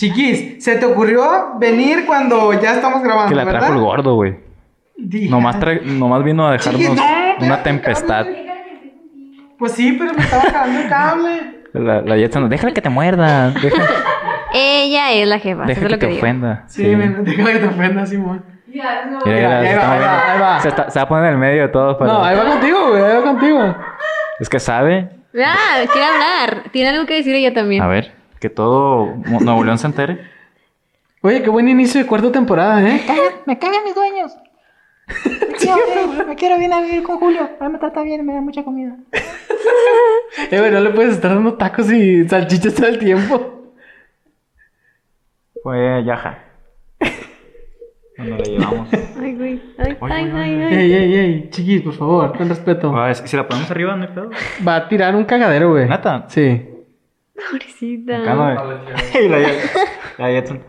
[0.00, 3.76] Chiquis, ¿se te ocurrió venir cuando ya estamos grabando, Que la trajo verdad?
[3.76, 4.34] el gordo, güey.
[5.28, 8.26] Nomás, trae- nomás vino a dejarnos Chiquis, no, una tempestad.
[9.58, 11.60] Pues sí, pero me estaba cagando el cable.
[11.74, 13.52] La, la Jetson, déjala que te muerda.
[14.54, 15.64] Ella es la jefa.
[15.70, 16.64] es que lo te ofenda.
[16.66, 18.42] Sí, déjame que te ofenda, Simón.
[18.72, 19.18] Ya, no.
[19.26, 20.60] Mira, ahí se va, está ahí va, ahí va.
[20.60, 22.10] Se, está- se va a poner en el medio de todos para...
[22.10, 23.76] No, ahí va contigo, güey, ahí va contigo.
[24.38, 25.10] Es que sabe.
[25.44, 26.70] Ah, quiere hablar.
[26.72, 27.82] Tiene algo que decir ella también.
[27.82, 30.20] A ver, que todo Nuevo León se entere.
[31.22, 33.02] Oye, qué buen inicio de cuarta temporada, ¿eh?
[33.46, 34.32] Me cagan mis dueños.
[35.40, 37.50] Me quiero, me quiero bien a vivir con Julio.
[37.60, 38.96] Él me trata bien y me da mucha comida.
[40.52, 43.74] Eh, güey, no le puedes estar dando tacos y salchichas todo el tiempo.
[45.62, 46.38] Fue Yaja.
[48.16, 48.88] Cuando le llevamos.
[49.20, 49.62] Ay, güey.
[49.76, 50.74] Ay, ay, ay, ay.
[50.74, 52.96] Ey, ey, ey, chiquis, por favor, ten respeto.
[52.96, 54.30] Ah, si si la ponemos arriba, no hay pedo.
[54.66, 55.88] Va a tirar un cagadero, güey.
[55.88, 56.26] ¿Neta?
[56.28, 56.62] Sí.
[57.50, 58.18] Pobrecita.
[58.22, 58.56] Acá no hay-
[59.24, 59.70] Y la Jet-
[60.18, 60.64] la Jetson.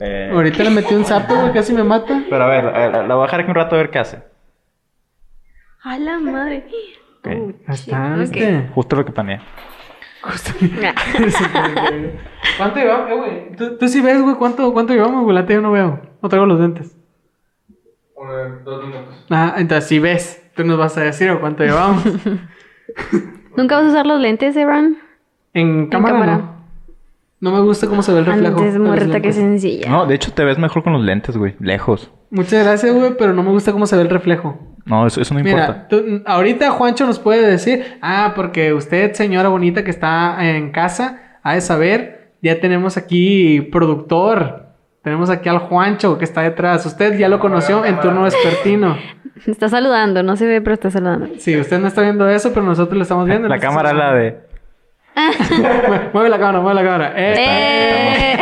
[0.00, 2.22] Eh, Ahorita le metí un sapo, güey, casi me mata.
[2.28, 3.98] pero a ver, a ver, la voy a dejar aquí un rato a ver qué
[4.00, 4.22] hace.
[5.84, 6.64] A la madre.
[8.74, 9.40] Justo lo que planeé.
[12.56, 13.56] ¿Cuánto llevamos, eh, güey?
[13.56, 15.34] ¿Tú, tú sí ves, güey, cuánto, cuánto llevamos, güey.
[15.34, 16.00] La tía yo no veo.
[16.22, 16.96] No traigo los lentes.
[18.64, 19.26] dos minutos.
[19.30, 20.42] Ah, entonces sí ves.
[20.54, 22.04] Tú nos vas a decir o cuánto llevamos.
[23.56, 24.98] ¿Nunca vas a usar los lentes, Ebran?
[25.54, 26.36] En cámara, cámara.
[26.38, 26.52] no.
[27.40, 28.56] No me gusta cómo se ve el reflejo.
[28.58, 29.90] Antes muerta que sencilla.
[29.90, 31.56] No, de hecho te ves mejor con los lentes, güey.
[31.58, 32.10] Lejos.
[32.30, 34.56] Muchas gracias, güey, pero no me gusta cómo se ve el reflejo.
[34.84, 35.88] No, eso, eso no Mira, importa.
[35.88, 41.38] tú- ahorita Juancho nos puede decir, ah, porque usted, señora bonita que está en casa,
[41.42, 44.66] ha de saber, ya tenemos aquí productor.
[45.02, 46.86] Tenemos aquí al Juancho que está detrás.
[46.86, 48.96] Usted ya lo conoció en turno vespertino.
[49.46, 51.26] Está saludando, no se ve, pero está saludando.
[51.38, 53.48] Sí, usted no está viendo eso, pero nosotros lo estamos viendo.
[53.48, 54.36] La cámara es la de...
[56.12, 57.12] Mueve- la cámara, mueve la cámara.
[57.16, 57.34] Eh.
[57.38, 58.38] ¡Eh!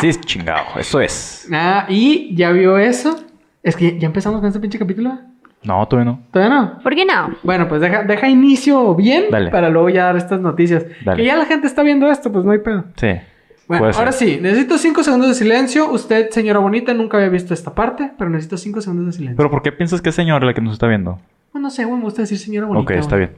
[0.00, 0.64] Sí, chingado.
[0.78, 1.48] Eso es.
[1.52, 3.18] Ah, y ya vio eso.
[3.62, 5.18] Es que ya empezamos con este pinche capítulo.
[5.62, 6.20] No, todavía no.
[6.32, 6.78] ¿Todavía no?
[6.82, 7.34] ¿Por qué no?
[7.42, 9.50] Bueno, pues deja, deja inicio bien Dale.
[9.50, 10.84] para luego ya dar estas noticias.
[11.04, 11.18] Dale.
[11.18, 12.84] Que ya la gente está viendo esto, pues no hay pedo.
[12.96, 13.08] Sí.
[13.68, 14.00] Bueno, Puede ser.
[14.00, 15.90] ahora sí, necesito cinco segundos de silencio.
[15.92, 19.36] Usted, señora bonita, nunca había visto esta parte, pero necesito cinco segundos de silencio.
[19.36, 21.20] Pero ¿por qué piensas que es señora la que nos está viendo?
[21.52, 22.82] Bueno, no sé, güey, me gusta decir señora bonita.
[22.82, 23.32] ok, está bien.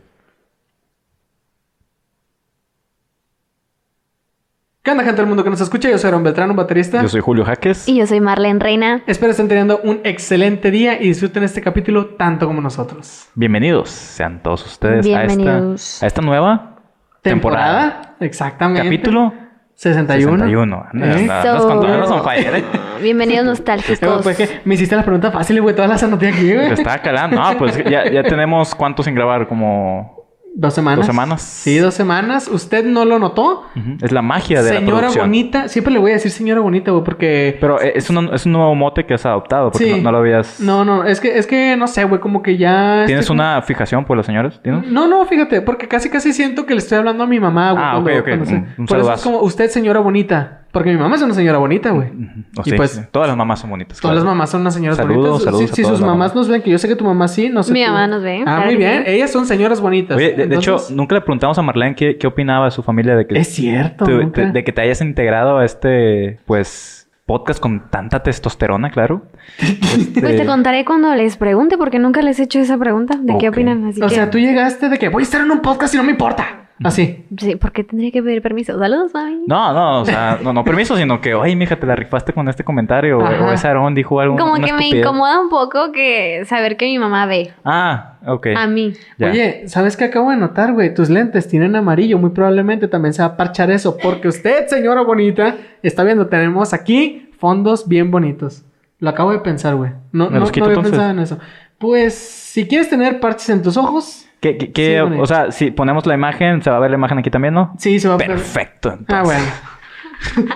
[4.85, 5.89] ¿Qué onda, gente del mundo que nos escucha?
[5.89, 7.01] Yo soy Aaron Beltrán, un baterista.
[7.03, 7.89] Yo soy Julio Jaques.
[7.89, 9.03] Y yo soy Marlene Reina.
[9.07, 13.29] Espero estén teniendo un excelente día y disfruten este capítulo tanto como nosotros.
[13.37, 16.03] Bienvenidos sean todos ustedes a esta, Bienvenidos.
[16.03, 16.79] a esta nueva
[17.23, 18.17] temporada.
[18.19, 18.83] Exactamente.
[18.83, 19.33] Capítulo
[19.75, 20.39] 61.
[20.47, 20.87] 61.
[20.93, 22.21] Anda, ¿Eh?
[22.25, 22.65] fire, ¿eh?
[23.03, 24.23] Bienvenidos Eh, nostálgicos.
[24.25, 25.77] pues, que me hiciste la pregunta fácil, güey.
[25.77, 26.67] Todas las anoté aquí, güey.
[26.67, 27.41] Te estaba calando.
[27.41, 30.22] No, pues ya, ya tenemos cuánto sin grabar, como...
[30.55, 30.99] Dos semanas.
[30.99, 31.43] ¿Dos semanas?
[31.43, 32.47] Sí, dos semanas.
[32.47, 33.65] ¿Usted no lo notó?
[34.03, 35.69] Es la magia de la Señora bonita.
[35.69, 37.57] Siempre le voy a decir señora bonita, güey, porque...
[37.59, 39.91] Pero eh, es un, es un nuevo mote que has adoptado, porque Sí.
[39.97, 40.61] no, no lo habías...
[40.61, 43.05] No, no, es que, es que no sé, güey, como que ya...
[43.07, 44.61] ¿Tienes estoy- una fijación por las señoras?
[44.63, 44.87] ¿Tienes?
[44.93, 47.85] No, no, fíjate, porque casi casi siento que le estoy hablando a mi mamá, güey.
[47.85, 48.47] Ah, cuando- ok, ok.
[48.47, 50.62] se- Un- Por eso es como usted, señora bonita.
[50.73, 52.09] Porque mi mamá es una señora bonita, güey.
[52.57, 53.01] O Y sí, pues- sí.
[53.11, 54.01] Todas las mamás son bonitas.
[54.01, 54.15] Todas claro.
[54.17, 55.45] las mamás son unas señoras Saludos, bonitas.
[55.45, 57.51] saludos si a si sus mamás nos ven, que yo sé que tu mamá sí,
[57.51, 57.73] no sé.
[57.75, 57.91] Mi tú.
[57.91, 59.03] mamá nos ve, Ah, claro muy bien.
[59.05, 59.11] sí.
[59.13, 60.17] Ellas son señoras bonitas.
[60.17, 63.15] Oye, de, de hecho, nunca le preguntamos a Marlene qué, qué opinaba de su familia
[63.17, 63.39] de que...
[63.39, 64.07] Es cierto.
[64.07, 64.43] te- nunca.
[64.47, 69.27] te- de que te hayas integrado a este, pues, podcast con tanta testosterona, claro.
[69.59, 73.19] Este, Pues te contaré cuando les pregunte, porque nunca les he hecho esa pregunta.
[73.21, 73.85] ¿De qué opinan?
[73.89, 74.15] Así O que...
[74.15, 76.71] sea, tú llegaste de que voy a estar en un podcast y no me importa.
[76.85, 77.25] Así.
[77.39, 78.79] Sí, ¿por qué tendría que pedir permiso?
[78.79, 79.45] Saludos, mami.
[79.47, 82.49] No, no, o sea, no, no permiso, sino que, oye, mija, te la rifaste con
[82.49, 83.19] este comentario.
[83.19, 83.45] O, Ajá.
[83.47, 84.37] o ese Aarón dijo algo.
[84.37, 88.49] Como que me incomoda un poco que saber que mi mamá ve Ah, ok.
[88.57, 88.93] a mí.
[89.19, 89.31] Ya.
[89.31, 90.95] Oye, ¿sabes qué acabo de notar, güey?
[90.95, 92.19] Tus lentes tienen amarillo.
[92.19, 93.97] Muy probablemente también se va a parchar eso.
[94.03, 98.65] Porque usted, señora bonita, está viendo, tenemos aquí fondos bien bonitos.
[98.99, 99.91] Lo acabo de pensar, güey.
[100.13, 100.91] No, ¿Me no, los no había entonces?
[100.93, 101.39] pensado en eso.
[101.79, 105.23] Pues, si quieres tener parches en tus ojos, ¿Qué, qué- qué- Sí, bonito.
[105.23, 107.73] o sea, si ponemos la imagen, se va a ver la imagen aquí también, ¿no?
[107.79, 108.27] sí, se va a ver.
[108.27, 108.91] Perfecto.
[108.99, 109.17] Entonces.
[109.17, 109.45] Ah, bueno.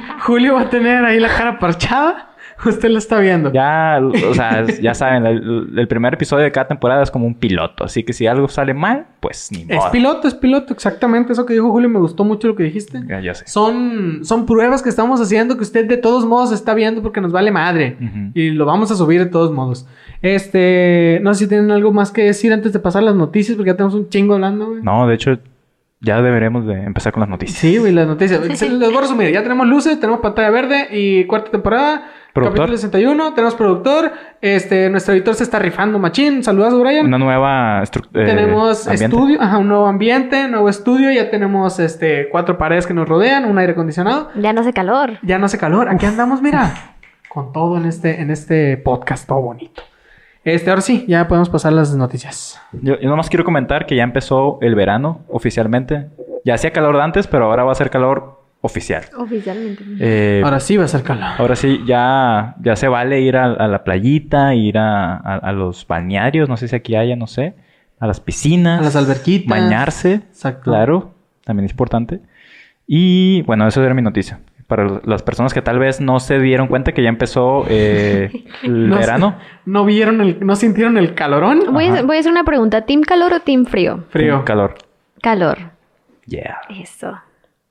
[0.20, 2.30] Julio va a tener ahí la cara parchada.
[2.64, 3.52] Usted lo está viendo.
[3.52, 7.26] Ya, o sea, es- ya saben, el, el primer episodio de cada temporada es como
[7.26, 7.84] un piloto.
[7.84, 9.90] Así que si algo sale mal, pues ni Es modo.
[9.90, 11.88] piloto, es piloto, exactamente eso que dijo Julio.
[11.88, 13.02] Me gustó mucho lo que dijiste.
[13.06, 13.44] Ya, ya sé.
[13.46, 17.32] Son, son pruebas que estamos haciendo que usted de todos modos está viendo porque nos
[17.32, 17.96] vale madre.
[18.34, 19.86] Y lo vamos a subir de todos modos.
[20.22, 23.70] Este, no sé si tienen algo más que decir antes de pasar las noticias porque
[23.70, 24.82] ya tenemos un chingo hablando, güey.
[24.82, 25.38] No, de hecho,
[26.00, 27.58] ya deberemos de empezar con las noticias.
[27.58, 28.40] Sí, güey, las noticias.
[28.62, 29.32] Les voy a resumir.
[29.32, 32.10] Ya tenemos luces, tenemos pantalla verde y cuarta temporada.
[32.36, 32.66] Productor.
[32.66, 34.12] Capítulo 61, tenemos productor.
[34.42, 36.44] Este, nuestro editor se está rifando, machín.
[36.44, 37.06] Saludos, Brian.
[37.06, 38.26] Una nueva estructura.
[38.26, 41.10] tenemos estudio, ajá, un nuevo ambiente, nuevo estudio.
[41.10, 44.28] Ya tenemos este cuatro paredes que nos rodean, un aire acondicionado.
[44.34, 45.12] Ya no hace calor.
[45.22, 45.88] Ya no hace calor.
[45.88, 46.74] Aquí andamos, mira.
[47.30, 49.80] Con todo en este, en este podcast, todo bonito.
[50.44, 52.60] Este, ahora sí, ya podemos pasar las noticias.
[52.72, 56.08] Yo, yo nomás quiero comentar que ya empezó el verano oficialmente.
[56.44, 58.35] Ya hacía calor de antes, pero ahora va a ser calor
[58.66, 59.04] oficial.
[59.16, 59.82] Oficialmente.
[60.00, 61.24] Eh, Ahora sí va a ser calor.
[61.38, 65.52] Ahora sí, ya, ya se vale ir a, a la playita, ir a, a- a
[65.52, 67.54] los balnearios, no sé si aquí haya, no sé,
[67.98, 69.48] a las piscinas, A las alberquitas.
[69.48, 70.70] bañarse, Exacto.
[70.70, 71.14] claro,
[71.44, 72.20] también es importante.
[72.86, 74.40] Y bueno, eso era mi noticia.
[74.66, 78.88] Para las personas que tal vez no se dieron cuenta que ya empezó eh, el
[78.88, 81.60] No verano, ¿No vieron el, no sintieron el calorón?
[81.72, 82.02] Voy a, Ajá.
[82.02, 82.82] voy a hacer una pregunta.
[82.84, 84.04] ¿Team calor o team frío?
[84.10, 84.44] Frío.
[84.44, 84.74] calor.
[85.22, 85.58] Calor.
[86.26, 86.58] Yeah.
[86.68, 87.16] Eso.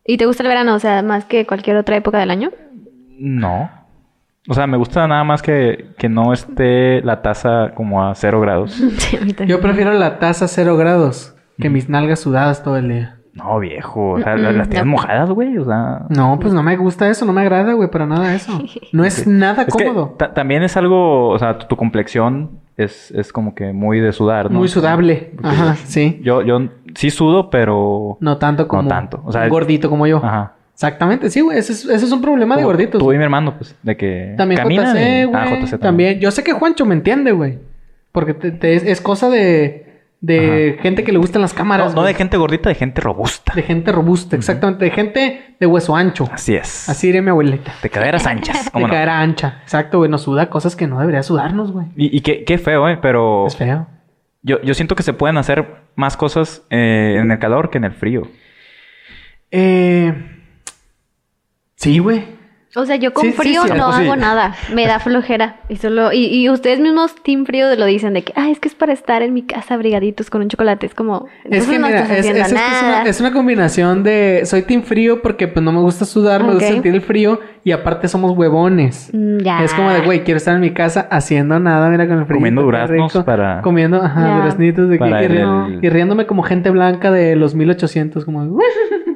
[0.06, 0.76] ¿Y te gusta el verano?
[0.76, 2.52] O sea, más que cualquier otra época del año.
[3.18, 3.70] No.
[4.48, 8.40] O sea, me gusta nada más que, que no esté la taza como a cero
[8.42, 8.72] grados.
[8.98, 9.58] Sí, a mí también.
[9.58, 13.18] Yo prefiero la taza cero grados que mis nalgas sudadas todo el día.
[13.34, 14.12] No, viejo.
[14.12, 14.92] O sea, Mm, las mm, tienes no.
[14.92, 15.58] mojadas, güey.
[15.58, 16.06] O sea.
[16.10, 18.52] No, pues no me gusta eso, no me agrada, güey, para nada eso.
[18.94, 20.16] No es nada Es que cómodo.
[20.18, 24.12] ta- también es algo, o sea, tu, tu complexión es, es como que muy de
[24.12, 24.60] sudar, ¿no?
[24.60, 25.32] Muy sudable.
[25.42, 26.20] Ajá, sí.
[26.24, 26.62] Yo, yo
[26.96, 28.18] sí sudo, pero...
[28.20, 30.18] No tanto como No tanto, o sea, gordito como yo.
[30.18, 30.54] Ajá.
[30.74, 31.58] Exactamente, sí, güey.
[31.58, 33.00] Ese es, ese es un problema de gorditos.
[33.02, 35.36] Tú y mi hermano, pues, de que También caminan JC, y- güey.
[35.42, 35.80] Ah, JC también.
[35.80, 36.20] también.
[36.20, 37.60] Yo sé que Juancho me entiende, güey.
[38.12, 39.85] Porque te- te- es, es cosa de,
[40.22, 41.94] de gente que le gustan las cámaras.
[41.94, 43.54] No, no de gente gordita, de gente robusta.
[43.54, 44.86] De gente robusta, exactamente.
[44.86, 46.28] De gente de hueso ancho.
[46.32, 46.90] Así es.
[46.90, 47.74] Así diría mi abuelita.
[47.84, 48.70] De caderas anchas.
[48.74, 48.94] ¿Cómo de no?
[48.94, 49.60] cadera ancha.
[49.64, 50.10] Exacto, güey.
[50.10, 51.88] Nos suda cosas que no debería sudarnos, güey.
[51.96, 52.98] Y, y qué, qué feo, ¿eh?
[53.02, 53.88] Pero Es feo.
[54.42, 57.84] yo, yo siento que se pueden hacer más cosas eh, en el calor que en
[57.84, 58.24] el frío.
[59.52, 60.32] Eh...
[61.76, 62.24] Sí, güey.
[62.76, 64.56] O sea, yo con Sí, frío sí, no hago nada.
[64.74, 65.58] Me da flojera.
[65.70, 66.12] Y solo...
[66.12, 68.34] Y, y ustedes mismos, team frío, lo dicen de que...
[68.36, 70.86] Ah, es que es para estar en mi casa abrigaditos con un chocolate.
[70.86, 71.28] Es como...
[71.46, 73.02] Es entonces que no mira, estás es, haciendo es- es que es nada.
[73.02, 76.54] una, es una combinación de soy team frío porque pues no me gusta sudar, me
[76.54, 79.10] gusta sentir el frío y aparte somos huevones.
[79.12, 79.64] Mm, ya.
[79.64, 82.38] Es como de, güey, quiero estar en mi casa haciendo nada, mira con el frío.
[82.38, 83.26] Comiendo duraznos rico.
[83.26, 84.36] para- Comiendo, ajá, Ya.
[84.38, 88.24] duraznitos de que- Para y, el- ri- y riéndome como gente blanca de los 1800,
[88.24, 88.46] como...
[88.46, 88.64] de,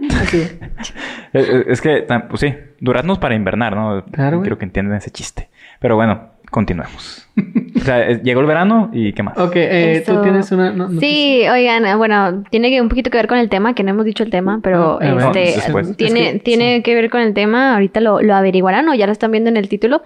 [0.21, 0.59] Así.
[1.33, 4.03] Es que, pues sí, duraznos para invernar, ¿no?
[4.11, 4.41] Claro.
[4.41, 5.49] Creo que entienden ese chiste.
[5.79, 7.27] Pero bueno, continuemos.
[7.75, 9.37] o sea, llegó el verano y ¿qué más?
[9.37, 10.71] Ok, eh, tú tienes una...
[10.71, 13.73] no- no- Sí, oigan, eh, bueno, tiene que un poquito que ver con el tema,
[13.75, 15.37] que no hemos dicho el tema, pero Ah, a ver.
[15.37, 15.95] este después.
[15.97, 19.05] tiene, Es que- tiene que ver con el tema, ahorita lo, lo averiguarán o ya
[19.05, 20.01] lo están viendo en el título,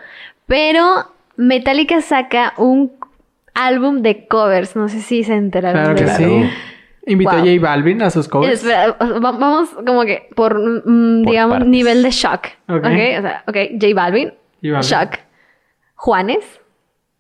[0.46, 1.08] pero
[1.38, 2.92] Metallica saca un
[3.56, 6.50] álbum de covers, no sé si se enteraron Claro de que sí.
[7.06, 7.40] Invitó Wow.
[7.40, 8.54] a J Balvin a sus covers.
[8.64, 11.70] Espera, vamos como que por, mm, Por digamos, partes.
[11.70, 12.46] nivel de shock.
[12.70, 12.78] Ok.
[12.78, 14.30] ok, o sea, ok, J Balvin,
[14.62, 14.82] J Balvin.
[14.82, 15.20] shock.
[16.04, 16.44] Juanes,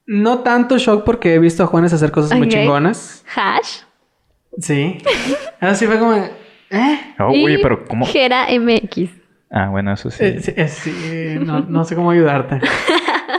[0.05, 3.23] No tanto shock porque he visto a Juanes hacer cosas muy chingonas.
[3.33, 3.83] Hash.
[4.57, 4.97] Sí.
[5.61, 6.15] Así fue como...
[6.15, 6.99] ¿Eh?
[7.17, 8.05] Oh, y oye, pero ¿cómo?
[8.05, 9.09] Gera MX.
[9.49, 10.25] Ah, bueno, eso sí.
[10.25, 12.59] Eh, sí, eh, sí, no, no sé cómo ayudarte.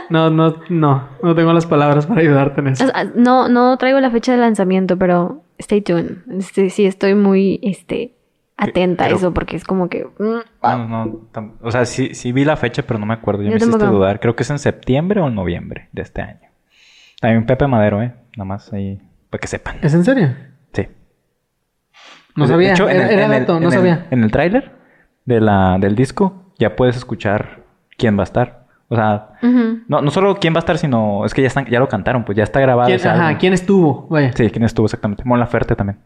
[0.09, 1.09] No, no, no.
[1.21, 2.85] No tengo las palabras para ayudarte en eso.
[2.85, 6.17] O sea, no, no traigo la fecha de lanzamiento, pero stay tuned.
[6.39, 8.15] Este, sí, estoy muy este,
[8.57, 10.05] atenta Pero- a eso porque es como que...
[10.17, 13.41] mm, No, no, tam- o sea, sí, sí vi la fecha, pero no me acuerdo.
[13.43, 14.19] Ya Yo me hiciste dudar.
[14.19, 16.39] Creo que es en septiembre o en noviembre de este año.
[17.19, 18.13] También Pepe Madero, ¿eh?
[18.37, 19.77] Nada más ahí, para que sepan.
[19.81, 20.35] ¿Es en serio?
[20.73, 20.87] Sí.
[22.35, 22.67] No De- sabía.
[22.69, 24.07] de hecho, en era el- era en el- dato, no en el- sabía.
[24.11, 24.71] En el tráiler
[25.25, 27.63] de la, del disco ya puedes escuchar
[27.97, 28.65] quién va a estar.
[28.87, 29.31] O sea,
[29.87, 32.23] no, no solo quién va a estar, sino es que ya están, ya lo cantaron,
[32.23, 32.85] pues ya está grabado.
[32.87, 33.39] ¿Quién, ese ajá, álbum.
[33.39, 34.07] ¿quién estuvo?
[34.09, 34.31] Vaya.
[34.33, 35.23] Sí, quién estuvo exactamente.
[35.25, 35.97] Mon Laferte también.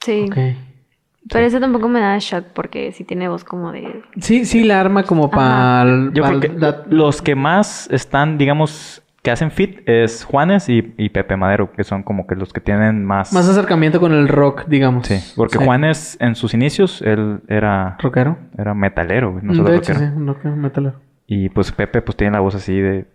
[0.00, 0.26] Sí.
[0.28, 0.36] Ok.
[1.32, 4.02] Pero eso tampoco me da shock porque sí tiene voz como de...
[4.20, 5.84] Sí, sí, la arma como para...
[6.12, 6.52] Yo creo que
[6.88, 11.84] los que más están, digamos, que hacen fit es Juanes y, y Pepe Madero, que
[11.84, 13.32] son como que los que tienen más...
[13.32, 15.06] Más acercamiento con el rock, digamos.
[15.06, 15.64] Sí, porque Sí.
[15.64, 18.38] Juanes en sus inicios, él era, ¿Rockero?
[18.56, 20.12] era metalero, güey, no solo de hecho, rockero.
[20.14, 21.00] sí, rockero, metalero.
[21.26, 23.06] Y pues Pepe pues tiene la voz así de...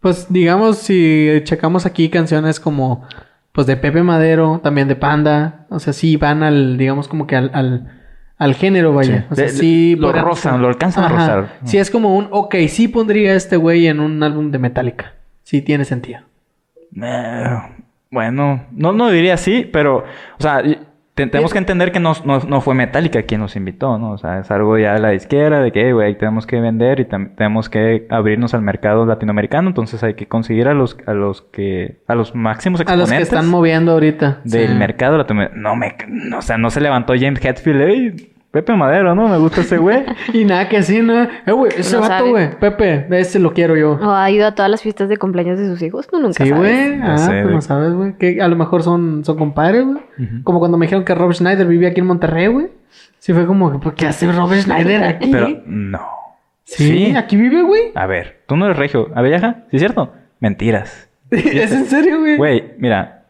[0.00, 3.06] Pues digamos, si checamos aquí canciones como...
[3.52, 5.66] Pues de Pepe Madero, también de Panda.
[5.68, 7.50] O sea, sí van al, digamos, como que al...
[7.54, 7.98] al
[8.38, 9.18] al género, vaya.
[9.20, 9.24] Sí.
[9.30, 9.94] O sea, De- sí...
[9.96, 11.48] lo podrían rozan, lo alcanzan a rozar.
[11.62, 12.26] Sí, es como un...
[12.32, 15.12] Ok, sí pondría a este güey en un álbum de Metallica.
[15.44, 16.22] Sí tiene sentido.
[17.00, 17.58] "Eh,
[18.10, 19.98] bueno, no, no diría así, pero...
[19.98, 20.60] O sea,
[21.14, 24.12] tenemos que entender que no, no, no fue Metallica quien nos invitó, ¿no?
[24.12, 27.00] O sea, es algo ya de la izquierda, de que, "Hey, güey, tenemos que vender
[27.00, 31.42] y tenemos que abrirnos al mercado latinoamericano, entonces hay que conseguir a los, a los
[31.42, 31.98] que...
[32.08, 33.10] A los máximos A exponentes.
[33.10, 34.40] los que están moviendo ahorita.
[34.44, 34.74] del Sí.
[34.74, 35.62] mercado latinoamericano.
[35.68, 39.28] No me, no, o sea, no se levantó James Hetfield, "Ey, Pepe Madero, ¿no?
[39.28, 40.04] Me gusta ese güey.
[40.32, 41.22] Y nada que así, ¿no?
[41.22, 42.50] Eh, güey, ese No vato, güey.
[42.60, 43.92] Pepe, ese lo quiero yo.
[43.92, 46.06] O ha ido a todas las fiestas de cumpleaños de sus hijos.
[46.06, 46.58] Tú nunca Sí, sabes.
[46.58, 47.00] güey.
[47.02, 47.54] Ah, sé, pues güey.
[47.54, 48.12] no sabes, güey.
[48.18, 49.98] Que a lo mejor son, son compadres, güey.
[50.44, 52.68] Como cuando me dijeron que Rob Schneider vivía aquí en Monterrey, güey.
[53.18, 55.30] Sí, fue como, ¿por qué hace Rob Schneider aquí?
[55.32, 56.00] Pero no.
[56.64, 57.92] sí, aquí vive, güey.
[57.94, 59.08] A ver, tú no eres regio.
[59.14, 59.64] ¿Avelleja?
[59.70, 60.12] ¿Sí es cierto?
[60.40, 61.08] Mentiras.
[61.30, 62.36] ¿Es en serio, güey?
[62.36, 63.24] Güey, mira.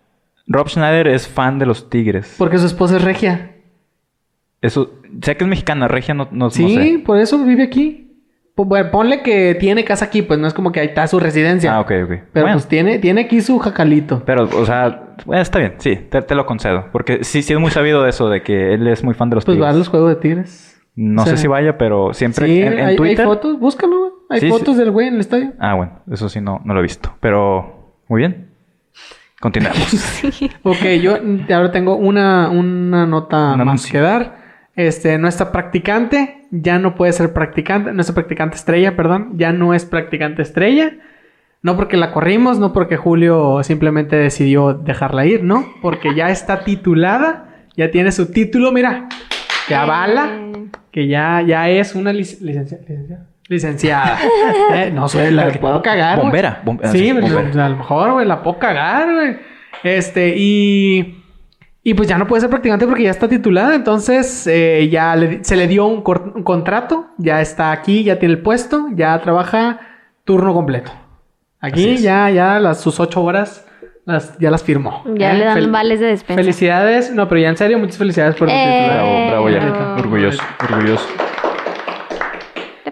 [0.48, 2.34] Rob Schneider es fan de los Tigres.
[2.36, 3.51] Porque su esposa es regia.
[4.62, 4.92] Eso,
[5.22, 7.02] sé que es mexicana, regia no, no, no Sí, sé.
[7.04, 7.98] por eso vive aquí.
[8.54, 11.18] Pues, bueno, ponle que tiene casa aquí, pues no es como que ahí está su
[11.18, 11.74] residencia.
[11.74, 12.08] Ah, ok, ok.
[12.32, 14.22] Pero Bueno, pues tiene, tiene aquí su jacalito.
[14.26, 16.86] pero, o sea, bueno, está bien, sí, te, te lo concedo.
[16.92, 19.36] Porque sí, sí es muy sabido de eso, de que él es muy fan de
[19.36, 19.78] los Pues va a Tigres.
[19.78, 20.68] los juegos de tigres.
[20.94, 23.24] No O sea, sé si vaya, pero siempre Sí, en, en hay, hay Twitter.
[23.24, 24.12] fotos, búscalo, güey.
[24.28, 24.52] Hay Sí, sí.
[24.52, 25.52] fotos del güey en el estadio.
[25.58, 27.14] Ah, bueno, eso sí no, no lo he visto.
[27.20, 28.50] Pero, muy bien.
[29.40, 30.22] Continuemos.
[30.62, 31.16] Ok, yo
[31.54, 33.92] ahora tengo una, una nota más anuncio.
[33.92, 34.41] que dar.
[34.74, 39.84] Este, nuestra practicante ya no puede ser practicante, nuestra practicante estrella, perdón, ya no es
[39.84, 40.92] practicante estrella.
[41.62, 46.64] No porque la corrimos, no porque Julio simplemente decidió dejarla ir, no, porque ya está
[46.64, 49.08] titulada, ya tiene su título, mira,
[49.68, 50.30] que avala
[50.90, 53.26] que ya, ya es una lic- licencia- licenciada.
[53.48, 54.18] Licenciada.
[54.74, 56.18] Eh, no soy la que puedo cagar.
[56.18, 57.66] Bombera, bombe- ah, Sí, pues, bombera.
[57.66, 59.36] a lo mejor, güey, la puedo cagar, güey.
[59.84, 61.21] Este, y.
[61.84, 63.74] Y pues ya no puede ser practicante porque ya está titulada.
[63.74, 67.06] Entonces, eh, ya le- se le dio un, contrato.
[67.18, 68.86] Ya está aquí, ya tiene el puesto.
[68.94, 69.80] Ya trabaja
[70.24, 70.92] turno completo.
[71.60, 73.66] Aquí ya, ya las, sus ocho horas
[74.04, 75.02] las, ya las firmó.
[75.16, 75.38] Ya ¿eh?
[75.38, 76.40] le dan Fel- vales de despensa.
[76.40, 77.12] Felicidades.
[77.12, 78.86] No, pero ya en serio, muchas felicidades por tu Eh.
[78.88, 79.96] Bravo, bravo Bravo.
[79.96, 80.02] ya.
[80.02, 81.08] Orgulloso, orgulloso.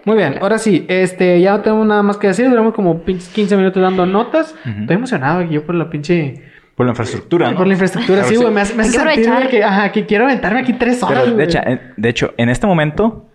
[0.05, 3.29] Muy bien, ahora sí, este, ya no tenemos nada más que decir, duramos como pinches
[3.29, 4.55] 15 minutos dando notas.
[4.65, 6.50] Estoy emocionado aquí yo por la pinche...
[6.81, 7.59] Por la infraestructura, ¿no?
[7.59, 10.07] Por la infraestructura, Claro, sí, güey, me hace, me hace que sentir que, ajá, que
[10.07, 11.45] quiero aventarme aquí tres horas, Pero de güey.
[11.47, 13.27] hecho, en, de hecho, en este momento,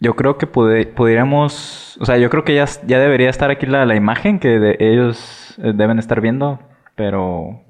[0.00, 1.96] yo creo que pude- pudiéramos.
[2.00, 4.76] O sea, yo creo que ya, ya debería estar aquí la, la imagen que de-
[4.80, 6.58] ellos eh, deben estar viendo,
[6.96, 7.60] pero.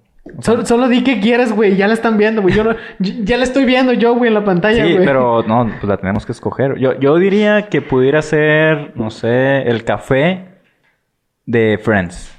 [0.40, 2.54] Solo, solo di que quieres, güey, ya la están viendo, güey.
[2.54, 5.04] Yo no, ya la estoy viendo yo, güey, en la pantalla, Sí, güey.
[5.04, 6.78] pero no, pues la tenemos que escoger.
[6.78, 10.46] Yo, yo diría que pudiera ser, no sé, el café
[11.44, 12.34] de Friends.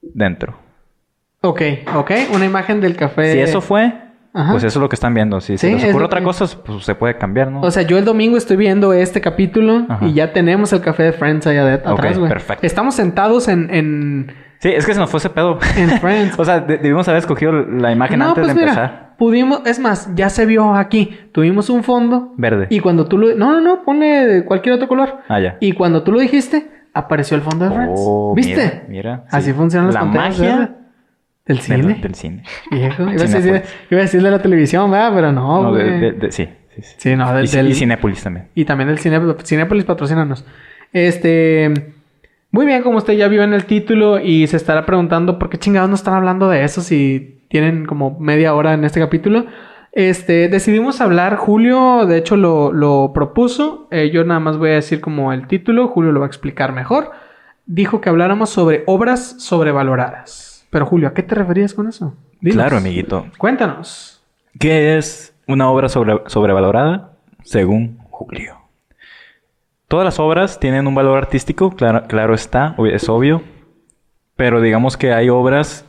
[0.00, 0.63] Dentro.
[1.44, 1.60] Ok,
[1.94, 3.32] ok, una imagen del café.
[3.34, 3.92] Si eso fue,
[4.32, 4.52] Ajá.
[4.52, 5.40] pues eso es lo que están viendo.
[5.40, 7.60] Si se Sí, les es ocurre otra que- cosa, pues se puede cambiar, ¿no?
[7.60, 10.04] O sea, yo el domingo estoy viendo este capítulo Ajá.
[10.06, 12.30] y ya tenemos el café de Friends allá de- atrás, güey.
[12.30, 12.66] perfecto.
[12.66, 15.58] Estamos sentados en, en, sí, es que se nos fue ese pedo.
[15.76, 16.34] en Friends.
[16.38, 19.14] o sea, de- debimos haber escogido la imagen No, antes pues de mira, empezar.
[19.18, 21.16] pudimos, es más, ya se vio aquí.
[21.32, 22.32] Tuvimos un fondo.
[22.38, 22.68] Verde.
[22.70, 23.34] Y cuando tú lo...
[23.36, 25.18] No, no, no, pone cualquier otro color.
[25.28, 25.56] Ah, ya.
[25.60, 28.00] Y cuando tú lo dijiste, apareció el fondo de Friends.
[28.02, 28.84] Oh, ¿Viste?
[28.88, 29.52] Mira, mira, Así sí.
[29.52, 30.76] funcionan las La pantallas magia.
[31.46, 31.94] Del cine.
[32.00, 32.42] Del cine.
[32.70, 33.02] Viejo.
[33.10, 33.74] Iba a, decir, Cinépolis.
[33.90, 35.12] iba a decir de la televisión, ¿verdad?
[35.14, 36.94] Pero no, No, de- de- de- sí, sí, sí.
[36.98, 37.44] Sí, no, del...
[37.46, 38.48] y, del- y Cinépolis también.
[38.54, 40.44] y también del cine, Cinépolis patrocínanos.
[40.92, 41.92] Este...
[42.50, 45.58] Muy bien, como usted ya vio en el título y se estará preguntando por qué
[45.58, 49.46] chingados no están hablando de eso si tienen como media hora en este capítulo.
[49.90, 54.74] Este, decidimos hablar, Julio de hecho lo, lo propuso, Eh, yo nada más voy a
[54.74, 57.10] decir como el título, Julio lo va a explicar mejor.
[57.66, 60.53] Dijo que habláramos sobre obras sobrevaloradas.
[60.74, 62.16] Pero Julio, ¿a qué te referías con eso?
[62.40, 62.56] Dinos.
[62.56, 63.26] Claro, amiguito.
[63.38, 64.20] Cuéntanos.
[64.58, 67.12] ¿Qué es una obra sobre- sobrevalorada?
[67.44, 68.56] Según Julio.
[69.86, 73.42] Todas las obras tienen un valor artístico, claro, claro está, es obvio.
[74.34, 75.86] Pero digamos que hay obras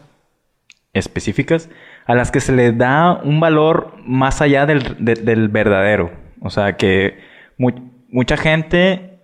[0.93, 1.67] específicas
[2.05, 6.11] a las que se le da un valor más allá del, de- del verdadero.
[6.41, 7.17] O sea, que
[7.57, 9.17] mu- mucha gente,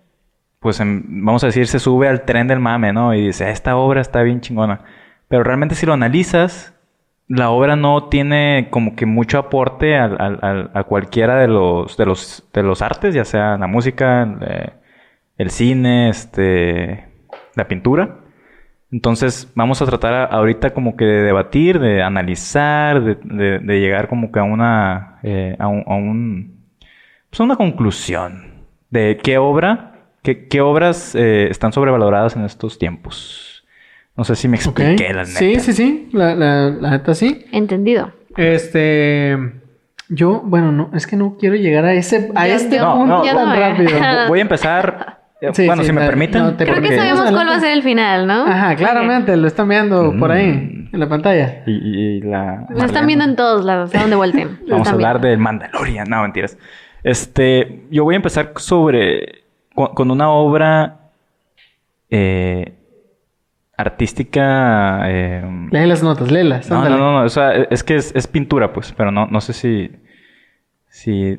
[0.60, 3.13] pues en- vamos a decir, se sube al tren del mame, ¿no?
[3.13, 4.82] Y dice, esta obra está bien chingona.
[5.31, 6.73] Pero realmente si lo analizas,
[7.29, 12.63] la obra no tiene como que mucho aporte a cualquiera de los, de los, de
[12.63, 14.73] los artes, ya sea la música, eh,
[15.38, 17.07] el cine, este,
[17.55, 18.17] la pintura.
[18.91, 24.39] Entonces vamos a tratar ahorita como que de debatir, de analizar, de, llegar como que
[24.39, 26.65] a una, eh, a un,
[27.29, 33.50] pues una conclusión de qué obra, qué, qué obras eh, están sobrevaloradas en estos tiempos.
[34.15, 35.25] No sé si me expliqué la neta.
[35.39, 36.10] Sí, sí, sí.
[36.13, 37.46] La, la, la neta sí.
[37.51, 38.12] Entendido.
[38.38, 39.38] Este.
[40.10, 43.22] Yo, bueno, no, es que no quiero llegar a ese, a Yo- este yo- punto
[43.24, 43.60] tan no, eh.
[43.60, 43.89] rápido.
[44.27, 45.22] Voy a empezar.
[45.39, 46.41] eh, Sí, bueno, sí, si me la- permiten.
[46.44, 48.46] no, te Creo que porque- sabemos cuál va a ser el final, ¿no?
[48.46, 50.89] Ajá, claramente, lo están viendo por ahí, Mm.
[50.94, 51.63] en la pantalla.
[51.65, 52.68] Y, y- y la.
[52.70, 54.15] Lo están viendo en todos lados, a donde.
[54.65, 56.10] Lo Vamos a hablar del Mandalorian.
[56.10, 56.58] No, mentiras.
[57.03, 60.98] Este, yo voy a empezar sobre con, con una obra
[62.10, 62.74] eh,
[63.81, 65.01] artística.
[65.09, 66.69] eh, Lee las notas, léelas.
[66.69, 69.41] no, no, no, no, o sea, es que es, es pintura, pues, pero no, no
[69.41, 69.91] sé si
[70.88, 71.38] si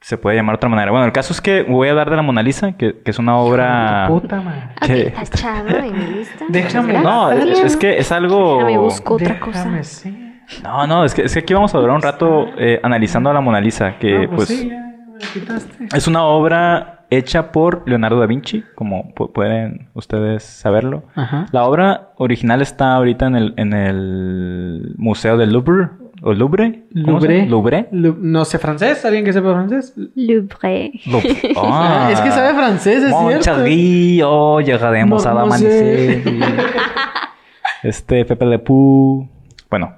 [0.00, 0.90] se puede llamar de otra manera.
[0.90, 3.18] Bueno, el caso es que voy a hablar de la Mona Lisa, que, que es
[3.18, 4.06] una obra...
[4.08, 5.10] Puta madre.
[5.10, 6.44] Tachado en mi lista.
[6.48, 8.58] Déjame- No, es, que es algo...
[8.58, 9.82] Déjame busco otra Déjame, cosa.
[9.82, 10.22] sí.
[10.62, 13.34] No, no, es que, es que aquí vamos a durar un rato eh, analizando a
[13.34, 15.88] la Mona Lisa, que No, pues, sí, ya me la quitaste.
[15.96, 21.04] es una obra hecha por Leonardo da Vinci, como pu- pueden ustedes saberlo.
[21.14, 21.46] Ajá.
[21.52, 25.88] La obra original está ahorita en el, en el Museo del Louvre,
[26.22, 27.88] o Louvre, ¿cómo se Louvre.
[27.92, 28.16] Louvre.
[28.20, 29.92] No sé francés, ¿alguien que sepa francés?
[30.14, 30.92] Louvre.
[31.06, 31.36] Louvre.
[31.56, 34.26] Ah, es que sabe francés, es cierto.
[34.26, 36.22] Oh, llegaremos a Mademoiselle.
[36.22, 36.64] amanecer.
[37.82, 39.28] este, Pepe Le Pew.
[39.70, 39.94] Bueno,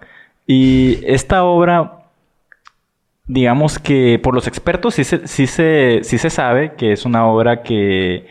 [0.46, 1.97] y esta obra,
[3.28, 7.26] digamos que por los expertos sí se, sí se, sí se sabe que es una
[7.26, 8.26] obra que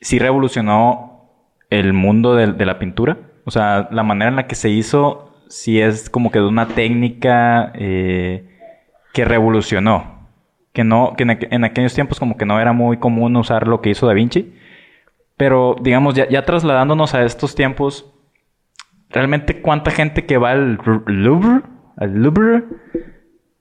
[0.00, 1.30] sí revolucionó
[1.70, 3.18] el mundo de, la pintura.
[3.44, 6.68] O sea, la manera en la que se hizo sí es como que de una
[6.68, 8.48] técnica eh,
[9.12, 10.20] que revolucionó.
[10.72, 13.66] Que no, que en, aqu- en aquellos tiempos como que no era muy común usar
[13.66, 14.54] lo que hizo Da Vinci.
[15.36, 18.12] Pero digamos, ya, ya trasladándonos a estos tiempos,
[19.08, 20.78] realmente cuánta gente que va al
[21.96, 22.64] al Louvre,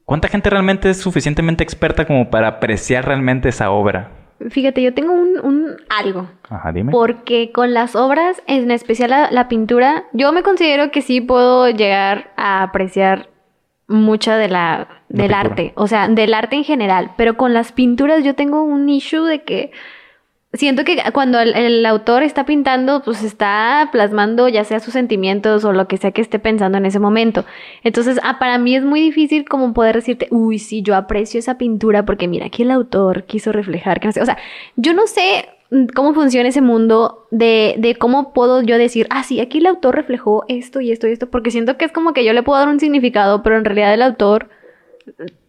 [0.09, 4.09] cuánta gente realmente es suficientemente experta como para apreciar realmente esa obra.
[4.49, 6.27] Fíjate, yo tengo un, un algo.
[6.49, 6.91] Ajá, dime.
[6.91, 11.69] Porque con las obras, en especial la, la pintura, yo me considero que sí puedo
[11.69, 13.29] llegar a apreciar
[13.87, 18.23] mucha de la, del arte, o sea, del arte en general, pero con las pinturas
[18.23, 19.71] yo tengo un issue de que
[20.53, 25.73] siento que cuando el, autor está pintando, pues está plasmando ya sea sus sentimientos o
[25.73, 27.45] lo que sea que esté pensando en ese momento.
[27.83, 31.57] Entonces, ah, para mí es muy difícil como poder decirte, uy, sí, yo aprecio esa
[31.57, 34.37] pintura porque mira, aquí el autor quiso reflejar, que no sé, o sea,
[34.75, 39.23] yo no sé mm, cómo funciona ese mundo de, de cómo puedo yo decir, ah,
[39.23, 42.13] sí, aquí el autor reflejó esto y esto y esto, porque siento que es como
[42.13, 44.49] que yo le puedo dar un significado, pero en realidad el autor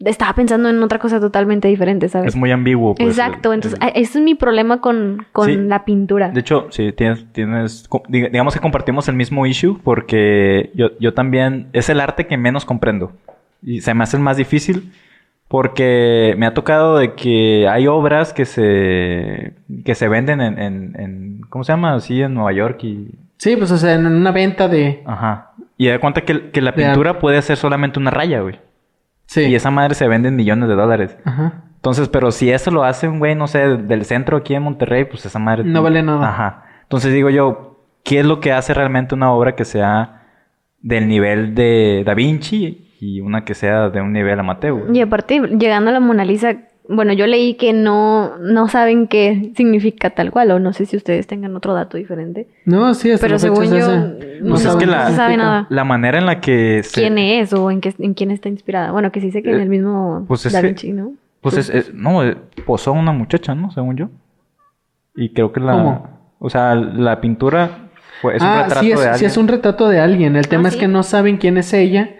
[0.05, 2.29] estaba pensando en otra cosa totalmente diferente, ¿sabes?
[2.29, 2.95] Es muy ambiguo.
[2.95, 5.57] pues, Exacto, el- entonces el- a- ese es mi problema con, con Sí.
[5.57, 6.31] la pintura.
[6.31, 11.69] De hecho, sí, tienes, tienes, digamos que compartimos el mismo issue porque yo, yo también,
[11.73, 13.13] es el arte que menos comprendo
[13.63, 14.93] y se me hace el más difícil
[15.49, 20.95] porque me ha tocado de que hay obras que se, que se venden en, en,
[21.01, 21.95] en- ¿cómo se llama?
[21.95, 25.03] Así en Nueva York y, Sí, pues o sea, en una venta de...
[25.07, 25.53] ajá.
[25.79, 28.57] Y da cuenta que, que la pintura puede ser solamente una raya, güey.
[29.31, 29.43] Sí.
[29.43, 31.17] Y esa madre se vende en millones de dólares.
[31.25, 31.63] Ajá.
[31.77, 35.05] Entonces, pero si eso lo hace un güey, no sé, del centro aquí en Monterrey,
[35.05, 35.63] pues esa madre...
[35.63, 36.29] No vale nada.
[36.29, 36.65] Ajá.
[36.83, 40.25] Entonces digo yo, ¿qué es lo que hace realmente una obra que sea
[40.81, 44.93] del nivel de Da Vinci y una que sea de un nivel amateur?
[44.93, 46.57] Y aparte, llegando a la Mona Lisa,
[46.91, 50.97] bueno, yo leí que no, no saben qué significa tal cual, o no sé si
[50.97, 52.49] ustedes tengan otro dato diferente.
[52.65, 54.41] No, sí, hasta Pero según es yo, ese.
[54.43, 55.67] no Pues es que la- no se sabe nada.
[55.71, 57.01] La manera en la que se...
[57.01, 58.91] ¿Quién es o en, qué, en quién está inspirada?
[58.93, 61.13] Bueno, que sí sé que en el mismo Pues es Da que- Vinci, ¿no?
[61.41, 63.71] Pues es, es- no, eh, posó una muchacha, ¿no?
[63.71, 64.09] Según yo.
[65.17, 65.73] Y creo que la...
[65.73, 66.21] ¿Cómo?
[66.39, 67.91] O sea, la pintura
[68.23, 69.31] fue, es un ah, retrato sí, es, de sí alguien.
[69.31, 70.37] es un retrato de alguien.
[70.37, 70.81] El tema Ah, es ¿sí?
[70.81, 72.11] que no saben quién es ella.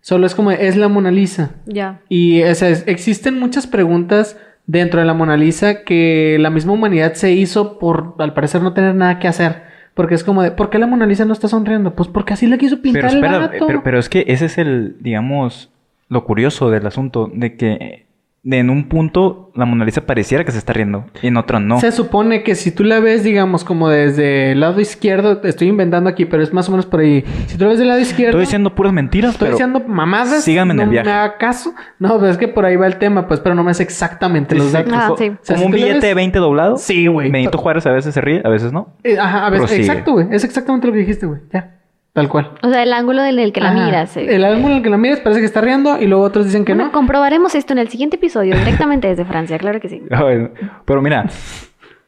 [0.00, 1.50] Solo es como, es la Mona Lisa.
[1.66, 2.00] Ya.
[2.08, 6.72] Y o sea, es- existen muchas preguntas dentro de la Mona Lisa que la misma
[6.72, 9.62] humanidad se hizo por, al parecer, no tener nada que hacer.
[9.94, 11.94] Porque es como de, ¿por qué la Mona Lisa no está sonriendo?
[11.94, 14.56] Pues porque así la quiso pintar Pero espera, el pero, pero es que ese es
[14.58, 15.70] el, digamos,
[16.08, 18.06] lo curioso del asunto, de que
[18.42, 21.78] en un punto la Mona Lisa pareciera que se está riendo y en otro no.
[21.80, 26.08] Se supone que si tú la ves, digamos, como desde el lado izquierdo, estoy inventando
[26.08, 27.22] aquí, pero es más o menos por ahí.
[27.48, 30.42] Si tú la ves del lado izquierdo, Estoy diciendo puras mentiras, estoy pero diciendo mamadas.
[30.44, 31.06] síganme en no el viaje.
[31.08, 31.74] me haga caso.
[31.98, 34.54] No, pero es que por ahí va el tema, pues, pero no me sé exactamente
[34.54, 34.92] los datos.
[34.96, 35.28] Ah, sí.
[35.28, 36.76] O sea, como si un billete ves- de 20 doblado.
[36.78, 37.30] Sí, güey.
[37.30, 38.94] Benito Juárez a veces se ríe, a veces no.
[39.04, 39.80] Eh, Ajá, a Prosigue.
[39.80, 40.28] exacto, güey.
[40.30, 41.40] Es exactamente lo que dijiste, güey.
[41.52, 41.79] Ya,
[42.12, 42.50] tal cual.
[42.62, 43.84] O sea, el ángulo del el que la Ajá.
[43.84, 44.16] miras.
[44.16, 44.34] eh.
[44.34, 46.64] El ángulo en el que la miras parece que está riendo y luego otros dicen
[46.64, 46.92] que Bueno, no.
[46.92, 50.02] comprobaremos esto en el siguiente episodio, directamente desde Francia, claro que sí.
[50.84, 51.26] Pero mira,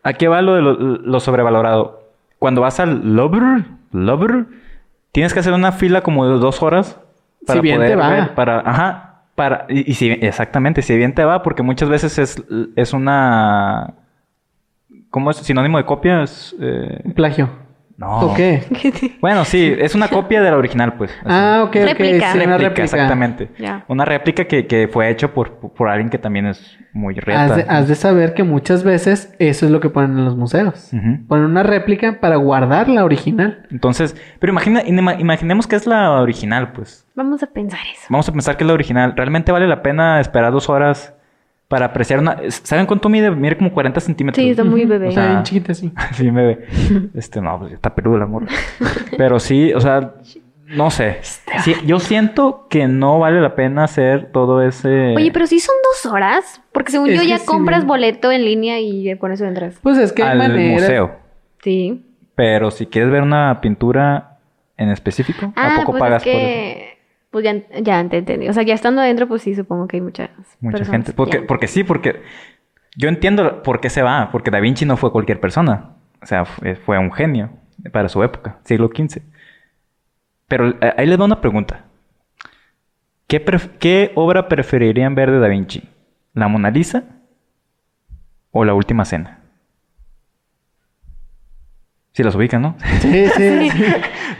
[0.03, 2.03] aquí va lo de lo, lo sobrevalorado.
[2.39, 4.45] Cuando vas al Louvre, Louvre,
[5.13, 6.99] tienes que hacer una fila como de dos horas
[7.47, 8.09] para Si bien poder te va.
[8.11, 12.19] ver, para, ajá, para, y, y si, exactamente, si bien te va, porque muchas veces
[12.19, 12.43] es,
[12.77, 13.95] es una,
[15.11, 15.37] ¿cómo es?
[15.39, 17.49] Sinónimo de copia, es, eh, Plagio.
[17.97, 18.21] No.
[18.21, 18.63] ¿O qué?
[19.21, 21.11] Bueno, sí, es una copia de la original, pues.
[21.21, 21.21] así.
[21.27, 21.75] Ah, ok, ok.
[21.75, 22.33] Réplica.
[22.33, 23.51] Sí, una réplica, exactamente.
[23.59, 23.85] Ya.
[23.89, 27.45] Una réplica que, que fue hecho por, por alguien que también es muy reta.
[27.45, 30.37] Has de, has de saber que muchas veces eso es lo que ponen en los
[30.37, 30.91] museos.
[30.93, 31.27] Ujú.
[31.29, 33.67] Ponen una réplica para guardar la original.
[33.71, 37.07] Entonces, pero imagina, imaginemos que es la original, pues.
[37.15, 38.07] Vamos a pensar eso.
[38.09, 39.15] Vamos a pensar que es la original.
[39.17, 41.15] ¿Realmente vale la pena esperar dos horas
[41.73, 42.37] para apreciar una...
[42.51, 43.31] ¿Saben cuánto mide?
[43.31, 44.45] Mide como 40 centímetros.
[44.45, 45.09] Sí, está muy bebé.
[45.09, 45.91] O sea, Está bien chiquita, sí.
[46.13, 46.67] sí, me ve.
[47.15, 48.45] Este, no, pues está peludo el amor.
[49.17, 50.13] Pero sí, o sea,
[50.67, 51.21] No sé.
[51.65, 55.15] Sí, yo siento que no vale la pena hacer todo ese...
[55.17, 56.61] Oye, pero sí son dos horas.
[56.73, 57.47] Porque según Es yo ya sí.
[57.47, 59.79] compras boleto en línea y con eso entras.
[59.83, 60.73] Pues es que hay al maneras.
[60.83, 61.17] museo.
[61.65, 62.05] Sí.
[62.35, 64.37] Pero si quieres ver una pintura
[64.77, 66.92] en específico, ¿a Ah, poco pues pagas es por eso?
[67.33, 68.49] Pues ya, ya te entendí.
[68.49, 70.29] O sea, ya estando adentro, pues sí, supongo que hay muchas
[70.61, 71.13] Mucha personas gente.
[71.15, 71.47] Porque, ya.
[71.49, 72.23] porque sí, porque
[72.95, 74.29] yo entiendo por qué se va.
[74.31, 75.97] Porque Da Vinci no fue cualquier persona.
[76.23, 77.51] O sea, fue, un genio
[77.91, 79.23] para su época, siglo XV.
[80.47, 81.87] Pero eh, ahí les doy una pregunta.
[83.27, 85.89] ¿Qué, pref- qué obra preferirían ver de Da Vinci?
[86.35, 87.05] ¿La Mona Lisa
[88.51, 89.39] o La Última Cena?
[92.13, 92.77] Si las ubican, ¿no?
[93.01, 93.85] Sí, sí, sí.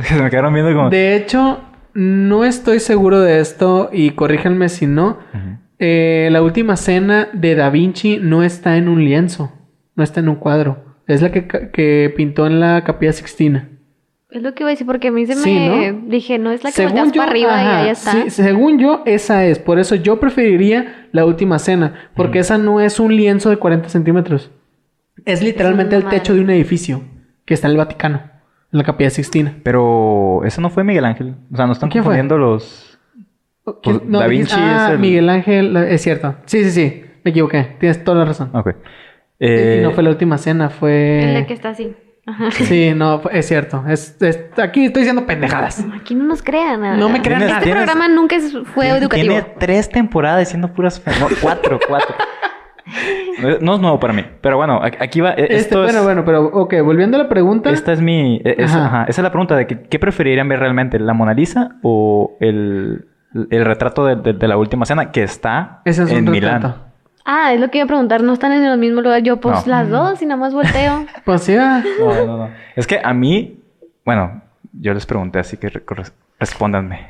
[0.05, 0.91] Se me quedaron viendo como...
[0.91, 1.59] De hecho,
[1.95, 5.19] no estoy seguro de esto y corríjanme si no.
[5.79, 9.53] Eh, la última cena de Da Vinci no está en un lienzo,
[9.97, 10.85] no está en un cuadro.
[11.07, 13.69] Es la que, que pintó en la Capilla Sixtina.
[14.33, 15.43] Es lo que iba a decir, porque a mí se me...
[15.43, 16.09] Sí, ¿no?
[16.09, 18.13] Dije, no, es la que volteas para arriba y ahí está.
[18.13, 19.59] sí, según yo, esa es.
[19.59, 22.09] Por eso yo preferiría la última cena.
[22.15, 24.51] Porque esa no es un lienzo de 40 centímetros.
[25.27, 27.03] Es literalmente el techo de un edificio
[27.45, 28.23] que está en el Vaticano,
[28.73, 29.55] en la Capilla Sixtina.
[29.63, 31.35] Pero eso no fue Miguel Ángel.
[31.53, 32.99] O sea, no están confundiendo los...
[33.65, 36.35] Pues, No, Da Vinci ah, es el- Miguel Ángel, es cierto.
[36.47, 37.05] Sí, sí, sí.
[37.25, 37.77] Me equivoqué.
[37.79, 38.51] Tienes toda la razón.
[38.55, 38.71] Ok.
[39.39, 41.31] Y Eh, no fue la última cena, fue.
[41.35, 41.95] la que está así.
[42.27, 42.51] Ajá.
[42.53, 43.85] Sí, no, es cierto.
[43.89, 45.85] Es, es- Aquí estoy diciendo pendejadas.
[46.01, 46.97] Aquí no nos crean nada.
[46.97, 47.53] No me crean nada.
[47.59, 48.37] Este tienes- programa nunca
[48.75, 49.35] fue educativo.
[49.35, 51.01] Tiene tres temporadas diciendo puras...
[51.21, 52.15] No, cuatro, cuatro.
[53.61, 54.25] No es nuevo para mí.
[54.41, 55.31] Pero bueno, aquí va...
[55.31, 55.93] e- Este, Esto es...
[55.93, 57.71] bueno, bueno, pero ok, volviendo a la pregunta.
[57.71, 58.37] Esta es mi...
[58.45, 58.87] e- es- Ajá.
[58.87, 62.37] ajá, esa es la pregunta de que, qué preferirían ver realmente, la Mona Lisa o
[62.41, 63.07] el,
[63.51, 66.63] el retrato de, de- de la última cena que está Ese es en un Milán.
[66.63, 66.81] retrato.
[67.25, 68.23] Ah, es lo que iba a preguntar.
[68.23, 69.23] ¿No están en el mismo lugar?
[69.23, 69.71] Yo, pues, No.
[69.73, 71.07] las dos y nada más volteo.
[71.25, 71.83] Pues sí, ah.
[72.01, 72.51] No, no, no.
[72.75, 73.61] Es que a mí,
[74.05, 74.43] bueno,
[74.73, 77.07] yo les pregunté, así que re- res- respóndanme.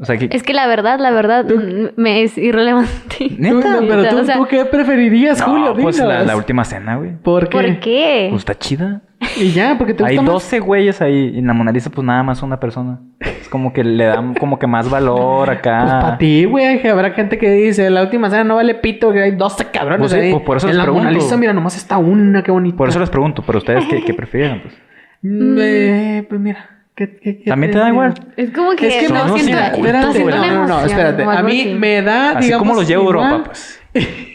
[0.00, 0.28] O sea, que...
[0.32, 3.30] es que la verdad, la verdad, mm, me es irrelevante.
[3.38, 3.78] ¿Neta?
[3.80, 5.74] Tú- pero tú, O sea, ¿tú qué preferirías, No, Julio?
[5.80, 7.12] pues la, última cena, güey.
[7.22, 7.58] ¿Por qué?
[7.58, 8.26] ¿Por qué?
[8.30, 9.02] Pues está chida.
[9.36, 10.42] Y ya, porque te Hay gusta más.
[10.44, 13.00] 12 güeyes ahí y en la Mona Lisa pues nada más una persona.
[13.20, 15.80] Es como que le dan como que más valor acá.
[15.82, 19.12] Pues para ti, güey, que habrá gente que dice, la última cena no vale pito,
[19.12, 20.32] que hay 12 cabrones Pues sí, ahí.
[20.32, 21.22] pues por eso en les la Mona pregunto.
[21.24, 22.78] Lisa, mira, nomás está una, qué bonita.
[22.78, 24.74] Por eso les pregunto, pero ustedes qué, qué prefieren, pues.
[25.20, 28.14] Mm, eh, pues mira, ¿qué, qué- qué También te da igual.
[28.36, 29.78] Es como que, Es que no, unos siento, incultos,
[30.16, 31.22] espérate, no, no, no, espérate.
[31.24, 33.06] A mí me da, Así digamos, como los llevo a.
[33.06, 33.80] Europa, pues.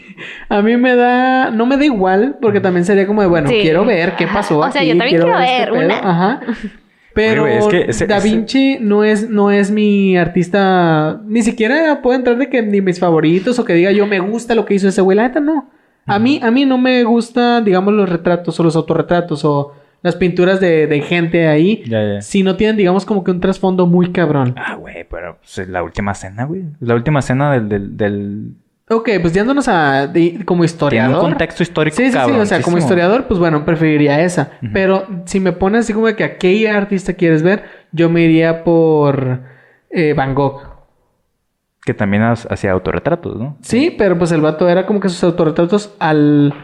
[0.48, 3.58] A mí me da, no me da igual, porque también sería como de, bueno, Sí.
[3.60, 5.84] quiero ver qué pasó O sea, yo también quiero este ver pedo.
[5.84, 5.98] una.
[5.98, 6.40] Ajá.
[7.14, 11.42] Pero Oye, es que ese- Da ese- Vinci no es, no es mi artista, ni
[11.42, 14.64] siquiera puedo entrar de que ni mis favoritos o que diga yo me gusta lo
[14.66, 15.70] que hizo ese güey, la neta no.
[16.06, 19.72] A mí, a mí no me gusta, digamos, los retratos o los autorretratos o
[20.06, 22.22] las pinturas de, de gente ahí, Ya, ya.
[22.22, 24.54] si no tienen, digamos, como que un trasfondo muy cabrón.
[24.56, 26.62] Ah, güey, pero pues, es la última cena, güey.
[26.80, 27.68] La última cena del...
[27.68, 28.50] del, del...
[28.88, 31.16] Ok, pues yéndonos a de- como Tiene historiador.
[31.16, 34.52] un contexto histórico Sí, sí, sí, o sea, como historiador, pues bueno, preferiría esa.
[34.72, 38.22] Pero si me pones así como de que a qué artista quieres ver, yo me
[38.22, 39.40] iría por
[39.90, 40.60] eh, Van Gogh.
[41.84, 43.56] Que también ha- hacía autorretratos, ¿no?
[43.60, 46.54] Sí, pero pues el vato era como que sus autorretratos al...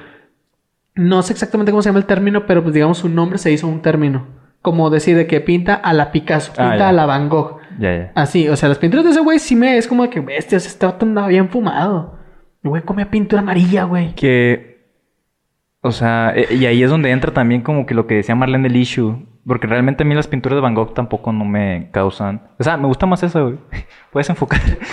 [0.94, 3.66] No sé exactamente cómo se llama el término, pero pues digamos su nombre se hizo
[3.68, 4.26] un término.
[4.61, 7.59] Como decir de que pinta a la Picasso, Ah, pinta a la Van Gogh.
[7.78, 8.12] Ya, ya.
[8.14, 9.76] Así, o sea, las pinturas de ese güey sí me...
[9.76, 12.18] Es como que, bestia, vato andaba bien fumado.
[12.62, 14.14] El güey comía pintura amarilla, güey.
[14.14, 14.87] Que...
[15.81, 18.68] O sea, e- y ahí es donde entra también como que lo que decía Marlene
[18.68, 19.26] del issue.
[19.44, 22.42] Porque realmente a mí las pinturas de Van Gogh tampoco no me causan...
[22.61, 23.57] O sea, me gusta más esa, güey.
[24.12, 24.61] Puedes enfocar.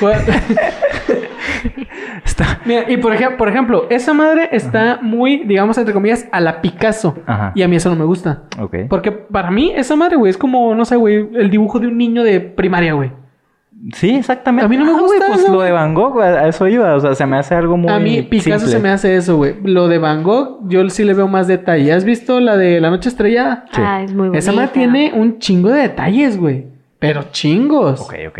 [1.75, 1.87] ¿Cuál-
[2.25, 2.59] Está...
[2.65, 6.61] Mira, y por, ej- por ejemplo, esa madre está muy, digamos, entre comillas, a la
[6.61, 7.15] Picasso.
[7.25, 7.51] Ajá.
[7.55, 8.43] Y a mí eso no me gusta.
[8.59, 8.75] Ok.
[8.89, 11.97] Porque para mí, esa madre, güey, es como, no sé, güey, el dibujo de un
[11.97, 13.11] niño de primaria, güey.
[13.93, 14.65] Sí, exactamente.
[14.65, 16.47] A mí no me Ah, gusta güey, pues eso, lo de Van Gogh, a a
[16.49, 16.93] eso iba.
[16.95, 18.71] O sea, se me hace algo muy a mí, Picasso simple.
[18.73, 19.55] se me hace eso, güey.
[19.63, 21.93] Lo de Van Gogh, yo sí le veo más detalle.
[21.93, 23.63] ¿Has visto la de La Noche Estrellada?
[23.71, 23.81] Sí.
[23.81, 24.39] Ah, es muy bonita.
[24.39, 26.65] Esa madre tiene un chingo de detalles, güey.
[26.99, 28.01] Pero chingos.
[28.01, 28.39] Ok, ok.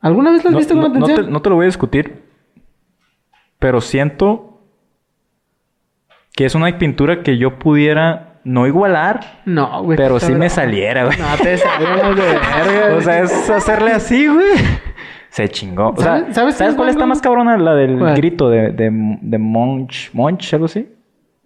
[0.00, 1.26] ¿Alguna vez lo has No, visto con no- no atención?
[1.26, 2.22] te, no te lo voy a discutir.
[3.58, 4.60] Pero siento
[6.34, 9.96] que es una pintura que yo pudiera no igualar, No, güey.
[9.96, 11.18] pero sí me saliera, güey.
[11.18, 12.96] No, te de verga.
[12.96, 14.46] O sea, es hacerle así, güey.
[15.30, 15.90] Se chingó.
[15.90, 17.58] O sea, ¿Sabes- ¿sabes, cuál está más cabrona?
[17.58, 18.14] La del ¿Cuál?
[18.16, 18.90] grito de, de,
[19.20, 20.88] de Monch, Monch, algo así.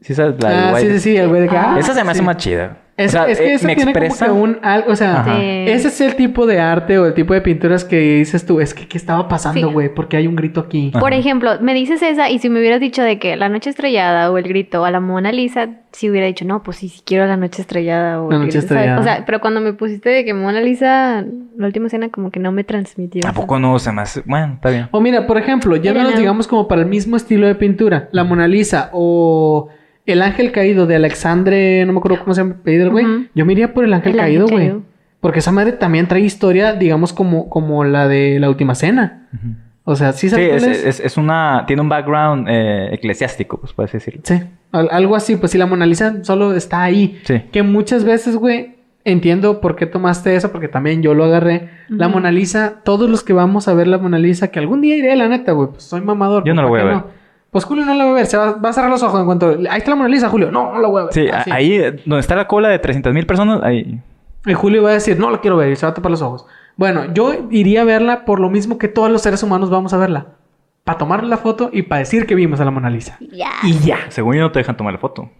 [0.01, 0.41] ¿Sí sabes?
[0.43, 0.85] La del Ah, güey.
[0.85, 2.25] sí, sí, sí, el güey de ah, Esa se me hace sí.
[2.27, 2.77] más chida.
[2.95, 4.97] Es, O sea, es que eh, eso me tiene expresa- como que un algo, o
[4.97, 5.25] sea.
[5.25, 5.31] Sí.
[5.67, 8.75] ese es el tipo de arte o el tipo de pinturas que dices tú, es
[8.75, 9.73] que ¿qué estaba pasando, Sí.
[9.73, 9.89] güey?
[9.95, 10.93] Porque hay un grito aquí.
[11.01, 14.31] Por ejemplo, me dices esa y si me hubieras dicho de que la noche estrellada
[14.31, 17.27] o el grito a la Mona Lisa, si hubiera dicho, no, pues sí, sí quiero
[17.27, 18.83] la noche estrellada o La el noche grito", ¿sabes?
[18.83, 19.01] estrellada.
[19.01, 21.25] O sea, pero cuando me pusiste de que Mona Lisa,
[21.57, 23.23] la última escena como que no me transmitió.
[23.27, 23.41] ¿A eso.
[23.41, 24.23] poco no se me hace?
[24.27, 24.89] Bueno, está bien.
[24.91, 26.19] O mira, por ejemplo, ya nos no.
[26.19, 29.69] digamos como para el mismo estilo de pintura, la Mona Lisa o
[30.07, 33.07] el ángel caído de Alexandre, no me acuerdo cómo se llama el güey.
[33.35, 34.73] Yo me iría por el ángel El ángel caído, güey.
[35.21, 39.29] Porque esa madre también trae historia, digamos, como, como la de la última cena.
[39.85, 40.85] O sea, sí Sí, sabes es, cuál es?
[40.85, 41.65] es- es una...
[41.67, 44.21] Tiene un background eh, eclesiástico, pues puedes decirlo.
[44.25, 44.41] Sí,
[44.73, 47.21] al- algo así, pues si la Mona Lisa solo está ahí.
[47.25, 47.43] Sí.
[47.53, 51.69] Que muchas veces, güey, entiendo por qué tomaste eso, porque también yo lo agarré.
[51.89, 52.09] La.
[52.09, 55.15] Mona Lisa, todos los que vamos a ver la Mona Lisa, que algún día iré,
[55.17, 56.45] la neta, güey, pues soy mamador.
[56.45, 56.95] Yo no ¿para voy a ver.
[56.95, 57.07] no?
[57.53, 59.27] Pues Julio no la va a ver, se va, va a cerrar los ojos en
[59.27, 59.51] cuanto...
[59.71, 60.51] Ahí está la Mona Lisa, Julio.
[60.51, 61.13] No, no la voy a ver.
[61.15, 61.51] Sí, Así.
[61.51, 64.01] a- ahí eh, donde está la cola de 300 mil personas, ahí...
[64.47, 66.23] Y Julio va a decir, no la quiero ver, y se va a tapar los
[66.23, 66.47] ojos.
[66.77, 69.99] Bueno, yo iría a verla por lo mismo que todos los seres humanos vamos a
[69.99, 70.29] verla.
[70.83, 73.19] Para tomar la foto y para decir que vimos a la Mona Lisa.
[73.31, 73.51] Ya.
[73.63, 73.99] Y ya.
[74.09, 75.31] Según yo no te dejan tomar la foto.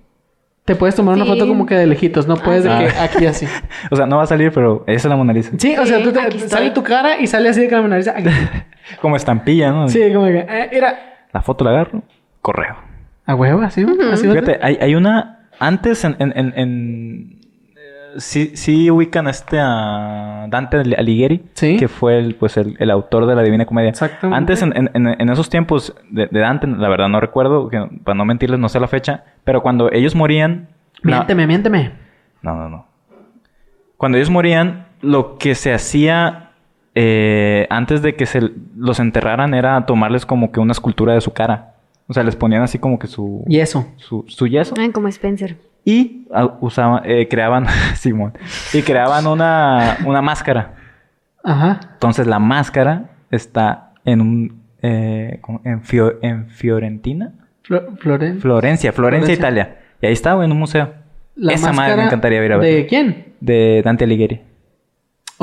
[0.65, 2.79] Te puedes tomar una foto como que de lejitos, no puedes de Ah.
[2.79, 3.49] que aquí así.
[3.91, 5.51] O sea, no va a salir, pero esa es la Mona Lisa.
[5.59, 7.97] Sí, o sea, tú te- sale tu cara y sale así de que la Mona
[7.97, 8.13] Lisa.
[8.17, 8.29] aquí.
[9.01, 9.89] Como estampilla, ¿no?
[9.89, 12.03] Sí, como que, eh, era La foto la agarro,
[12.41, 12.77] correo.
[13.27, 15.49] a huevo, así, así va a Fíjate, hay, hay una...
[15.59, 16.17] Antes en...
[16.19, 17.41] en, en- en-
[17.77, 21.45] eh, sí, sí ubican a este a Dante Alighieri.
[21.55, 21.77] Sí.
[21.77, 23.91] Que fue el, pues, el, el autor de la Divina Comedia.
[23.91, 24.37] Exactamente.
[24.37, 27.81] Antes, en, en- en- en esos tiempos de, de Dante, la verdad no recuerdo, que,
[28.05, 29.25] para no mentirles, no sé la fecha.
[29.45, 30.69] Pero cuando ellos morían...
[31.03, 31.93] la- Miénteme, miénteme.
[32.43, 32.87] No, no, no.
[33.97, 36.42] Cuando ellos morían, lo que se hacía
[36.95, 41.33] eh, antes de que se los enterraran era tomarles como que una escultura de su
[41.33, 41.75] cara.
[42.09, 43.87] O sea, les ponían así como que su, Y eso.
[43.97, 44.75] su, su yeso.
[44.79, 45.57] Ay, como Spencer.
[45.85, 48.35] Y ah, usaban, eh, creaban, Simón,
[48.73, 50.75] y creaban una, una máscara.
[51.43, 51.81] Ajá.
[51.95, 55.61] Entonces la máscara está en un, eh, ¿cómo?
[55.65, 57.33] en, Fio- en Fiorentina.
[57.65, 58.41] Flo- Floren.
[58.41, 59.35] Florencia, Florencia, Florencia.
[59.35, 59.77] Italia.
[60.03, 60.93] Y ahí está, güey, en un museo.
[61.35, 62.75] La Esa madre me máscara encantaría ir a ver.
[62.75, 63.33] ¿De quién?
[63.41, 64.43] De Dante Alighieri.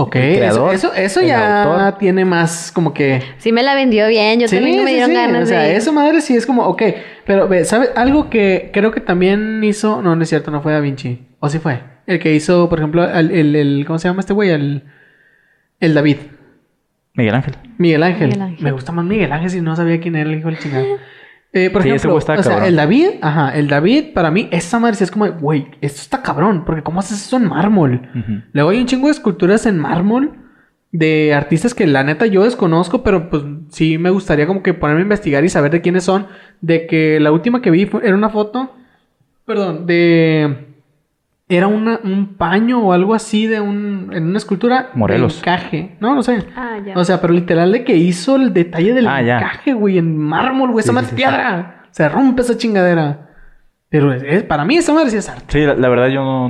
[0.01, 0.11] Ok.
[0.11, 1.97] Creador, eso eso, ya autor.
[1.99, 3.21] tiene más como que...
[3.37, 5.15] Sí me la vendió bien, yo Sí, también me sí, dieron sí.
[5.15, 5.75] ganas O sea, de...
[5.75, 6.81] eso madre sí es como, ok.
[7.25, 7.91] Pero, ve, ¿sabes?
[7.95, 10.01] Algo que creo que también hizo...
[10.01, 11.27] No, no es cierto, no fue Da Vinci.
[11.39, 11.81] ¿O sí fue?
[12.07, 13.31] El que hizo, por ejemplo, el...
[13.31, 14.49] el, el- ¿Cómo se llama este güey?
[14.51, 14.83] El...
[15.79, 16.17] El David.
[17.13, 17.55] Miguel Ángel.
[17.77, 18.27] Miguel Ángel.
[18.29, 18.63] Miguel Ángel.
[18.63, 20.85] Me gusta más Miguel Ángel si no sabía quién era el hijo del chingado.
[21.51, 22.67] Eh, por Sí, ejemplo, güey está o sea, cabrón.
[22.69, 26.21] el David, ajá, el David, para mí, esa madre sí es como, güey, esto está
[26.21, 28.07] cabrón, porque ¿cómo haces eso en mármol?
[28.13, 28.41] Ujú.
[28.53, 30.33] Luego hay un chingo de esculturas en mármol
[30.91, 35.01] de artistas que la neta yo desconozco, pero pues sí me gustaría como que ponerme
[35.01, 36.27] a investigar y saber de quiénes son.
[36.61, 38.71] De que la última que vi fue- era una foto,
[39.45, 40.67] perdón, de...
[41.51, 44.11] Era una, un paño o algo así de un...
[44.13, 45.33] En una escultura Morelos.
[45.33, 45.97] de encaje.
[45.99, 46.45] No, no sé.
[46.55, 46.93] Ah, ya.
[46.95, 50.71] O sea, pero literal de que hizo el detalle del Ah, encaje, güey, en mármol,
[50.71, 50.83] güey.
[50.83, 51.85] Sí, esa madre sí, piedra.
[51.89, 53.29] Se rompe esa chingadera.
[53.89, 55.45] Pero es- es- para mí esa madre sí es arte.
[55.47, 56.49] Sí, la, la verdad yo no,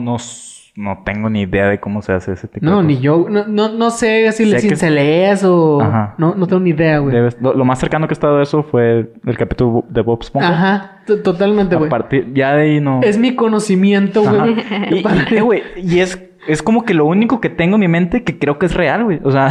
[0.80, 2.88] no tengo ni idea de cómo se hace ese tipo de No, cosas.
[2.88, 3.26] ni yo.
[3.30, 5.82] No, no, no sé si, se lees o...
[5.82, 6.16] Ajá.
[6.18, 7.14] No, no tengo ni idea, güey.
[7.14, 10.20] Debes- lo, lo más cercano que he estado a eso fue el capítulo de Bob
[10.22, 10.48] Esponja.
[10.48, 10.92] Ajá.
[11.06, 11.90] t- Totalmente, A güey.
[11.90, 13.02] partir, ya de ahí no.
[13.04, 14.38] Es mi conocimiento, Ajá.
[14.38, 14.56] güey.
[14.92, 17.88] Y, y, eh, güey, y es, es como que lo único que tengo en mi
[17.90, 19.20] mente que creo que es real, güey.
[19.24, 19.50] O sea,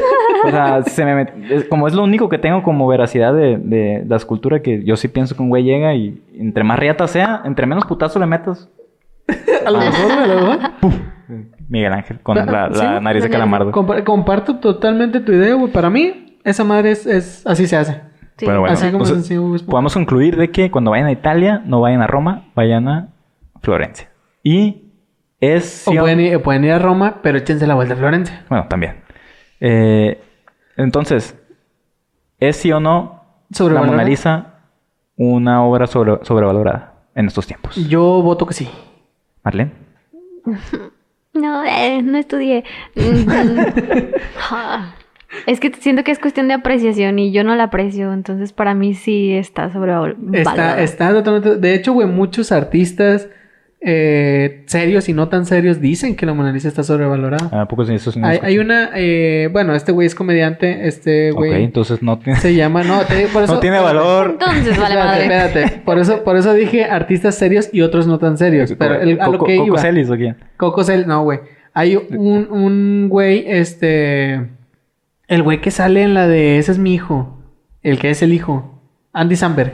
[0.44, 3.56] o sea se me met- es- como es lo único que tengo como veracidad de,
[3.56, 7.06] de la escultura que yo sí pienso que un güey llega y entre más riata
[7.08, 8.68] sea, entre menos putazo le metas,
[9.66, 10.58] A lo mejor, a lo mejor.
[11.68, 13.72] Miguel Ángel, con Ah, la, sí, la nariz de la calamardo.
[13.72, 15.72] Compa- comparto totalmente tu idea, güey.
[15.72, 17.06] Para mí, esa madre es...
[17.06, 18.00] es- así se hace.
[18.36, 18.44] Sí.
[18.44, 18.74] Bueno, bueno.
[18.74, 19.60] Así como entonces, sencillo, güey.
[19.64, 23.08] podemos concluir de que cuando vayan a Italia, no vayan a Roma, vayan a
[23.62, 24.10] Florencia.
[24.42, 24.92] Y
[25.40, 25.88] es...
[25.88, 28.44] O pueden ir, pueden ir a Roma, pero échense la vuelta a Florencia.
[28.48, 29.02] Bueno, también.
[29.60, 30.20] Eh,
[30.76, 31.36] entonces,
[32.38, 33.22] ¿es sí o no
[33.58, 33.82] la.
[33.82, 34.52] Mona Lisa
[35.16, 37.74] una obra sobre- sobrevalorada en estos tiempos?
[37.88, 38.68] Yo voto que sí.
[39.46, 39.70] Marlene.
[41.32, 42.64] No, eh, no estudié.
[44.50, 44.94] Ah.
[45.46, 48.74] es que siento que es cuestión de apreciación y yo no la aprecio, entonces para
[48.74, 50.38] mí sí está sobrevalorada.
[50.38, 51.56] Está, está totalmente...
[51.56, 53.28] De hecho, güey, muchos artistas
[53.80, 57.60] eh, serios y no tan serios dicen que la Mona Lisa está sobrevalorada.
[57.62, 58.90] ¿A poco sí, eso sí no hay, una...
[58.94, 60.88] eh, bueno, este güey es comediante.
[60.88, 61.62] Este güey...
[61.64, 62.82] entonces no tiene, Se llama...
[62.82, 63.54] No, te digo por eso...
[63.54, 64.30] no tiene valor.
[64.32, 65.24] Entonces, vale Espérate, madre.
[65.62, 65.82] espérate.
[65.84, 68.74] Por eso, por eso dije artistas serios y otros no tan serios.
[68.78, 69.78] Pero el- a lo Coco- que Coco iba...
[69.78, 70.36] Celis, ¿o quién?
[70.56, 71.40] Coco Cel, no, güey.
[71.74, 74.48] Hay un, un güey, este.
[75.28, 77.38] El güey que sale en la de Ese es mi hijo.
[77.82, 78.80] El que es el hijo.
[79.12, 79.72] Andy Samberg.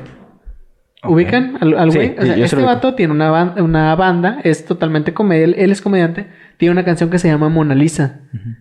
[1.05, 2.15] ¿Ubican al, al Sí, güey?
[2.19, 5.73] O sea, este lo vato tiene una, ban- una banda, es totalmente comedia, él, él
[5.73, 6.27] es comediante,
[6.59, 8.21] tiene una canción que se llama Mona Lisa.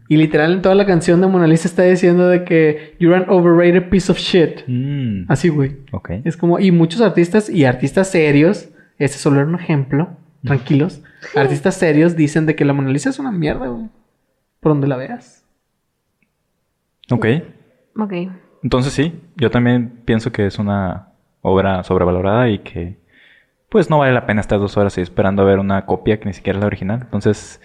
[0.09, 3.25] Y literal en toda la canción de Mona Lisa está diciendo de que you're an
[3.29, 4.61] overrated piece of shit.
[4.67, 5.77] Mm, Así, güey.
[5.91, 6.09] ok.
[6.25, 10.09] Es como, y muchos artistas y artistas serios, ese solo era un ejemplo,
[10.43, 11.03] tranquilos.
[11.35, 13.85] Artistas serios dicen de que la Mona Lisa es una mierda, güey.
[14.61, 15.45] Por donde la veas.
[17.11, 17.25] Ok.
[17.97, 18.13] Ok.
[18.63, 21.09] Entonces sí, yo también pienso que es una
[21.41, 22.97] obra sobrevalorada y que
[23.69, 26.25] pues no vale la pena estar dos horas ahí esperando a ver una copia que
[26.25, 26.99] ni siquiera es la original.
[27.03, 27.61] Entonces,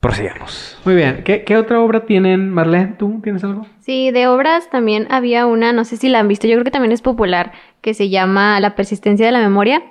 [0.00, 0.78] prosigamos.
[0.84, 1.22] Muy bien.
[1.24, 2.94] ¿Qué, qué otra obra tienen, Marlene?
[2.98, 3.66] ¿Tú tienes algo?
[3.80, 6.70] Sí, de obras también había una, no sé si la han visto, yo creo que
[6.70, 9.82] también es popular, que se llama La persistencia de la memoria,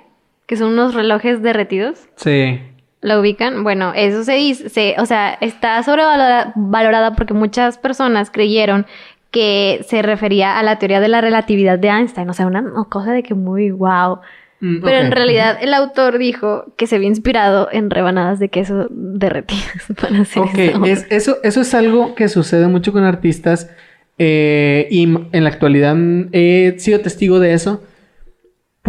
[0.46, 2.08] que son unos relojes derretidos.
[2.16, 2.60] Sí.
[3.02, 3.62] ¿La ubican?
[3.62, 8.86] Bueno, eso se dice, se- o sea, está sobrevalorada valorada porque muchas personas creyeron
[9.30, 13.12] que se refería a la teoría de la relatividad de Einstein, o sea, una cosa
[13.12, 14.18] de que muy wow.
[14.62, 18.88] Mm, Pero en realidad el autor dijo que se había inspirado en rebanadas de queso
[18.90, 20.90] derretidas para hacer Ok, esa obra.
[20.92, 23.70] es- eso, eso es algo que sucede mucho con artistas
[24.18, 27.82] eh, y en la actualidad mm, he sido testigo de eso.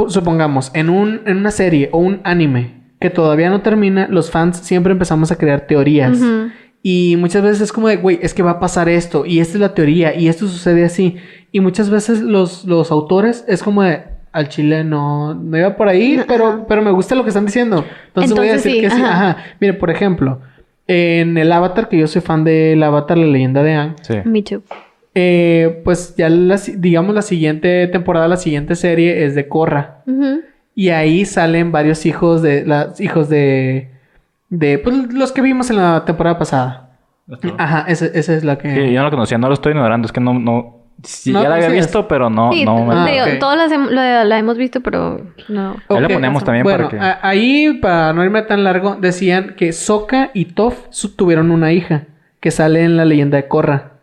[0.08, 4.58] Supongamos, en, un, en una serie o un anime que todavía no termina, los fans
[4.60, 6.18] siempre empezamos a crear teorías.
[6.84, 9.54] Y muchas veces es como de, güey, es que va a pasar esto, y esta
[9.56, 11.18] es la teoría, y esto sucede así.
[11.52, 15.88] Y muchas veces los, los autores es como de, al chile no, no iba por
[15.90, 17.86] ahí, pero, pero me gusta lo que están diciendo.
[18.08, 19.02] Entonces, voy a decir sí, que sí.
[19.02, 19.30] ajá.
[19.32, 19.44] Ajá.
[19.60, 20.40] Mire, por ejemplo,
[20.88, 24.16] en el Avatar, que yo soy fan del Avatar, la leyenda de Aang, Sí.
[24.26, 24.64] Me too.
[25.14, 30.04] eh, pues ya la, digamos la siguiente temporada, la siguiente serie es de Korra.
[30.74, 33.90] Y ahí salen varios hijos de, las hijos de,
[34.52, 36.90] de, pues los que vimos en la temporada pasada.
[37.58, 38.70] Ajá, esa, esa es la que...
[38.72, 41.42] Sí, yo no lo conocía, no lo estoy ignorando, es que no, no, sí, No
[41.42, 43.40] ya la había visto, pero no, sí, no me- Ah, digo, ok.
[43.40, 43.90] todas las hem-
[44.26, 45.78] la hemos visto, pero no.
[45.90, 47.00] Ahí la ponemos también Bueno, para que...
[47.06, 52.04] a- ahí, para no irme tan largo, decían que Sokka y Toph tuvieron una hija
[52.42, 53.94] que sale en la leyenda de Korra.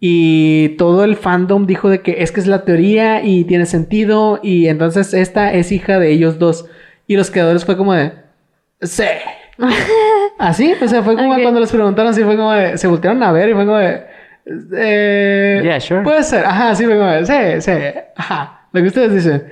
[0.00, 4.40] Y todo el fandom dijo de que es que es la teoría y tiene sentido
[4.42, 6.66] y entonces esta es hija de ellos dos.
[7.06, 8.12] Y los creadores fue como de...
[8.82, 9.04] Sí.
[10.38, 12.76] Así, o sea, fue como cuando les preguntaron, así fue como de...
[12.78, 14.02] Se voltearon a ver y fue como de...
[14.76, 16.02] Eh, Yeah, sure.
[16.02, 17.24] Puede ser, ajá, sí, fue como de...
[17.26, 17.72] Sí, sí,
[18.16, 18.68] ajá.
[18.72, 19.44] Lo que ustedes dicen.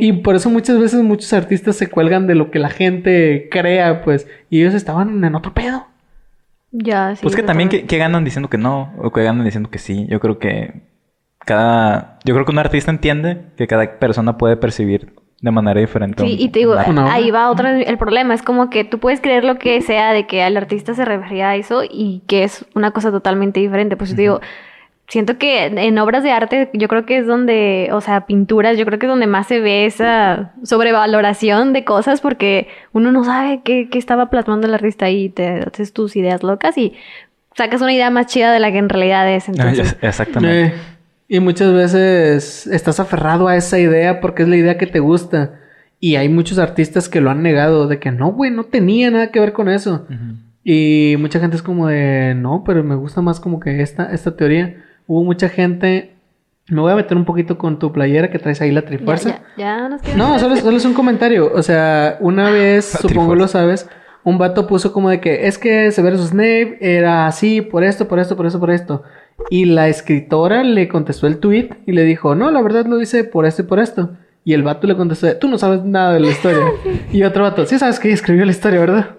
[0.00, 4.02] Y por eso muchas veces muchos artistas se cuelgan de lo que la gente crea,
[4.02, 4.26] pues.
[4.50, 5.86] Y ellos estaban en otro pedo.
[6.72, 7.22] Ya, sí.
[7.22, 7.68] Pues que también.
[7.68, 8.92] ¿qué, qué ganan diciendo que no?
[8.98, 10.06] O que ganan diciendo que sí?
[10.08, 10.82] Yo creo que
[11.38, 12.18] cada...
[12.24, 16.24] Yo creo que un artista entiende que cada persona puede percibir de manera diferente.
[16.24, 16.74] Sí, un- y te digo,
[17.10, 18.32] ahí va otro el problema.
[18.32, 21.50] Es como que tú puedes creer lo que sea de que el artista se refería
[21.50, 23.96] a eso y que es una cosa totalmente diferente.
[23.96, 24.40] Pues yo te digo,
[25.08, 28.86] siento que en obras de arte yo creo que es donde, o sea, pinturas, yo
[28.86, 33.60] creo que es donde más se ve esa sobrevaloración de cosas porque uno no sabe
[33.64, 36.94] qué, qué estaba plasmando el artista y te haces tus ideas locas y
[37.56, 39.48] sacas una idea más chida de la que en realidad es.
[39.48, 40.66] Ah, Entonces, Exactamente.
[40.66, 40.80] Eh,
[41.34, 45.54] y muchas veces estás aferrado a esa idea porque es la idea que te gusta.
[45.98, 49.30] Y hay muchos artistas que lo han negado, de que no, güey, no tenía nada
[49.30, 50.06] que ver con eso.
[50.62, 54.36] Y mucha gente es como de, no, pero me gusta más como que esta, esta
[54.36, 54.76] teoría.
[55.06, 56.12] Hubo mucha gente,
[56.68, 59.28] me voy a meter un poquito con tu playera que traes ahí la ya, trifuerza.
[59.30, 61.50] ya, ya nos queda- No, solo, es- solo es un comentario.
[61.54, 63.88] O sea, una vez, supongo lo sabes,
[64.24, 68.18] un vato puso como de que es que Severus Snape era así por esto, por
[68.18, 69.02] esto, por esto, por esto.
[69.50, 73.24] Y la escritora le contestó el tweet y le dijo, no, la verdad lo hice
[73.24, 74.10] por esto y por esto.
[74.44, 76.64] Y el vato le contestó, tú no sabes nada de la historia.
[77.12, 79.10] y otro vato, sí sabes que escribió la historia, ¿verdad?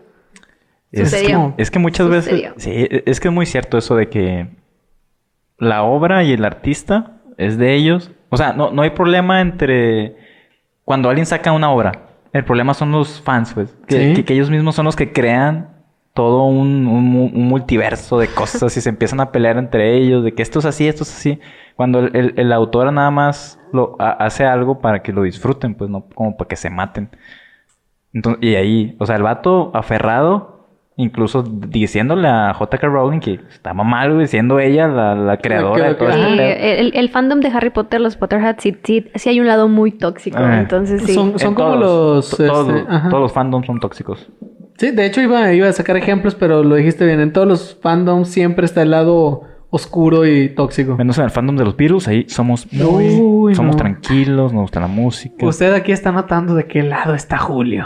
[0.91, 2.51] Es que, es que muchas veces...
[2.57, 4.47] Sí, es que es muy cierto eso de que
[5.57, 8.11] la obra y el artista es de ellos.
[8.29, 10.15] O sea, no, no hay problema entre
[10.85, 12.12] cuando alguien saca una obra.
[12.33, 13.73] El problema son los fans, pues.
[13.87, 14.13] Que, Sí.
[14.15, 15.69] que- que ellos mismos son los que crean
[16.13, 20.23] todo un, un mu- un multiverso de cosas y se empiezan a pelear entre ellos
[20.23, 21.39] de que esto es así, esto es así.
[21.75, 25.73] Cuando el, el- el autor nada más lo ha- hace algo para que lo disfruten,
[25.75, 27.09] pues no como para que se maten.
[28.13, 30.52] Entonces, y ahí, o sea, el vato aferrado,
[30.95, 32.87] incluso diciéndole a J.K.
[32.87, 36.91] Rowling que estaba mal, siendo ella la, la creadora de todo que- Sí, este el,
[36.95, 40.37] el fandom de Harry Potter, los Potterheads, sí, sí, sí hay un lado muy tóxico.
[40.39, 40.59] Ah.
[40.59, 41.13] entonces, sí.
[41.13, 44.29] Son- En como los, to- todos, este, todos los fandoms son tóxicos.
[44.77, 47.19] Sí, de hecho iba, iba a sacar ejemplos, pero lo dijiste bien.
[47.19, 50.95] En todos los fandoms siempre está el lado oscuro y tóxico.
[50.97, 53.19] Menos en el fandom de los Beatles, ahí somos muy...
[53.19, 53.81] Uy, somos no.
[53.81, 55.43] tranquilos, nos gusta la música.
[55.45, 57.85] Usted aquí está notando de qué lado está Julio.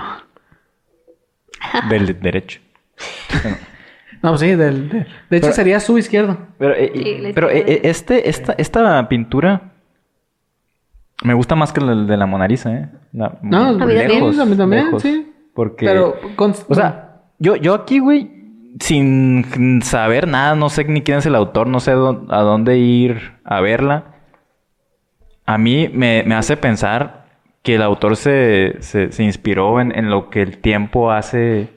[1.90, 2.60] Del derecho.
[4.24, 4.98] No, pues sí, del, de,
[5.30, 6.38] de hecho Pero- sería su izquierdo.
[6.58, 9.74] Pero, eh, Sí, la pero eh, eh, este, esta, esta pintura
[11.24, 12.90] Me gusta más que el de la Mona Lisa, ¿eh?
[13.14, 14.12] La- No, A mí también.
[14.52, 15.32] a también, sí.
[15.54, 15.86] Porque...
[15.86, 18.32] Pero, con- O sea, yo, yo aquí, güey,
[18.80, 21.96] sin saber nada, no sé ni quién es el autor, no sé a
[22.42, 24.16] dónde ir a verla.
[25.46, 27.28] A mí me, me hace pensar
[27.62, 31.70] que el autor se, se, se inspiró en, en lo que el tiempo hace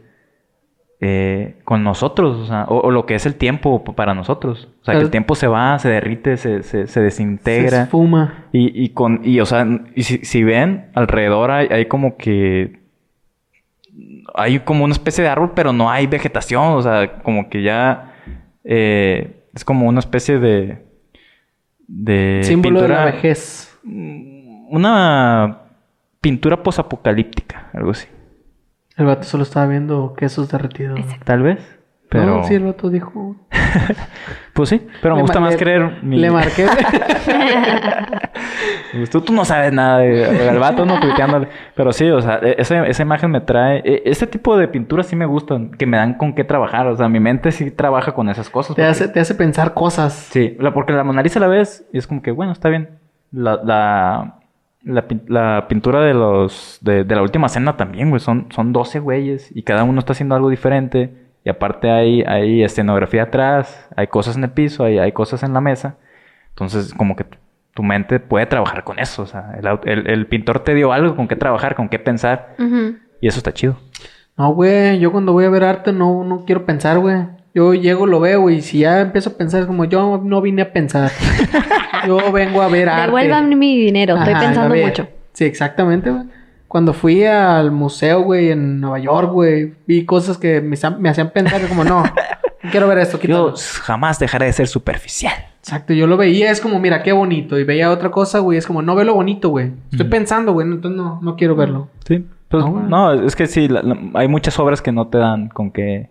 [1.03, 4.69] eh, con nosotros, o, sea, o, o lo que es el tiempo para nosotros.
[4.83, 7.83] O sea, que el El- tiempo se va, se derrite, se, se, se se desintegra.
[7.85, 8.45] esfuma.
[8.53, 12.81] Y, y con, y o sea, y si, si ven, alrededor hay, hay como que
[14.35, 18.15] hay como una especie de árbol, pero no hay vegetación, o sea, como que ya
[18.65, 20.85] eh, es como una especie de
[21.89, 23.79] de Símbolo de la pintura- vejez.
[23.85, 25.59] una
[26.21, 28.07] pintura posapocalíptica, algo así.
[29.01, 30.99] El vato solo estaba viendo quesos derretidos.
[31.01, 31.25] Exacto.
[31.25, 31.59] Tal vez,
[32.09, 33.35] pero No, sí, el vato dijo.
[34.55, 36.67] pues sí, pero me Le gusta más creer mi- Le marqué.
[39.11, 41.49] Tú, tú no sabes nada de el vato, no tuiteándole.
[41.77, 43.81] Pero sí, o sea, e- esa, esa imagen me trae.
[43.85, 46.87] e- Este tipo de pinturas sí me gustan, que me dan con qué trabajar.
[46.89, 48.75] O sea, mi mente sí trabaja con esas cosas.
[48.77, 50.13] te, porque- hace, te hace pensar cosas.
[50.13, 52.99] Sí, porque la Mona Lisa la ves y es como que, bueno, está bien.
[53.33, 54.40] La, la,
[54.83, 58.21] la, pin- la pintura de los de, de la última cena también, güey.
[58.21, 61.29] Son, son 12 güeyes y cada uno está haciendo algo diferente.
[61.45, 65.53] Y aparte hay, hay escenografía atrás, hay cosas en el piso, hay, hay cosas en
[65.55, 65.97] la mesa.
[66.51, 69.23] Entonces, como que tu- mente puede trabajar con eso.
[69.23, 72.55] O sea, el, el- el pintor te dio algo con qué trabajar, con qué pensar.
[73.23, 73.77] Y eso está chido.
[74.37, 77.23] No, güey, yo cuando voy a ver arte no, no quiero pensar, güey.
[77.55, 80.63] Yo llego, lo veo y si ya empiezo a pensar es como yo no vine
[80.63, 81.11] a pensar.
[82.07, 83.07] yo vengo a ver arte.
[83.07, 85.09] Devuelvan mi dinero, estoy pensando mucho.
[85.33, 86.25] Sí, exactamente, güey.
[86.69, 91.31] Cuando fui al museo, güey, en Nueva York, güey, vi cosas que me, me hacían
[91.31, 92.13] pensar como, no, no
[92.71, 93.51] quiero ver esto, quítalo.
[93.51, 95.35] Yo jamás dejaré de ser superficial.
[95.59, 97.59] Exacto, yo lo veía, es como, mira, qué bonito.
[97.59, 99.73] Y veía otra cosa, güey, es como, no ve lo bonito, güey.
[99.91, 101.89] Estoy pensando, güey, entonces no, no quiero verlo.
[102.07, 102.25] Sí.
[102.49, 105.49] Pues, No, no, es que sí, la- la- hay muchas obras que no te dan
[105.49, 106.09] con qué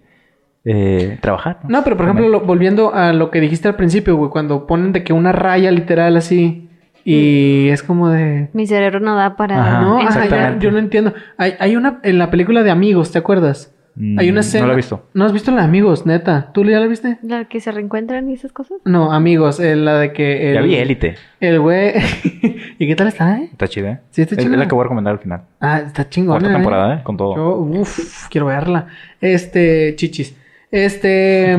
[0.66, 1.60] eh, trabajar.
[1.68, 4.92] No, pero por ejemplo, lo- volviendo a lo que dijiste al principio, güey, cuando ponen
[4.92, 6.70] de que una raya literal así
[7.06, 8.50] y es como de...
[8.54, 9.60] Mi cerebro no da para...
[9.62, 10.66] Ajá, no, ajá, yo, exactamente.
[10.66, 11.14] yo no entiendo.
[11.38, 13.74] Hay, hay una en la película de Amigos, ¿te acuerdas?
[13.96, 14.68] Mm, hay una no escena...
[14.68, 15.08] la he visto.
[15.14, 16.52] ¿No has visto la de Amigos, neta?
[16.54, 17.18] ¿Tú ya la viste?
[17.24, 18.78] La que se reencuentran y esas cosas.
[18.86, 20.50] No, Amigos, eh, la de que...
[20.50, 21.16] El, Ya vi Élite.
[21.40, 21.94] El güey...
[22.78, 23.50] ¿Y qué tal está, eh?
[23.52, 24.00] Está chida, ¿eh?
[24.12, 24.54] Sí, está Es- chida.
[24.54, 25.42] Es la que voy a recomendar al final.
[25.60, 26.40] Ah, está chingona.
[26.40, 26.54] Cuarta ¿eh?
[26.58, 27.00] temporada, ¿eh?
[27.04, 27.36] Con todo.
[27.36, 28.88] Yo, uff, quiero verla.
[29.20, 30.36] Este, chichis.
[30.72, 31.54] Este,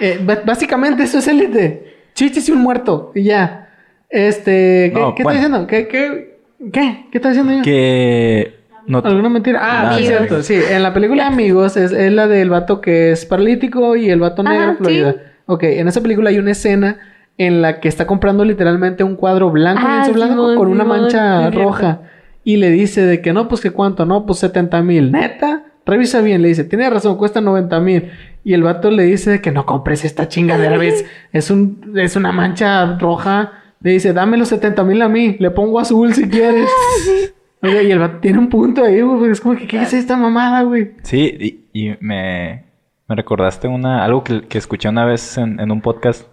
[0.00, 1.96] eh, básicamente eso es élite.
[2.14, 3.68] Chichis y un muerto y ya.
[4.08, 5.38] Este, ¿qué, No, ¿qué bueno.
[5.38, 5.66] está diciendo?
[5.66, 6.38] ¿Qué, qué,
[6.72, 7.06] qué?
[7.10, 7.62] ¿Qué está diciendo yo?
[7.62, 8.60] Que...
[8.86, 9.60] No, ¿Alguna mentira?
[9.62, 10.42] Ah, Ah, sí, sí, cierto.
[10.42, 10.54] sí.
[10.60, 14.18] Sí, en la película Amigos es, es la del vato que es paralítico y el
[14.20, 15.18] vato Ajá, negro que lo sí.
[15.46, 16.98] Ok, en esa película hay una escena
[17.38, 21.50] en la que está comprando literalmente un cuadro blanco, Ah, lienzo blanco con una mancha
[21.50, 22.00] sí, roja.
[22.44, 25.12] Y le dice de que no, pues que cuánto, no, pues 70 mil.
[25.12, 28.10] Neta, revisa bien, le dice, tiene razón, cuesta 90 mil.
[28.44, 31.04] Y el vato le dice que no compres esta chingadera, ¿ves?
[31.32, 33.52] Es, un, es una mancha roja.
[33.80, 36.68] Le dice, dame los 70 mil a mí, le pongo azul si quieres.
[37.62, 39.30] Oye, y el vato tiene un punto ahí, güey.
[39.30, 40.92] Es como que, ¿qué es esta mamada, güey?
[41.02, 42.64] Sí, y, y me,
[43.08, 46.26] me recordaste una, algo que, que escuché una vez en, en un podcast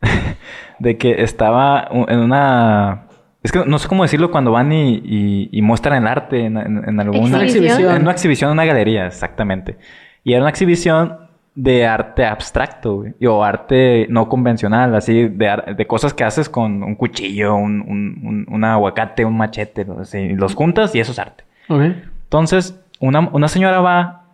[0.78, 3.06] de que estaba en una...
[3.42, 6.56] Es que no sé cómo decirlo cuando van y, y- y muestran el arte en,
[6.58, 7.78] en, en alguna Exhibición.
[7.96, 9.78] En una exhibición, en una galería, exactamente.
[10.24, 11.16] Y era una exhibición
[11.54, 13.14] de arte abstracto, güey.
[13.26, 17.80] O arte no convencional, así, de, ar- de cosas que haces con un cuchillo, un,
[17.80, 21.44] un, un- un aguacate, un machete, así, y los juntas y eso es arte.
[21.68, 21.80] Ok.
[22.24, 24.24] Entonces, una, una señora va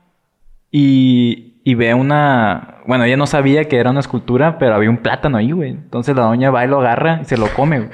[0.70, 2.76] y, y ve una...
[2.86, 5.70] Bueno, ella no sabía que era una escultura, pero había un plátano ahí, güey.
[5.70, 7.90] Entonces la doña va y lo agarra y se lo come, güey.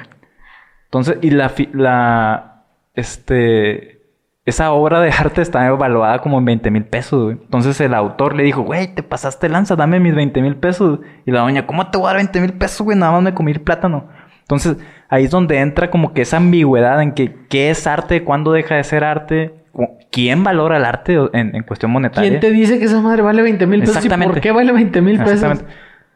[0.93, 1.49] Entonces, y la...
[1.49, 2.64] fi- la
[2.95, 4.01] este...
[4.45, 7.36] Esa obra de arte está evaluada como en 20 mil pesos, güey.
[7.40, 10.99] Entonces el autor le dijo, güey, te pasaste lanza, dame mis 20 mil pesos.
[11.24, 12.99] Y la doña, ¿cómo te voy a dar 20 mil pesos, güey?
[12.99, 14.09] Nada más me comí el plátano.
[14.40, 14.78] Entonces
[15.09, 18.74] ahí es donde entra como que esa ambigüedad en que qué es arte, cuándo deja
[18.74, 19.55] de ser arte,
[20.11, 22.28] quién valora el arte en, en cuestión monetaria.
[22.28, 23.95] ¿Quién te dice que esa madre vale 20 mil pesos?
[23.95, 24.32] ¿Y Exactamente.
[24.32, 25.34] por qué vale 20 mil pesos?
[25.34, 25.72] Exactamente.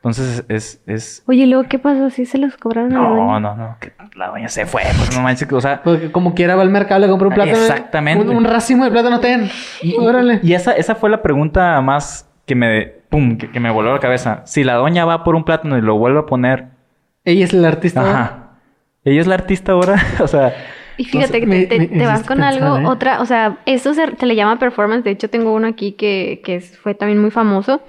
[0.07, 0.82] Entonces es...
[0.86, 1.22] es...
[1.26, 2.11] Oye, luego, ¿qué pasó?
[2.11, 3.40] ¿Sí se los cobraron a la No, doña?
[3.40, 3.76] no, no.
[3.80, 4.82] que la doña se fue.
[4.96, 5.52] Pues no manches.
[5.52, 5.82] O sea...
[5.82, 7.57] Porque como quiera va al mercado, le compra un plátano.
[7.57, 8.28] Exactamente.
[8.28, 9.48] Un, un racimo de plátano ten.
[9.98, 10.40] Órale.
[10.42, 12.86] Y esa, esa fue la pregunta más que me...
[13.11, 14.42] Pum, que, que me voló la cabeza.
[14.46, 16.66] Si la doña va por un plátano y lo vuelve a poner...
[17.24, 18.00] Ella es la artista.
[18.02, 18.42] Ajá.
[19.04, 19.96] ¿Ella es la artista ahora?
[20.20, 20.54] o sea...
[20.98, 22.86] Y fíjate que me- te, me te- te vas con pensar, algo, ¿eh?
[22.86, 25.04] otra, o sea, eso se, se le llama performance.
[25.04, 27.82] De hecho, tengo uno aquí que, que fue también muy famoso.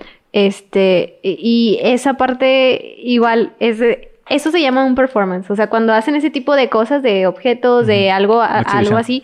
[0.46, 5.50] Este, y esa parte igual es de- eso se llama un performance.
[5.50, 9.24] O sea, cuando hacen ese tipo de cosas, de objetos, de algo, a- algo así.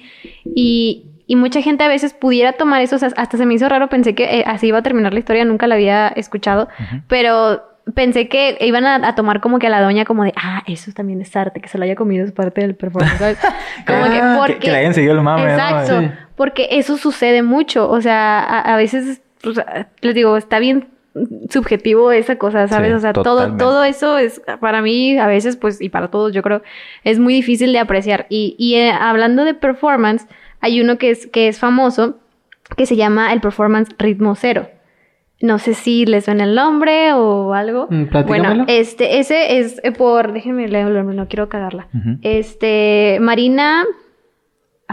[0.55, 2.95] Y, y mucha gente a veces pudiera tomar eso.
[2.95, 3.89] o sea, hasta se me hizo raro.
[3.89, 5.45] Pensé que eh, así iba a terminar la historia.
[5.45, 6.67] Nunca la había escuchado.
[7.07, 7.61] Pero
[7.93, 10.91] pensé que iban a, a tomar como que a la doña como de, ah, eso
[10.93, 11.59] también es arte.
[11.59, 13.17] Que se lo haya comido es parte del performance.
[13.19, 13.37] ¿sabes?
[13.85, 14.53] Como que Ah, porque...
[14.55, 15.49] Que, que le hayan seguido el mame, ¿no?
[15.51, 16.07] Exacto, Sí.
[16.37, 19.59] porque eso sucede mucho, o sea, a, a veces, pues,
[19.99, 20.87] les digo, está bien
[21.49, 22.89] subjetivo esa cosa, ¿sabes?
[22.89, 23.63] Sí, o sea, todo, totalmente.
[23.63, 26.61] todo eso es, para mí, a veces, pues, y para todos, yo creo,
[27.03, 28.25] es muy difícil de apreciar.
[28.29, 30.27] Y, y eh, hablando de performance,
[30.59, 32.17] hay uno que es, que es famoso,
[32.77, 34.69] que se llama el performance ritmo cero.
[35.41, 37.87] No sé si les suena el nombre o algo.
[37.89, 38.05] Mm.
[38.25, 41.87] Bueno, este, ese es eh, por, déjenme leerlo, no quiero cagarla.
[42.21, 43.83] Este, Marina.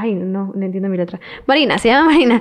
[0.03, 1.21] Ay, no, no entiendo mi letra.
[1.45, 2.41] Marina, se llama Marina.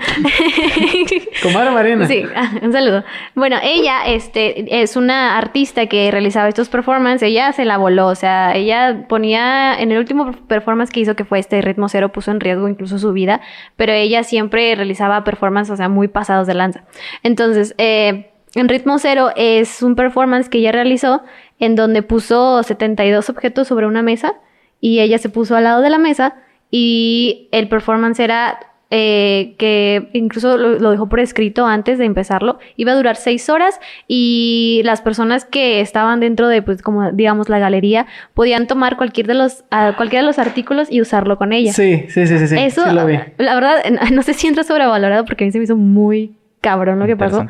[1.44, 2.08] Comadre Marina.
[2.08, 3.04] Sí, ah, un saludo.
[3.36, 7.28] Bueno, ella este, es una artista que realizaba estos performances.
[7.28, 11.26] Ella se la voló, o sea, ella ponía, en el último performance que hizo, que
[11.26, 13.42] fue este Ritmo Cero, puso en riesgo incluso su vida,
[13.76, 16.86] pero ella siempre realizaba performances, o sea, muy pasados de lanza.
[17.24, 21.24] Entonces, eh, en Ritmo Cero es un performance que ella realizó
[21.60, 24.36] en donde puso 72 objetos sobre una mesa
[24.80, 26.36] y ella se puso al lado de la mesa
[26.72, 28.60] y el performance era
[28.92, 32.58] eh, que incluso lo, lo dejó por escrito antes de empezarlo.
[32.76, 37.50] Iba a durar seis horas y las personas que estaban dentro de, pues, como digamos,
[37.50, 41.54] la galería, podían tomar cualquier de los, ah, cualquiera de los artículos y usarlo con
[41.54, 41.72] ella.
[41.72, 42.58] Sí, sí, sí, sí.
[42.58, 43.20] Eso, sí lo vi.
[43.38, 46.98] la verdad, no sé si entra sobrevalorado porque a mí se me hizo muy cabrón
[46.98, 47.46] lo que pasó.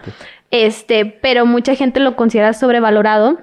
[0.52, 3.40] Este, pero mucha gente lo considera sobrevalorado.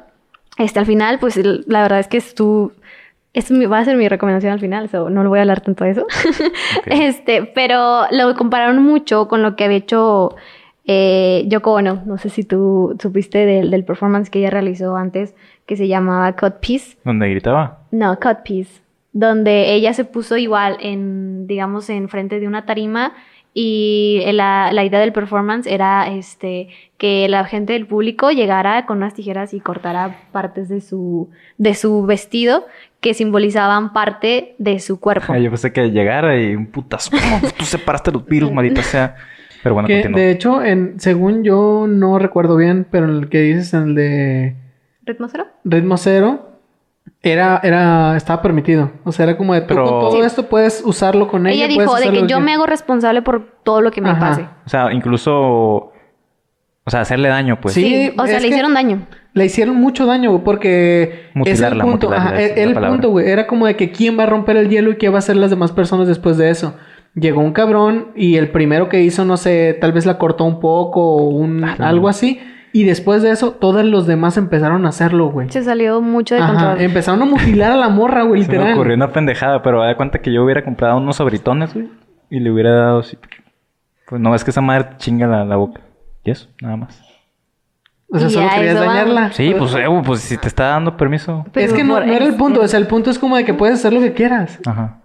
[0.58, 2.72] Este, al final, pues la verdad es que es tu.
[3.36, 5.60] Es mi- va a ser mi recomendación al final, so, no lo voy a hablar
[5.60, 6.06] tanto de eso.
[6.86, 10.34] Este, pero lo compararon mucho con lo que había hecho
[10.86, 12.02] eh, Yoko Ono.
[12.06, 15.34] No sé si tú supiste del, del performance que ella realizó antes,
[15.66, 16.96] que se llamaba Cut Piece.
[17.04, 17.80] Donde gritaba.
[17.90, 18.80] No, Cut Piece.
[19.12, 23.12] Donde ella se puso igual en, digamos, en frente de una tarima
[23.58, 26.68] y la, la idea del performance era este
[26.98, 31.74] que la gente del público llegara con unas tijeras y cortara partes de su, de
[31.74, 32.66] su vestido
[33.06, 35.32] que simbolizaban parte de su cuerpo.
[35.36, 37.10] Yo pensé que llegara y un putazo.
[37.12, 39.14] ¿Cómo tú separaste los virus, maldita sea?
[39.62, 40.20] Pero bueno, Que, continúa.
[40.20, 43.94] de hecho, en, según yo no recuerdo bien, pero en el que dices en el
[43.94, 44.56] de
[45.04, 45.46] ¿Ritmo cero?
[45.64, 46.50] ritmo cero,
[47.22, 48.90] era, era, estaba permitido.
[49.04, 50.20] O sea, era como de Pero- todo Sí.
[50.20, 51.64] esto puedes usarlo con ella.
[51.64, 54.20] Ella dijo de que yo me hago responsable por todo lo que me Ajá.
[54.20, 54.48] pase.
[54.66, 55.92] O sea, incluso...
[56.86, 57.74] O sea, hacerle daño, pues.
[57.74, 59.06] Sí, Sí, o sea, le hicieron daño.
[59.34, 62.06] Le hicieron mucho daño, güey, porque es el Mutilarla, punto.
[62.08, 62.90] mutilarla, ajá, esa es la el palabra.
[62.94, 63.28] punto, güey.
[63.28, 65.36] Era como de que quién va a romper el hielo y qué va a hacer
[65.36, 66.76] las demás personas después de eso.
[67.14, 70.60] Llegó un cabrón y el primero que hizo, no sé, tal vez la cortó un
[70.60, 71.86] poco o un, Ah, no.
[71.86, 72.40] algo así.
[72.72, 75.50] Y después de eso, todos los demás empezaron a hacerlo, güey.
[75.50, 76.80] Se salió mucho de Ajá, control.
[76.82, 78.74] empezaron a mutilar a la morra, güey, Se me literal.
[78.74, 81.88] ocurrió una pendejada, pero da cuenta que yo hubiera comprado unos abritones, güey.
[82.30, 83.16] Y le hubiera dado así.
[84.08, 85.80] Pues no, es que esa madre chinga la, la boca.
[86.26, 87.00] Y eso, nada más.
[88.08, 89.32] O sea, solo querías dañarla.
[89.32, 91.44] Sí, pues, eh, güey, pues si te está dando permiso.
[91.54, 92.60] Es que no, era el punto.
[92.60, 94.58] O sea, el punto es como de que puedes hacer lo que quieras.
[94.66, 94.98] Ajá.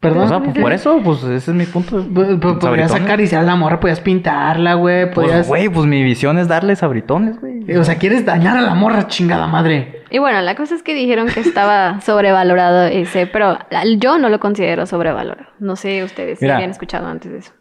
[0.00, 0.22] Perdón.
[0.24, 1.98] O sea, pues por eso, pues ese es mi punto.
[2.02, 2.92] P- p- Podrías Sabritones.
[3.02, 5.10] acariciar a la morra, podías pintarla, güey.
[5.10, 5.46] Pues, Podías...
[5.48, 7.76] güey, pues mi visión es darle sabritones, güey.
[7.76, 10.02] o sea, quieres dañar a la morra, chingada madre.
[10.10, 13.58] Y bueno, la cosa es que dijeron que estaba sobrevalorado ese, pero
[13.98, 15.50] yo no lo considero sobrevalorado.
[15.58, 17.52] No sé ustedes si habían escuchado antes de eso.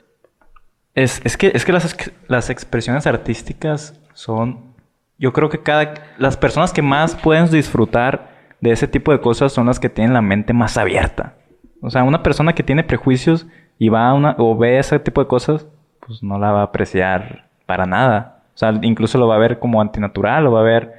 [0.95, 1.95] Es, es que, es que las,
[2.27, 4.69] las expresiones artísticas son.
[5.17, 5.93] Yo creo que cada.
[6.17, 8.29] Las personas que más pueden disfrutar
[8.61, 11.35] de ese tipo de cosas son las que tienen la mente más abierta.
[11.81, 14.35] O sea, una persona que tiene prejuicios y va a una.
[14.37, 15.65] o ve ese tipo de cosas,
[16.05, 18.41] pues no la va a apreciar para nada.
[18.55, 20.93] O sea, incluso lo va a ver como antinatural, lo va a ver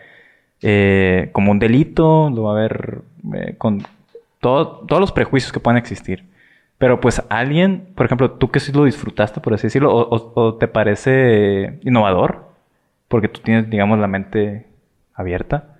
[0.62, 3.02] eh, como un delito, lo va a ver
[3.34, 3.82] eh, con
[4.40, 6.24] todo- todos los prejuicios que pueden existir.
[6.80, 10.32] Pero pues alguien, por ejemplo, tú que sí lo disfrutaste, por así decirlo, o, o-
[10.34, 12.48] o te parece innovador,
[13.06, 14.66] porque tú tienes, digamos, la mente
[15.14, 15.76] abierta,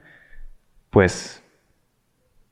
[0.91, 1.43] pues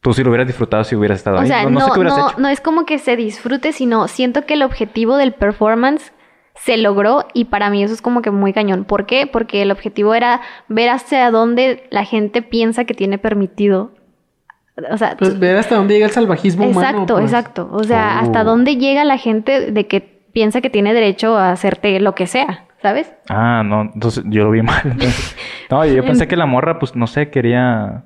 [0.00, 1.48] tú sí lo hubieras disfrutado si hubieras estado O ahí.
[1.48, 2.40] sea, no, no, no sé qué hubieras no- hecho.
[2.40, 6.12] no es como que se disfrute, sino siento que el objetivo del performance
[6.54, 8.84] se logró y para mí eso es como que muy cañón.
[8.84, 9.26] ¿Por qué?
[9.30, 13.92] Porque el objetivo era ver hacia dónde la gente piensa que tiene permitido.
[14.90, 16.88] O sea, Pues ver hasta dónde llega el salvajismo humano.
[16.90, 17.24] exacto, pues.
[17.26, 17.68] exacto.
[17.72, 18.24] O sea, Oh.
[18.24, 20.00] hasta dónde llega la gente de que
[20.32, 23.12] piensa que tiene derecho a hacerte lo que sea, ¿sabes?
[23.28, 24.80] Ah, no, entonces yo lo vi mal.
[24.84, 25.36] entonces.
[25.70, 28.04] No, yo pensé que la morra, pues no sé, quería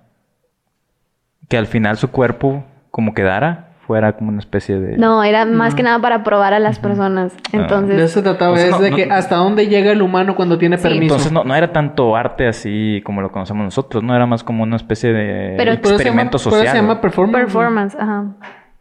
[1.49, 4.97] que al final su cuerpo como quedara fuera como una especie de...
[4.97, 7.35] No, era más que nada para probar a las personas.
[7.53, 10.03] Entonces, De eso se trataba, Entonces, es no- de no- que hasta dónde llega el
[10.03, 10.85] humano cuando tiene Sí.
[10.85, 11.03] permiso.
[11.15, 14.63] Entonces no, no era tanto arte así como lo conocemos nosotros, no era más como
[14.63, 16.69] una especie de Pero- Por eso se llama- experimento social.
[16.69, 17.45] se llama performance.
[17.45, 18.25] performance, ajá.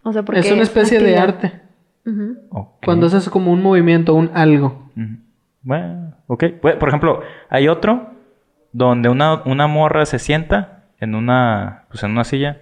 [0.03, 1.61] O sea, porque Es una especie de arte.
[2.49, 2.69] Ok.
[2.85, 4.89] Cuando haces como un movimiento, un algo.
[5.63, 6.43] Bueno, ok.
[6.61, 8.09] Pues, Por ejemplo, hay otro
[8.71, 12.57] donde una, una morra se sienta en una, pues en una silla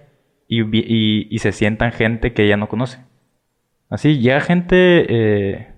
[0.50, 2.98] y, y, y se sientan gente que ella no conoce.
[3.88, 5.68] Así, llega gente eh,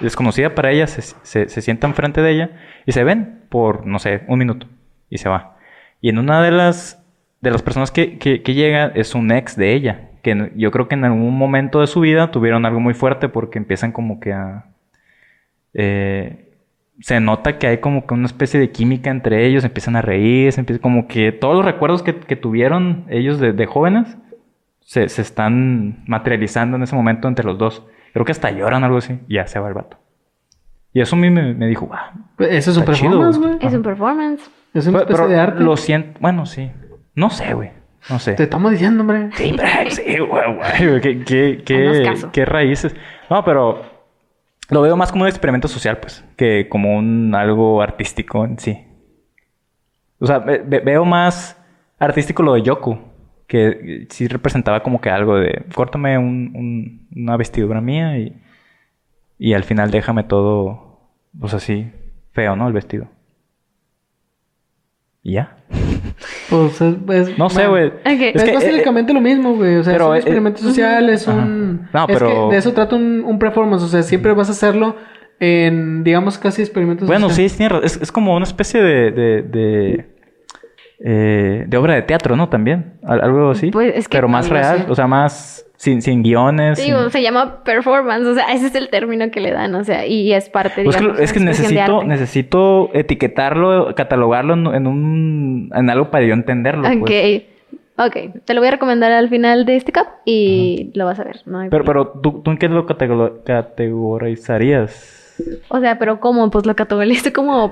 [0.00, 2.50] desconocida para ella, se, se, se sienta enfrente de ella
[2.86, 4.66] y se ven por, no sé, un minuto
[5.08, 5.56] y se va.
[6.02, 7.02] Y en una de las,
[7.40, 10.88] de las personas que, que, que llega es un ex de ella, que yo creo
[10.88, 14.34] que en algún momento de su vida tuvieron algo muy fuerte porque empiezan como que
[14.34, 14.66] a...
[15.72, 16.47] eh,
[17.00, 20.52] se nota que hay como que una especie de química entre ellos, empiezan a reír,
[20.52, 24.16] se empieza como que todos los recuerdos que, que tuvieron ellos de, de jóvenes
[24.80, 27.84] se, se están materializando en ese momento entre los dos.
[28.12, 29.96] Creo que hasta lloran algo así y ya se va el vato.
[30.92, 31.96] Y eso a mí me, me dijo, wow.
[32.36, 33.58] Pues Eso es un performance, güey.
[33.60, 34.50] Es un performance.
[34.74, 35.62] Es una especie pero de arte.
[35.62, 36.70] lo siento, bueno, sí.
[37.14, 37.70] No sé, güey.
[38.10, 38.32] No sé.
[38.34, 39.28] Te estamos diciendo, hombre.
[39.34, 41.00] Sí, pero- sí, güey, güey.
[41.00, 42.96] ¿Qué, qué, qué, qué raíces?
[43.28, 43.82] No, pero
[44.68, 48.84] lo veo más como un experimento social, pues, que como un algo artístico en sí.
[50.20, 51.56] O sea, ve- ve- veo más
[51.98, 52.98] artístico lo de Yoku,
[53.46, 58.40] que sí representaba como que algo de córtame un- un- una vestidura mía y,
[59.38, 61.00] y al final déjame todo,
[61.38, 61.90] pues así,
[62.32, 62.66] feo, ¿no?
[62.66, 63.08] El vestido.
[65.22, 65.56] Y ya.
[66.50, 68.02] Pues es, es- No sé, bueno, güey.
[68.04, 69.76] Es, que, eh, básicamente lo mismo, güey.
[69.76, 71.38] O sea, pero, es un eh, experimento social, es ajá.
[71.38, 71.88] un...
[71.92, 73.82] No, es pero- que de eso trata un, un performance.
[73.84, 74.96] O sea, siempre vas a hacerlo
[75.40, 77.96] en, digamos, casi experimentos Bueno, sí, sociales.
[77.96, 80.06] es, es como una especie de, de, de,
[81.00, 82.48] eh, de obra de teatro, ¿no?
[82.48, 83.70] También, Al- algo así.
[83.70, 84.86] Pues, es que- Pero más real, así.
[84.90, 86.76] o sea, más sin, sin guiones.
[86.76, 89.84] Digo, sin- se llama performance, o sea, ese es el término que le dan, o
[89.84, 92.06] sea, y es parte, Pues que- digamos, es que una expresión de necesito, arte.
[92.08, 96.86] necesito etiquetarlo, catalogarlo en, en un en algo para yo entenderlo.
[96.88, 97.42] Ok, pues.
[97.96, 101.24] ok, te lo voy a recomendar al final de este cap y lo vas a
[101.24, 101.60] ver, ¿no?
[101.60, 102.10] hay Pero, problema.
[102.12, 105.14] pero ¿tú, ¿tú en qué lo catego- categorizarías?
[105.68, 106.50] O sea, pero ¿cómo?
[106.50, 107.70] Pues lo categorizaste como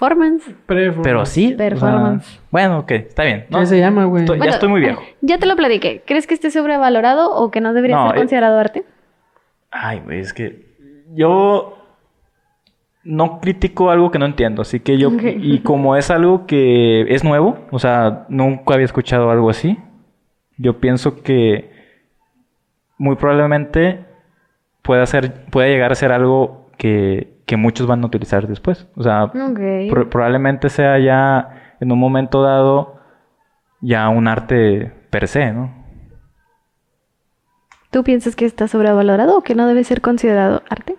[0.00, 0.44] performance.
[0.66, 1.02] Performance.
[1.04, 1.44] Pero sí.
[1.46, 2.40] o sea, Performance.
[2.50, 3.44] bueno, ok, está bien.
[3.50, 4.24] ¿Qué se llama, güey?
[4.24, 5.02] Estoy- ya estoy muy viejo.
[5.20, 6.02] Ya te lo platiqué.
[6.06, 8.84] ¿Crees que esté sobrevalorado o que no debería No, ser eh, considerado arte?
[9.70, 10.66] Ay, güey, es que
[11.12, 11.76] yo
[13.04, 17.24] no critico algo que no entiendo, así que yo, y como es algo que es
[17.24, 19.78] nuevo, o sea, nunca había escuchado algo así,
[20.58, 21.70] yo pienso que
[22.98, 24.04] muy probablemente
[24.82, 28.88] pueda ser, puede llegar a ser algo que, que muchos van a utilizar después.
[28.96, 32.98] O sea, probablemente sea ya en un momento dado
[33.82, 35.74] ya un arte per se, ¿no?
[37.90, 40.96] ¿Tú piensas que está sobrevalorado o que no debe ser considerado arte?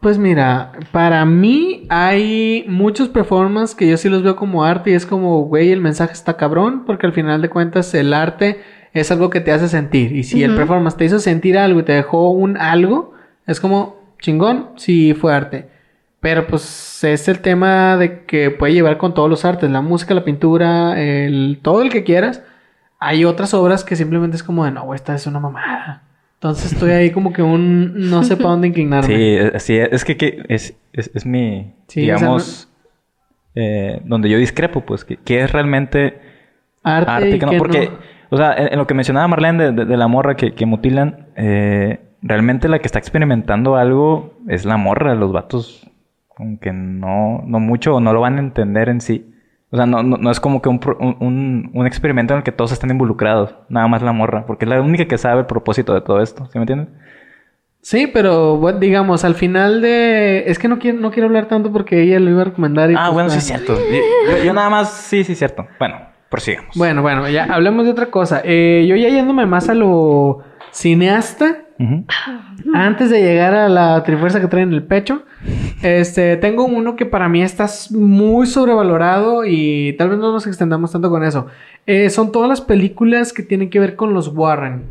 [0.00, 4.94] Pues mira, para mí hay muchos performances que yo sí los veo como arte y
[4.94, 8.60] es como, güey, el mensaje está cabrón porque al final de cuentas el arte
[8.92, 11.84] es algo que te hace sentir y si el performance te hizo sentir algo y
[11.84, 13.12] te dejó un algo,
[13.46, 15.66] es como chingón, sí fue arte.
[16.20, 20.14] Pero pues es el tema de que puede llevar con todos los artes, la música,
[20.14, 22.42] la pintura, el todo el que quieras.
[22.98, 26.02] Hay otras obras que simplemente es como de, no, esta es una mamada.
[26.36, 29.14] Entonces estoy ahí como que un no sé para dónde inclinarme.
[29.14, 32.68] Sí, es- sí, es que, que es, es, es mi, Sí, o sea, digamos,
[33.54, 36.18] eh, donde yo discrepo, pues, que, que es realmente
[36.82, 37.98] arte, arte, que no, que porque, no.
[38.30, 40.66] o sea, en, en lo que mencionaba Marlene de, de- de la morra que, que
[40.66, 45.88] mutilan, eh, realmente la que está experimentando algo es la morra, los vatos,
[46.38, 49.30] aunque no, no mucho, o no lo van a entender en sí.
[49.70, 50.80] O sea, no, no, no es como que un,
[51.20, 54.68] un, un- experimento en el que todos estén involucrados, nada más la morra, porque es
[54.68, 56.88] la única que sabe el propósito de todo esto, ¿sí me entiendes?
[57.80, 60.44] Sí, pero bueno, digamos, al final de...
[60.46, 62.90] Es que no quiero, no quiero hablar tanto porque ella lo iba a recomendar.
[62.90, 63.74] Y Ah, pues, bueno, sí es cierto.
[63.74, 65.66] Yo, yo- yo nada más, sí, sí es cierto.
[65.78, 65.96] Bueno,
[66.30, 66.74] prosigamos.
[66.76, 68.40] Bueno, bueno, ya hablemos de otra cosa.
[68.42, 70.38] Eh, yo ya yéndome más a lo
[70.74, 72.04] cineasta, Ujú.
[72.74, 75.22] antes de llegar a la trifuerza que trae en el pecho,
[75.82, 80.92] este, tengo uno que para mí está muy sobrevalorado y tal vez no nos extendamos
[80.92, 81.46] tanto con eso.
[81.86, 84.84] Eh, son todas las películas que tienen que ver con los Warren.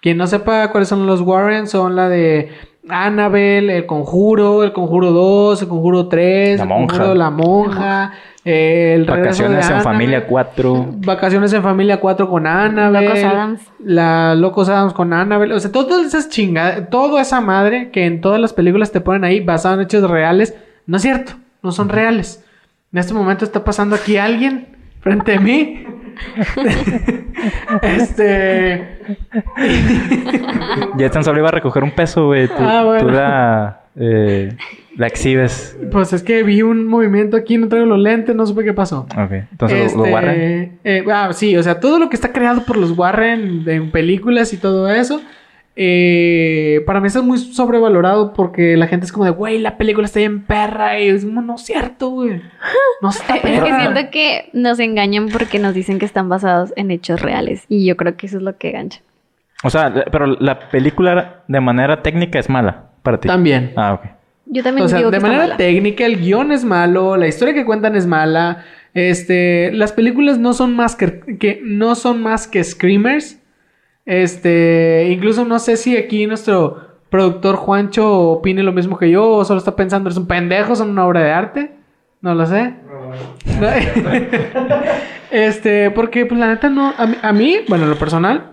[0.00, 2.50] Quien no sepa cuáles son los Warren, son la de
[2.88, 6.86] Annabelle, El Conjuro, El Conjuro 2, El Conjuro 3, La El Monja.
[6.88, 8.12] Conjuro La Monja,
[8.44, 9.84] eh, El de Vacaciones en Annabelle.
[9.84, 10.86] familia 4.
[10.98, 13.06] Vacaciones en familia 4 con Annabelle.
[13.06, 13.60] Locos Adams.
[13.84, 15.54] La Locos Adams con Annabelle.
[15.54, 19.24] O sea, todas esas chingadas, toda esa madre que en todas las películas te ponen
[19.24, 20.54] ahí basado en hechos reales,
[20.86, 22.44] no es cierto, no son reales.
[22.92, 25.86] En este momento está pasando aquí alguien frente a mí
[27.82, 28.98] este.
[30.96, 32.46] Ya tan solo iba a recoger un peso, güey.
[32.48, 33.00] Tú, Ah, bueno.
[33.06, 34.54] tú la, eh,
[34.96, 35.76] la exhibes.
[35.90, 39.00] Pues es que vi un movimiento aquí, no traigo los lentes, no supe qué pasó.
[39.16, 39.32] Ok.
[39.50, 40.78] Entonces, ¿lo- ¿lo Este, Warren?
[40.84, 44.52] eh, ah, sí, o sea, todo lo que está creado por los Warren en películas
[44.52, 45.20] y todo eso,
[45.76, 49.76] eh, para mí eso es muy sobrevalorado porque la gente es como de, güey, la
[49.78, 52.40] película está bien perra y es como, no es cierto, güey.
[53.00, 53.80] No está Es que perra.
[53.80, 57.64] siento que nos engañan porque nos dicen que están basados en hechos reales.
[57.68, 59.00] Y yo creo que eso es lo que gancha.
[59.64, 63.28] O sea, pero la película de manera técnica es mala para ti.
[63.28, 63.72] También.
[63.76, 64.10] Ah, ok.
[64.46, 65.56] Yo también O sea, digo de que está manera mala.
[65.56, 68.64] técnica, el guion es malo, la historia que cuentan es mala.
[68.92, 73.38] Este, las películas no son más que, que- no son más que screamers.
[74.04, 79.44] Este, incluso no sé si aquí nuestro productor Juancho opine lo mismo que yo o
[79.44, 81.72] solo está pensando es un pendejo, son una obra de arte.
[82.20, 82.74] No lo sé.
[83.60, 83.68] No.
[85.30, 88.52] este, porque pues la neta no a mí, a mí, bueno, en lo personal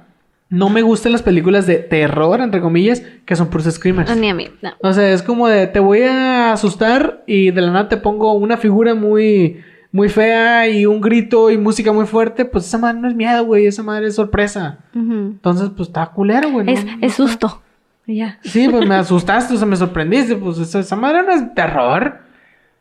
[0.50, 4.10] no me gustan las películas de terror entre comillas que son puros screamers.
[4.10, 4.50] No, ni a mí.
[4.62, 4.72] No.
[4.82, 8.34] O sea, es como de te voy a asustar y de la nada te pongo
[8.34, 12.46] una figura muy, muy fea y un grito y música muy fuerte.
[12.46, 13.66] Pues esa madre no es miedo, güey.
[13.66, 14.80] Esa madre es sorpresa.
[14.94, 16.72] Entonces, pues está culero, güey.
[16.72, 17.62] Es, no es susto.
[18.06, 18.40] Ya.
[18.44, 20.36] Sí, pues me asustaste, o sea, me sorprendiste.
[20.36, 22.20] Pues esa, esa madre no es terror.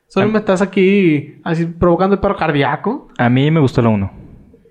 [0.07, 3.09] Solo me estás aquí así provocando el paro cardíaco.
[3.19, 4.11] A mí me gustó la 1.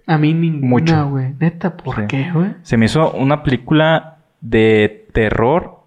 [0.08, 1.10] A mí ninguna, Mucho.
[1.10, 1.34] güey.
[1.40, 2.02] Neta, ¿por Sí.
[2.08, 2.56] qué, güey?
[2.64, 5.84] Se me hizo una película de terror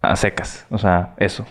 [0.00, 0.66] a secas.
[0.70, 1.44] O sea, eso.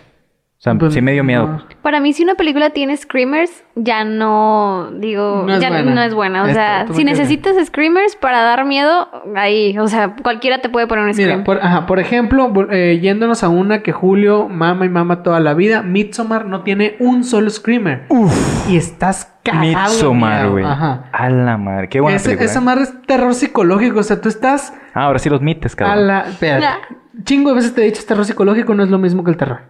[0.59, 1.47] O sea, Pues, sí me dio miedo.
[1.47, 1.63] no.
[1.81, 5.93] Para mí, si una película tiene screamers, ya no, digo, No es ya buena.
[5.95, 6.43] no es buena.
[6.43, 9.07] O Esto, sea, si necesitas screamers para dar miedo,
[9.37, 11.29] ahí, o sea, cualquiera te puede poner un scream.
[11.29, 15.39] Mira, por, ajá, por ejemplo, eh, yéndonos a una que Julio mama y mama toda
[15.39, 18.07] la vida, Midsommar no tiene un solo screamer.
[18.67, 19.63] Y estás cagado.
[19.63, 20.51] de Midsommar, miedo.
[20.51, 20.65] güey.
[20.65, 21.05] Ajá.
[21.13, 21.87] A la madre.
[21.87, 22.45] Qué buena Ese- película.
[22.49, 22.63] esa ¿eh?
[22.63, 23.99] madre es terror psicológico.
[23.99, 26.05] O sea, tú estás Ah, ahora sí los mites, a cabrón.
[26.07, 26.19] la.
[26.27, 26.65] Espérate.
[26.65, 27.23] Nah.
[27.23, 29.37] Chingo de veces te he dicho, es terror psicológico no es lo mismo que el
[29.37, 29.61] terror.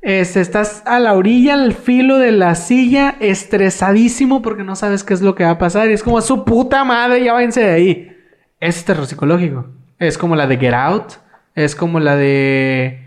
[0.00, 5.14] Este, estás a la orilla, al filo de la silla, estresadísimo porque no sabes qué
[5.14, 5.90] es lo que va a pasar.
[5.90, 8.16] Y es como su puta madre, ya váyanse de ahí.
[8.60, 9.66] Es terror psicológico.
[9.98, 11.14] Es como la de Get Out.
[11.54, 13.00] Es como la de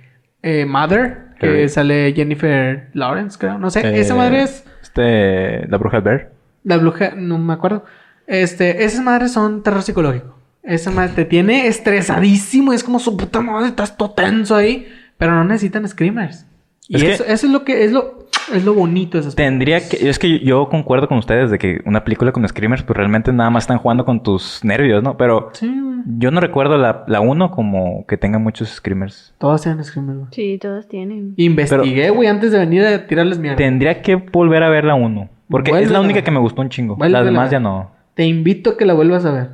[0.44, 3.58] eh, Mother, que sale Jennifer Lawrence, creo.
[3.58, 3.80] No sé.
[3.80, 4.66] Eh, Esa madre es.
[4.82, 5.68] Este...
[5.68, 6.32] La bruja del Bear.
[6.64, 7.86] La bruja, no me acuerdo.
[8.28, 10.38] Este, esas madres son terror psicológico.
[10.64, 12.74] Esa madre te tiene estresadísimo.
[12.74, 14.88] Es como su puta madre, estás todo tenso ahí.
[15.18, 16.46] Pero no necesitan screamers.
[16.88, 19.36] Y Es que- eso, eso es lo que es lo, es lo bonito de esas
[19.36, 20.10] Tendría que...
[20.10, 23.50] Es que yo concuerdo con ustedes de que una película con screamers pues realmente nada
[23.50, 25.16] más están jugando con tus nervios, ¿no?
[25.16, 25.72] Pero Sí,
[26.18, 29.34] yo no recuerdo la, la 1 como que tenga muchos screamers.
[29.38, 30.30] Todas tienen screamers, güey.
[30.32, 31.34] Sí, todos tienen.
[31.38, 33.58] Investigué, güey, antes de venir a tirarles mierda.
[33.58, 35.30] Tendría que volver a ver la 1.
[35.50, 36.98] Porque es la única que me gustó un chingo.
[37.00, 37.92] Las demás ya no.
[38.16, 39.50] Te invito a que la vuelvas a ver.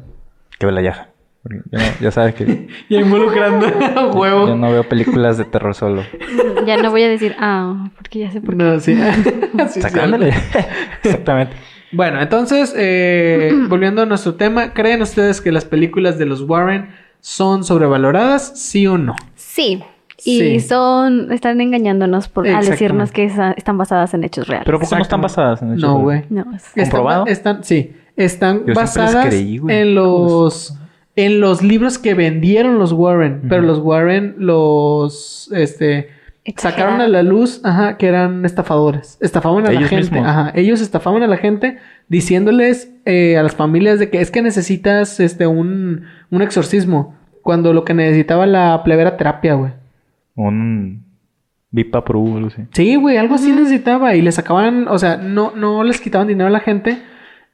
[0.57, 1.09] Que ve la yaja.
[1.47, 4.47] Porque yo no- ya sabes que Y involucrando a huevo.
[4.47, 6.03] yo no veo películas de terror solo.
[6.65, 8.63] Ya no voy a decir, ah, porque ya sé por qué.
[8.63, 8.95] No, sí.
[8.95, 9.31] Sí,
[9.69, 10.33] sí, Sacándole.
[11.03, 11.53] Exactamente.
[11.91, 16.89] Bueno, entonces, eh, volviendo a nuestro tema, ¿creen ustedes que las películas de los Warren
[17.21, 18.59] son sobrevaloradas?
[18.59, 19.15] ¿Sí o no?
[19.35, 19.81] Sí.
[20.25, 20.59] Y Sí.
[20.61, 24.65] son, están engañándonos por, al decirnos que esa- están basadas en hechos reales.
[24.65, 26.27] Pero ¿por qué no están basadas en hechos No, reales?
[26.29, 26.43] güey.
[26.43, 27.25] no, es- Están, ¿Comprobado?
[27.27, 30.75] están, sí, están Yo siempre les basadas creí, en los
[31.17, 36.11] en los libros que vendieron los Warren, pero los Warren los este
[36.55, 40.25] sacaron a la luz, ajá, que eran estafadores, estafaban a la gente, mismos.
[40.25, 44.41] ajá, ellos estafaban a la gente diciéndoles eh, a las familias de que es que
[44.41, 49.71] necesitas este un un exorcismo cuando lo que necesitaba la plebe era terapia, güey.
[50.35, 51.03] Un
[51.71, 52.61] Vipa Pro o algo así.
[52.73, 54.15] Sí, güey, algo así necesitaba.
[54.15, 56.97] Y le sacaban, o sea, no, no les quitaban dinero a la gente.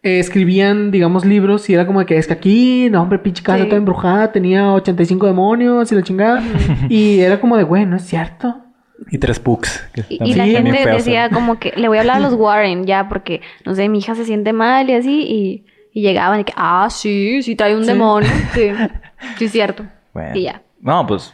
[0.06, 3.42] Eh, escribían, digamos, libros y era como de que es que aquí, no, hombre, pinche
[3.42, 3.70] casa Sí.
[3.70, 6.44] toda embrujada, tenía 85 demonios y la chingada.
[6.90, 8.60] y era como de, güey, no es cierto.
[9.10, 12.34] Y tres que Y, la gente decía como que le voy a hablar a los
[12.38, 15.22] Warren ya porque, no sé, mi hija se siente mal y así.
[15.22, 17.92] Y, y llegaban y que, ah, sí, sí trae un Sí.
[17.92, 18.30] demonio.
[18.54, 18.70] Sí,
[19.38, 19.86] sí es cierto.
[20.14, 20.36] Bueno.
[20.36, 20.62] Y ya.
[20.82, 21.34] No, pues.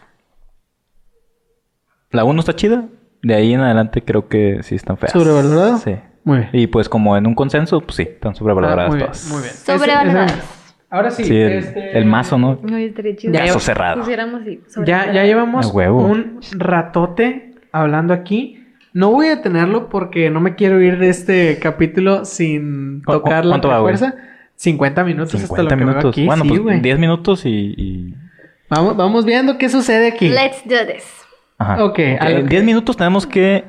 [2.12, 2.86] La 1 está chida.
[3.22, 5.12] De ahí en adelante creo que sí están feas.
[5.12, 5.78] ¿Sobrevalorado?
[5.80, 5.96] Sí.
[6.24, 6.50] Muy bien.
[6.54, 9.30] Y pues como en un consenso, pues sí, están sobrevaloradas Ah, muy bien, todas.
[9.32, 9.54] muy bien.
[9.54, 10.32] Sobrevaloradas.
[10.32, 10.60] Ese- ese-
[10.92, 11.24] Ahora sí.
[11.24, 12.60] Sí, el, este- el mazo, ¿no?
[12.74, 13.34] Ay, estaría chido.
[13.34, 14.02] Ya, yo- cerrado.
[14.02, 18.56] Así, Ya, ya llevamos un ratote hablando aquí.
[18.92, 23.46] No voy a detenerlo porque no me quiero ir de este capítulo sin ¿Cu- tocar
[23.46, 23.96] la cuánto va, güey?
[23.98, 24.18] fuerza.
[24.56, 26.14] 50 minutos hasta 50 lo que veo minutos.
[26.16, 26.26] aquí.
[26.26, 26.80] bueno, sí, pues güey.
[26.82, 27.50] 10 minutos y.
[27.78, 28.14] y-
[28.68, 30.28] Vamos, vamos viendo qué sucede aquí.
[30.30, 31.06] Let's do this.
[31.60, 31.84] Ajá.
[31.86, 33.64] Ok, lo En que- 10 minutos tenemos que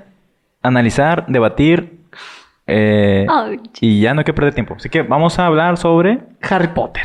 [0.62, 1.99] analizar, debatir
[2.70, 3.26] Eh,
[3.80, 4.74] y ya no hay que perder tiempo.
[4.76, 7.02] Así que vamos a hablar sobre Harry Potter.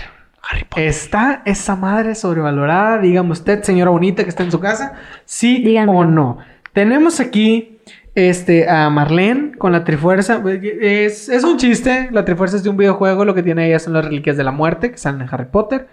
[0.49, 0.87] Harry Potter.
[0.87, 2.99] ¿Está esa madre sobrevalorada?
[2.99, 4.93] Dígame usted, señora bonita que está en su casa,
[5.25, 6.37] sí o no.
[6.73, 7.79] Tenemos aquí
[8.15, 10.41] este, a Marlene con la Trifuerza.
[10.81, 12.09] Es, es un chiste.
[12.11, 13.25] La Trifuerza es de un videojuego.
[13.25, 15.87] Lo que tiene ella son las reliquias de la muerte que salen en Harry Potter.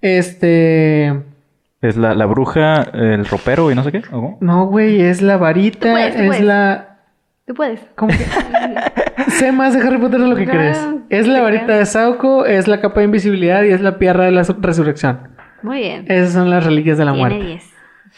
[0.00, 1.14] Este.
[1.80, 3.98] Es la, la bruja, el ropero y no sé qué.
[3.98, 4.38] ¿o cómo?
[4.40, 5.88] No, güey, es la varita.
[5.88, 6.44] Tú puedes, tú es puedes.
[6.44, 6.98] la.
[7.46, 7.80] Tú puedes.
[7.94, 8.26] ¿Cómo que?
[9.28, 10.78] sé más de Harry Potter de lo que No, crees.
[11.10, 14.30] Es la varita de Sauco, es la capa de invisibilidad y es la piedra de
[14.32, 15.28] la su- resurrección.
[15.62, 16.04] Muy bien.
[16.08, 17.60] Esas son las reliquias de la Tiene muerte.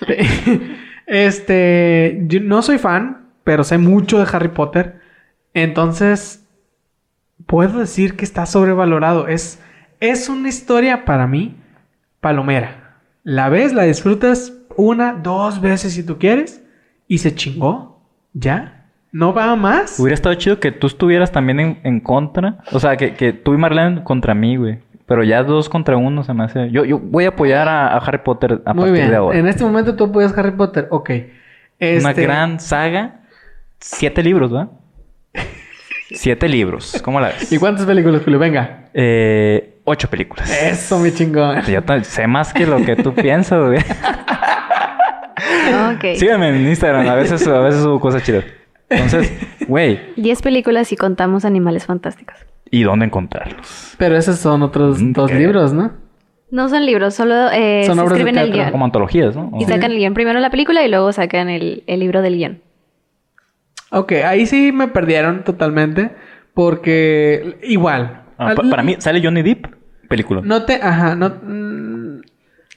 [0.09, 0.61] 10.
[1.07, 5.01] este, yo no soy fan, pero sé mucho de Harry Potter.
[5.55, 6.47] Entonces,
[7.47, 9.29] puedo decir que está sobrevalorado.
[9.29, 9.61] Es,
[10.01, 11.57] es una historia para mí
[12.21, 12.99] palomera.
[13.23, 16.63] La ves, la disfrutas una, dos veces si tú quieres
[17.09, 17.91] y se chingó.
[18.33, 18.80] ¿Ya?
[19.13, 19.99] ¿No va más?
[19.99, 22.59] Hubiera estado chido que tú estuvieras también en, en contra.
[22.73, 24.79] O sea, que, que tú y Marlene contra mí, güey.
[25.07, 26.71] Pero ya dos contra uno se me hace...
[26.71, 29.11] Yo, yo voy a apoyar a, a Harry Potter a Muy partir bien.
[29.11, 29.39] de ahora.
[29.39, 30.87] En este momento tú apoyas Harry Potter.
[30.91, 31.11] Ok.
[31.11, 33.17] Una Este, gran saga.
[33.81, 34.69] Siete libros, ¿verdad?
[36.13, 37.01] Siete libros.
[37.05, 37.51] ¿Cómo la ves?
[37.53, 38.39] ¿Y cuántas películas, Julio?
[38.39, 38.85] Venga.
[38.95, 40.49] Eh, ocho películas.
[40.63, 41.61] Eso, mi chingón.
[41.63, 43.79] Yo sé más que lo que tú piensas, güey.
[45.95, 46.17] Ok.
[46.17, 47.09] Síganme en Instagram.
[47.09, 48.45] A veces, a veces subo cosas chidas.
[48.91, 49.33] Entonces,
[49.69, 52.37] güey, 10 películas y contamos animales fantásticos.
[52.73, 53.95] ¿y dónde encontrarlos?
[53.99, 55.39] Pero esos son otros Mm, dos ¿qué?
[55.39, 55.93] libros, ¿no?
[56.53, 58.53] No son libros, solo eh, Son se obras de el teatro.
[58.53, 58.71] guion.
[58.73, 59.53] Como antologías, ¿no?
[59.61, 62.61] Y sacan el guion primero la película y luego sacan el, el libro del guion.
[63.93, 66.11] Ok, ahí sí me perdieron totalmente.
[66.55, 68.23] Porque igual.
[68.39, 69.67] Ah, pa- para mí, sale Johnny Depp,
[70.09, 70.41] película.
[70.45, 70.75] No te.
[70.83, 71.29] Ajá, no.
[71.29, 72.21] mm,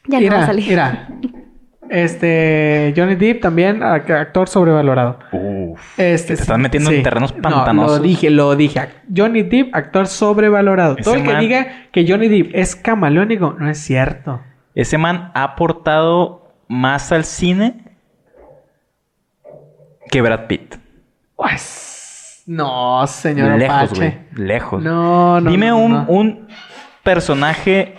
[0.07, 0.67] Ya no va a salir.
[0.69, 1.07] Mira.
[1.89, 2.93] Este.
[2.95, 5.19] Johnny Depp también, ac- actor sobrevalorado.
[5.31, 5.99] Uf.
[5.99, 7.97] Este, Te estás metiendo en terrenos No, pantanosos.
[7.97, 8.89] lo dije, lo dije.
[9.15, 10.93] Johnny Depp, actor sobrevalorado.
[10.93, 14.41] Ese Todo el que man- diga que Johnny Depp es camaleónico, no es cierto.
[14.75, 17.83] Ese man ha aportado más al cine
[20.09, 20.75] que Brad Pitt.
[21.35, 22.43] Pues.
[22.45, 23.95] No, señor Lejos, Apache.
[23.95, 24.47] güey.
[24.47, 24.83] Lejos.
[24.83, 25.49] No, no.
[25.49, 26.05] Dime no, un, no.
[26.09, 26.47] un
[27.03, 27.95] personaje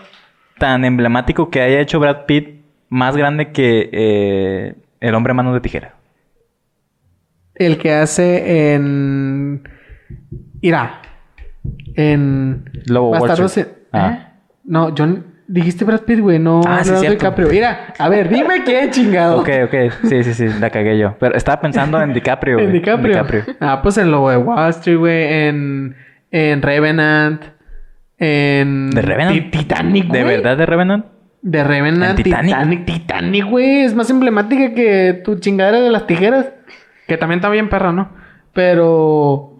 [0.59, 2.63] tan emblemático que haya hecho Brad Pitt
[2.95, 5.95] más grande que eh, el hombre manos de tijera.
[7.57, 9.68] El que hace en.
[10.61, 11.03] Irá.
[11.97, 12.70] En.
[12.86, 13.59] Lobo Bastardos
[13.92, 14.11] Ah.
[14.11, 14.26] ¿Eh?
[14.64, 15.26] No, John.
[15.47, 17.07] Dijiste Brad Pitt, güey, no Ah, sí.
[17.07, 17.49] DiCaprio.
[17.49, 19.40] Mira, a ver, dime qué chingado.
[19.40, 19.74] Ok, ok.
[20.09, 20.47] Sí, sí, sí.
[20.59, 21.16] La cagué yo.
[21.20, 22.59] Pero estaba pensando en DiCaprio.
[22.61, 22.80] En güey.
[22.80, 23.45] DiCaprio.
[23.61, 25.24] Ah, pues en Lobo de Wall Street, güey.
[25.49, 25.97] En.
[26.30, 27.42] En Revenant.
[28.18, 28.90] En.
[28.90, 29.34] ¿De Revenant?
[29.34, 30.22] Ti- Titanic, güey.
[30.22, 31.07] ¿De verdad de Revenant?
[31.45, 32.18] De Revenant.
[32.18, 32.86] ¿En Titanic?
[32.86, 33.45] Titanic.
[33.45, 33.80] Güey.
[33.84, 36.47] Es más emblemática que tu chingadera de las tijeras.
[37.07, 38.11] Que también está bien perra, ¿no?
[38.55, 39.51] Pero.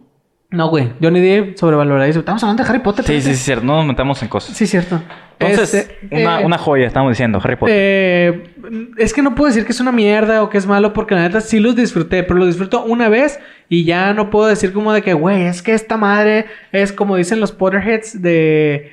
[0.51, 0.93] No, güey.
[1.03, 2.20] Johnny Depp sobrevaloradísimo.
[2.20, 3.05] Estamos hablando de Harry Potter.
[3.05, 3.64] Sí, sí, sí, cierto.
[3.66, 4.57] No nos metamos en cosas.
[4.57, 5.03] Sí, cierto.
[5.39, 7.74] Entonces, Este, una, eh, una joya, estamos diciendo, Harry Potter.
[7.76, 8.45] eh,
[8.97, 11.22] es que no puedo decir que es una mierda o que es malo porque la
[11.22, 14.93] neta sí los disfruté, pero los disfruto una vez y ya no puedo decir como
[14.93, 18.93] de que, güey, es que esta madre es como dicen los Potterheads de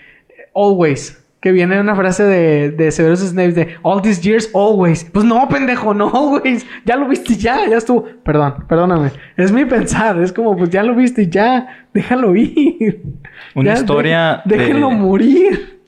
[0.56, 1.21] Always.
[1.42, 5.04] Que viene una frase de, de Severus Snape de All these years, always.
[5.06, 6.66] Pues no, pendejo, no, always.
[6.86, 8.06] Ya lo viste, ya, ya estuvo.
[8.24, 9.10] Perdón, perdóname.
[9.38, 10.22] Es mi pensar.
[10.22, 11.86] Es como, pues ya lo viste, ya.
[11.94, 13.02] Déjalo ir.
[13.56, 15.80] Una Ya, historia de- Déjenlo de- morir.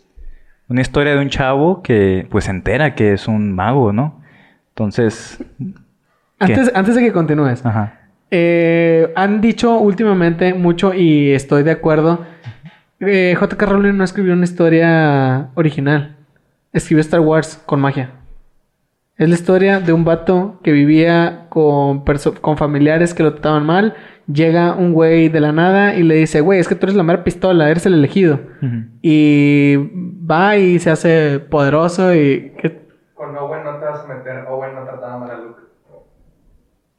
[0.69, 4.21] Una historia de un chavo que pues se entera que es un mago, ¿no?
[4.69, 5.37] Entonces,
[6.39, 7.63] Antes, antes de que continúes.
[7.65, 7.99] ajá.
[8.31, 12.25] Eh, han dicho últimamente mucho y estoy de acuerdo.
[13.07, 13.65] Eh, J.K.
[13.65, 16.17] Rowling no escribió una historia original.
[16.71, 18.11] Escribió Star Wars con magia.
[19.15, 22.03] Es la historia de un vato que vivía con,
[22.57, 23.95] familiares que lo trataban mal.
[24.25, 27.03] Llega un güey de la nada y le dice, güey, es que tú eres la
[27.03, 28.39] mera pistola, eres el elegido.
[29.01, 29.77] Y
[30.29, 32.53] va y se hace poderoso y...
[33.13, 34.45] Con Owen no te vas a meter.
[34.47, 35.62] Owen no trataba mal a Luke.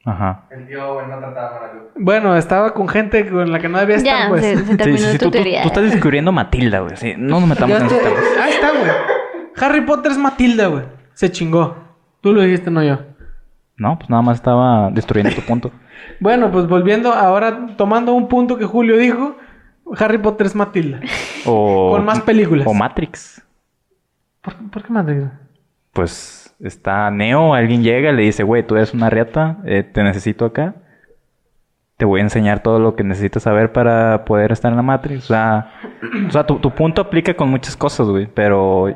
[0.05, 0.43] Ajá.
[0.51, 1.91] El tío no trataba mal a Luke.
[1.97, 4.41] Bueno, estaba con gente con la que no debía estar, Ya, pues.
[4.41, 5.61] se, se Sí, terminó sí, sí, tu tú, tú- teoría.
[5.63, 6.95] tú estás descubriendo Matilda, güey.
[6.97, 8.13] Sí, no nos metamos en estoy-.
[8.41, 8.91] Ahí está, güey.
[9.57, 10.83] Harry Potter es Matilda, güey.
[11.13, 11.75] Se chingó.
[12.21, 12.99] Tú lo dijiste, no yo.
[13.77, 15.71] No, pues nada más estaba destruyendo tu punto.
[16.19, 19.37] Bueno, pues volviendo ahora, tomando un punto que Julio dijo,
[19.97, 20.99] Harry Potter es Matilda.
[21.45, 22.67] O, Con más películas.
[22.67, 23.41] O Matrix.
[24.41, 25.39] ¿Por, por qué Matilda?
[25.93, 30.03] Pues está Neo, alguien llega y le dice, güey, tú eres una riata, eh, te
[30.03, 30.75] necesito acá.
[31.97, 35.23] Te voy a enseñar todo lo que necesitas saber para poder estar en la Matrix.
[35.25, 35.71] O sea,
[36.27, 38.27] o sea tu, tu punto aplica con muchas cosas, güey.
[38.27, 38.93] Pero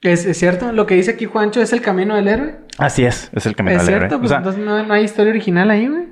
[0.00, 0.72] ¿Es, es cierto?
[0.72, 2.58] Lo que dice aquí Juancho es el camino del héroe.
[2.78, 4.08] así es, es el camino es del héroe.
[4.08, 6.11] cierto, O pues sea, entonces no, no hay historia original ahí, güey.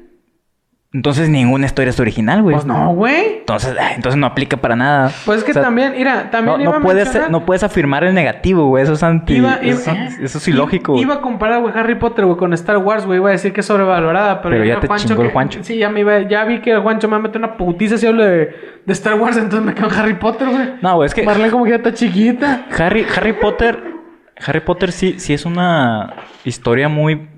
[0.93, 2.55] Entonces ninguna historia es original, güey.
[2.57, 3.39] Pues no, güey.
[3.39, 5.13] Entonces, ay, entonces no aplica para nada.
[5.25, 7.47] Pues es que O sea, también, mira, también no, iba no a puedes, mencionar- no
[7.47, 8.83] puedes afirmar el negativo, güey.
[8.83, 9.35] Eso es anti...
[9.35, 10.97] Iba, iba- eso, eso es ilógico.
[10.97, 13.19] Iba a comparar, güey, Harry Potter, güey, con Star Wars, güey.
[13.21, 15.63] Iba a decir que es sobrevalorada, pero, Pero ya te Juancho chingó el Juancho.
[15.63, 18.25] Sí, ya me iba, ya vi que el Juancho me meter una putiza si hablo
[18.25, 18.47] de,
[18.85, 20.71] de Star Wars, entonces me quedo en Harry Potter, güey.
[20.83, 22.67] No, güey, es que Marlene como que ya está chiquita.
[22.77, 23.81] Harry, Harry Potter...
[24.45, 26.15] Harry Potter sí, sí es una
[26.45, 27.29] historia muy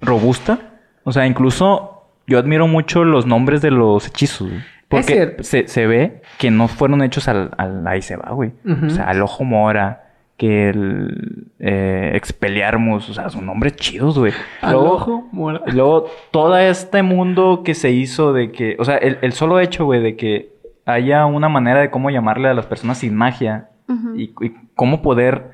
[0.00, 0.58] robusta.
[1.02, 1.89] O sea, incluso
[2.30, 4.62] yo admiro mucho los nombres de los hechizos, güey.
[4.88, 5.42] Porque cierto.
[5.44, 8.52] se, se ve que no fueron hechos al, al ahí se va, güey.
[8.86, 10.06] O sea, al ojo mora,
[10.36, 14.32] que el eh, Expelliarmus, o sea, son nombres chidos, güey.
[14.62, 15.60] Al Luego- ojo, mora.
[15.66, 18.74] y luego, todo este mundo que se hizo de que...
[18.80, 20.54] O sea, el, el solo hecho, güey, de que
[20.86, 23.68] haya una manera de cómo llamarle a las personas sin magia
[24.16, 24.32] y
[24.74, 25.50] cómo poder,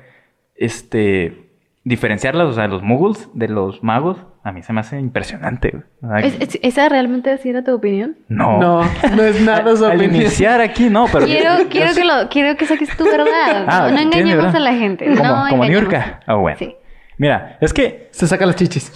[0.55, 1.46] este...
[1.87, 5.83] Diferenciarlas, o sea, los muggles de los magos, a mí se me hace impresionante, güey.
[6.01, 8.17] O sea, ¿Es- es- ¿Esa realmente así era tu opinión?
[8.27, 8.59] no.
[8.59, 8.81] No,
[9.15, 10.15] no es nada su Al opinión.
[10.23, 11.25] iniciar aquí, no, pero...
[11.25, 13.65] Quiero, yo- quiero yo que lo, quiero que saques tu verdad.
[13.67, 14.55] Ah, no, no ¿tienes engañemos verdad?
[14.57, 15.05] a la gente.
[15.15, 15.65] Como, no como.
[15.65, 16.19] Niurka.
[16.27, 16.57] Ah, bueno.
[16.59, 16.75] Sí.
[17.17, 18.91] Mira, es que Se saca las chichis.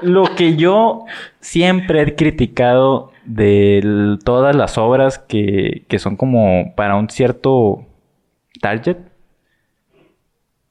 [0.03, 1.05] lo que yo
[1.41, 7.85] siempre he criticado de todas las obras que, que son como para un cierto
[8.61, 8.97] target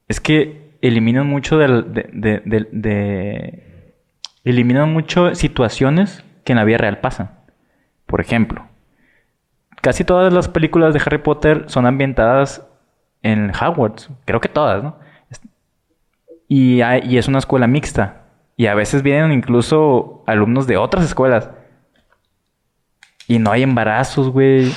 [0.08, 3.94] es que eliminan mucho del- de, de- de- de-
[4.44, 7.32] eliminan mucho situaciones que en la vida real pasan.
[8.06, 8.66] Por ejemplo,
[9.82, 12.66] casi todas las películas de Harry Potter son ambientadas
[13.24, 14.10] en Hogwarts.
[14.26, 14.98] Creo que todas, ¿no?
[16.48, 18.22] Y, hay- y es una escuela mixta.
[18.56, 21.50] Y a veces vienen incluso alumnos de otras escuelas.
[23.28, 24.72] Y no hay embarazos, güey.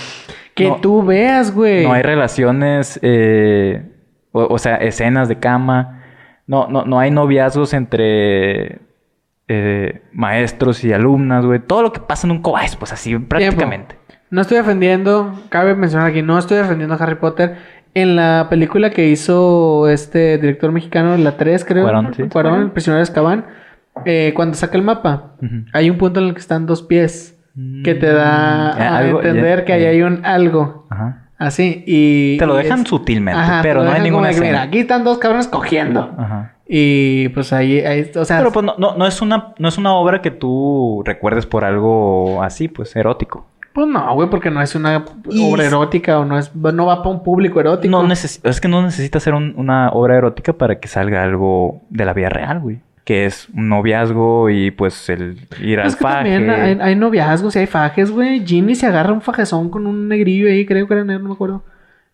[0.55, 1.85] Que No- tú veas, güey.
[1.85, 3.90] No hay relaciones, eh,
[4.33, 6.03] o, o sea, escenas de cama.
[6.47, 8.81] No, no, no hay noviazgos entre
[9.49, 11.61] eh, maestros y alumnas, güey.
[11.61, 13.97] Todo lo que pasa en un cobaes, pues así prácticamente.
[14.31, 17.57] No estoy defendiendo, cabe mencionar aquí, no estoy defendiendo a Harry Potter.
[17.95, 22.23] En la película que hizo este director mexicano, la 3 creo, Cuarón, sí.
[22.29, 23.47] Cuarón, el prisionero de Azkaban,
[24.05, 25.33] eh, cuando saca el mapa,
[25.73, 27.37] hay un punto en el que están dos pies,
[27.83, 31.20] que te da Ya, a algo- entender ya, que ahí hay un algo, Ajá.
[31.41, 32.37] Así, y...
[32.39, 34.47] Te lo dejan es- sutilmente, Ajá, pero no hay ninguna escena.
[34.47, 36.11] Mira, aquí están dos cabrones cogiendo.
[36.17, 36.53] Ajá.
[36.69, 38.39] Y pues ahí, ahí o sea...
[38.39, 41.65] Pero pues no, no, no es una, no es una obra que tú recuerdes por
[41.65, 43.47] algo así, pues erótico.
[43.73, 47.03] Pues no, güey, porque no es una Y- obra erótica o no es no va
[47.03, 47.91] para un público erótico.
[47.91, 51.81] No neces- es que no necesitas hacer un- una obra erótica para que salga algo
[51.91, 52.81] de la vida real, güey.
[53.11, 56.15] Que es un noviazgo y pues el ir al Es que faje.
[56.31, 58.47] también hay, hay noviazgos y hay fajes, güey.
[58.47, 61.35] Ginny se agarra un fajezón con un negrillo ahí, creo que era negro, no me
[61.35, 61.65] acuerdo.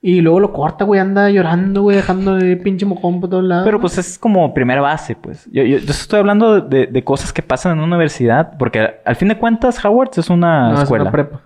[0.01, 3.67] Y luego lo corta, güey, anda llorando, güey, dejando el pinche mojón por todos lados.
[3.67, 5.45] Pero pues es como primera base, pues.
[5.53, 9.17] Yo, yo- yo estoy hablando de, de cosas que pasan en una universidad, porque al,
[9.17, 11.03] fin de cuentas Howard es una no, escuela.
[11.05, 11.41] es una prepa.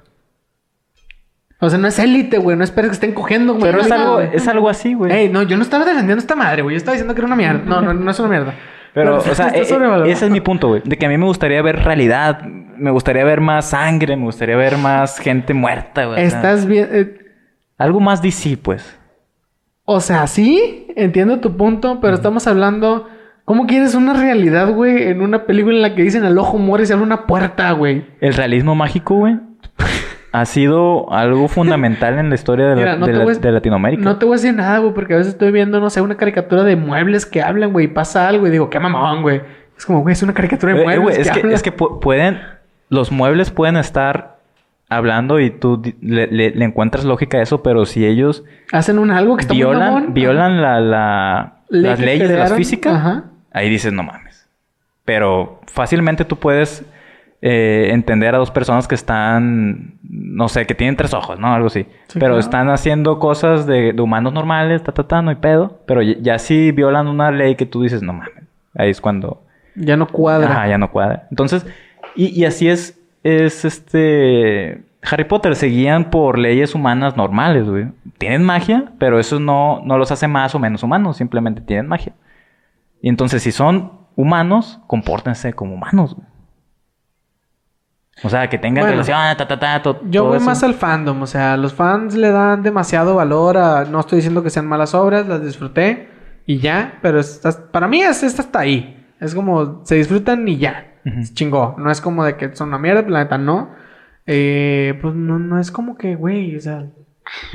[1.58, 2.56] O sea, no es élite, güey.
[2.56, 3.64] No esperes que estén cogiendo, güey.
[3.64, 5.10] Pero es algo, es algo así, güey.
[5.12, 6.74] Ey, no, yo no estaba defendiendo esta madre, güey.
[6.74, 7.62] Yo estaba diciendo que era una mierda.
[7.64, 8.54] No, no, no es una mierda.
[8.94, 10.82] Pero, o sea, e- e- ese es mi punto, güey.
[10.84, 12.42] De que a mí me gustaría ver realidad.
[12.42, 14.16] Me gustaría ver más sangre.
[14.16, 16.22] Me gustaría ver más gente muerta, güey.
[16.22, 16.88] Estás bien.
[16.90, 17.16] eh,
[17.78, 18.98] algo más DC, pues.
[19.84, 23.08] O sea, sí, entiendo tu punto, pero estamos hablando.
[23.44, 26.84] ¿Cómo quieres una realidad, güey, en una película en la que dicen al ojo muere
[26.84, 28.04] y se abre una puerta, güey?
[28.20, 29.40] El realismo mágico, güey,
[30.32, 33.34] ha sido algo fundamental en la historia de, la- Mira, no de te la- voy
[33.34, 34.02] a- de Latinoamérica.
[34.02, 36.16] No te voy a decir nada, güey, porque a veces estoy viendo, no sé, una
[36.16, 39.40] caricatura de muebles que hablan, güey, y pasa algo y digo, qué mamón, güey.
[39.76, 41.02] Es como, güey, es una caricatura de Eh, eh, muebles.
[41.02, 42.38] güey, es, que, es que pu- pueden...
[42.90, 44.38] Los muebles pueden estar
[44.88, 49.10] hablando y tú le, le- le encuentras lógica a eso, pero si ellos Hacen un
[49.12, 50.14] algo que está muy violan, mamón.
[50.14, 53.24] violan la, la- las leyes de la crearon, física, ajá.
[53.52, 54.48] ahí dices, no mames.
[55.04, 56.84] Pero fácilmente tú puedes
[57.42, 61.54] eh, entender a dos personas que están, no sé, que tienen tres ojos, ¿no?
[61.54, 61.84] Algo así.
[62.08, 62.38] Sí, pero claro.
[62.38, 65.80] están haciendo cosas de, de humanos normales, ta, ta, ta, no hay pedo.
[65.86, 68.44] Pero ya, ya si violan una ley que tú dices, no mames.
[68.74, 69.42] Ahí es cuando...
[69.74, 70.50] Ya no cuadra.
[70.50, 71.26] Ajá, ya no cuadra.
[71.30, 71.66] Entonces,
[72.14, 74.82] y, y así es, es este...
[75.02, 77.86] Harry Potter se guían por leyes humanas normales, güey.
[78.18, 82.12] Tienen magia, pero eso no, no los hace más o menos humanos, simplemente tienen magia.
[83.00, 86.26] Y entonces, si son humanos, compórtense como humanos, güey.
[88.22, 90.46] O sea, que tengan Bueno, relación, ta, ta, ta, to- Yo todo voy eso.
[90.46, 93.84] más al fandom, o sea, los fans le dan demasiado valor a...
[93.86, 96.08] No estoy diciendo que sean malas obras, las disfruté
[96.46, 99.06] y ya, pero estas- para mí es, esta está ahí.
[99.20, 100.86] Es como, se disfrutan y ya.
[101.34, 101.74] Chingó.
[101.78, 103.70] No es como de que son una mierda, la neta no.
[104.26, 106.86] Eh, pues no, no es como que, güey, o sea,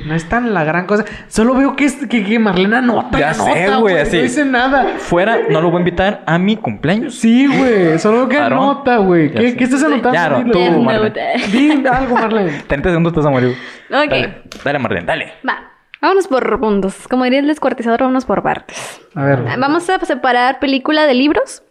[0.05, 1.05] No es tan la gran cosa.
[1.27, 3.17] Solo veo que, es, que, que Marlena anota.
[3.19, 4.17] Ya sé, güey, así.
[4.17, 4.85] No dice nada.
[4.97, 7.15] Fuera, no lo voy a invitar a mi cumpleaños.
[7.15, 7.99] Sí, güey.
[7.99, 8.59] Solo veo que Aarón.
[8.59, 9.31] anota, güey.
[9.31, 9.55] ¿Qué.
[9.55, 10.13] ¿Qué estás anotando?
[10.13, 10.51] Ya, Dilo.
[10.51, 11.89] tú, Marlene.
[11.89, 12.63] Algo, Marlene.
[12.67, 13.55] 30 segundos vas a morir.
[13.89, 14.09] Ok.
[14.09, 15.33] Dale, dale Marlene, dale.
[15.47, 15.71] Va.
[16.01, 17.07] Vámonos por puntos.
[17.07, 19.01] Como diría el descuartizador, vámonos por partes.
[19.15, 19.43] A ver.
[19.57, 21.63] Vamos a separar película de libros.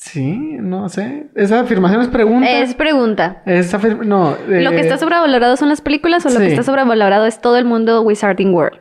[0.00, 1.26] Sí, no sé.
[1.34, 2.48] Esa afirmación es pregunta.
[2.48, 3.42] Es pregunta.
[3.44, 4.36] Esa afirma- No.
[4.46, 6.40] ¿Lo que eh, está sobrevalorado son las películas o lo sí.
[6.42, 8.78] que está sobrevalorado es todo el mundo Wizarding World?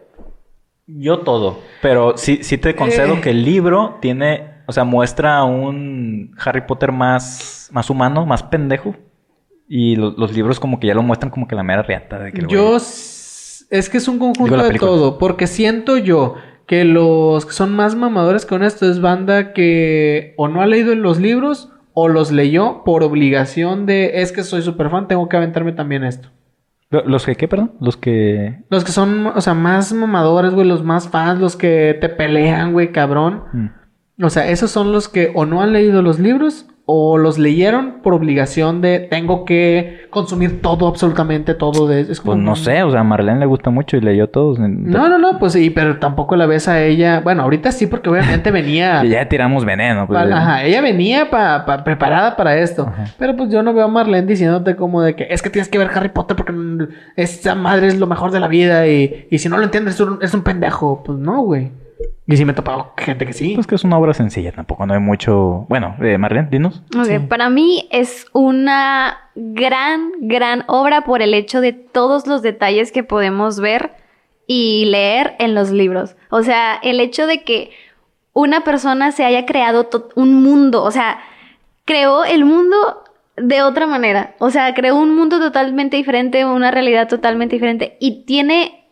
[0.85, 1.59] Yo todo.
[1.81, 3.21] Pero sí, sí te concedo Eh.
[3.21, 8.95] que el libro tiene, o sea, muestra un Harry Potter más, más humano, más pendejo.
[9.67, 12.31] Y lo- los libros como que ya lo muestran como que la mera reata de
[12.31, 12.77] que Yo.
[12.77, 15.17] Es que es un conjunto de todo.
[15.17, 16.35] Porque siento yo
[16.67, 20.93] que los que son más mamadores con esto es banda que o no ha leído
[20.93, 25.37] los libros o los leyó por obligación de es que soy súper fan, tengo que
[25.37, 26.29] aventarme también esto.
[26.89, 27.73] ¿Los que qué, perdón?
[27.81, 28.63] Los que...
[28.69, 32.71] Los que son, o sea, más mamadores, güey, los más fans, los que te pelean,
[32.71, 33.43] güey, cabrón.
[33.51, 34.23] Mm.
[34.23, 37.95] O sea, esos son los que o no han leído los libros o los leyeron
[38.01, 42.81] por obligación de tengo que consumir todo, absolutamente todo de es como Pues no sé,
[42.81, 44.57] o sea, a Marlene le gusta mucho y leyó todos.
[44.57, 47.19] No, no, no, pues sí, pero tampoco la ves a ella.
[47.19, 49.03] Bueno, ahorita sí, porque obviamente venía.
[49.03, 50.07] Y ya tiramos veneno.
[50.07, 52.83] Pues, ajá, ella venía pa- pa- preparada para esto.
[52.87, 53.03] Ajá.
[53.19, 55.77] Pero pues yo no veo a Marlene diciéndote como de que es que tienes que
[55.77, 56.53] ver Harry Potter porque
[57.17, 59.99] esa madre es lo mejor de la vida y, y si no lo entiendes es
[59.99, 61.03] un, es un pendejo.
[61.05, 61.69] Pues no, güey.
[62.27, 63.53] Y sí me he topado gente que sí.
[63.55, 65.65] Pues que es una obra sencilla, tampoco no hay mucho...
[65.69, 66.83] Bueno, eh, Marlene, dinos.
[66.95, 67.19] Ok, Sí.
[67.19, 73.03] Para mí es una gran, gran obra por el hecho de todos los detalles que
[73.03, 73.93] podemos ver
[74.45, 76.15] y leer en los libros.
[76.29, 77.71] O sea, el hecho de que
[78.33, 81.19] una persona se haya creado un mundo, o sea,
[81.85, 83.03] creó el mundo
[83.35, 84.35] de otra manera.
[84.39, 88.86] O sea, creó un mundo totalmente diferente, una realidad totalmente diferente y tiene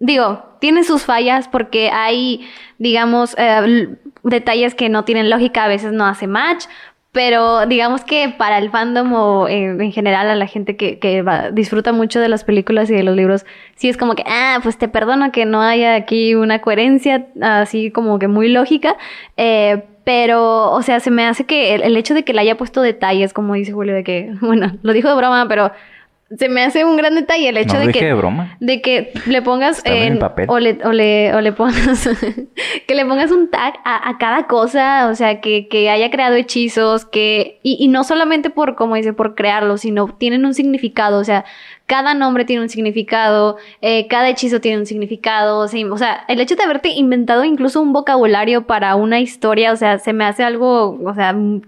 [0.00, 2.48] Digo, tiene sus fallas porque hay,
[2.78, 6.64] digamos, eh, detalles que no tienen lógica, a veces no hace match,
[7.12, 11.50] pero digamos que para el fandom o en general a la gente que, que va-
[11.50, 13.44] disfruta mucho de las películas y de los libros,
[13.74, 17.90] sí es como que, ah, pues te perdono que no haya aquí una coherencia así
[17.90, 18.96] como que muy lógica,
[19.36, 22.56] eh, pero, o sea, se me hace que el, el hecho de que le haya
[22.56, 25.72] puesto detalles, como dice Julio, de que, bueno, lo dijo de broma, pero
[26.38, 28.56] se me hace un gran detalle el hecho no de que de broma.
[28.60, 30.46] de que le pongas en el papel.
[30.48, 32.08] o le o le o le pongas
[32.86, 36.36] que le pongas un tag a, a cada cosa o sea que, que haya creado
[36.36, 41.18] hechizos que y, y no solamente por como dice por crearlos sino tienen un significado
[41.18, 41.44] o sea
[41.86, 46.24] cada nombre tiene un significado eh, cada hechizo tiene un significado o sea, o sea
[46.28, 50.24] el hecho de haberte inventado incluso un vocabulario para una historia o sea se me
[50.24, 51.62] hace algo o sea mm,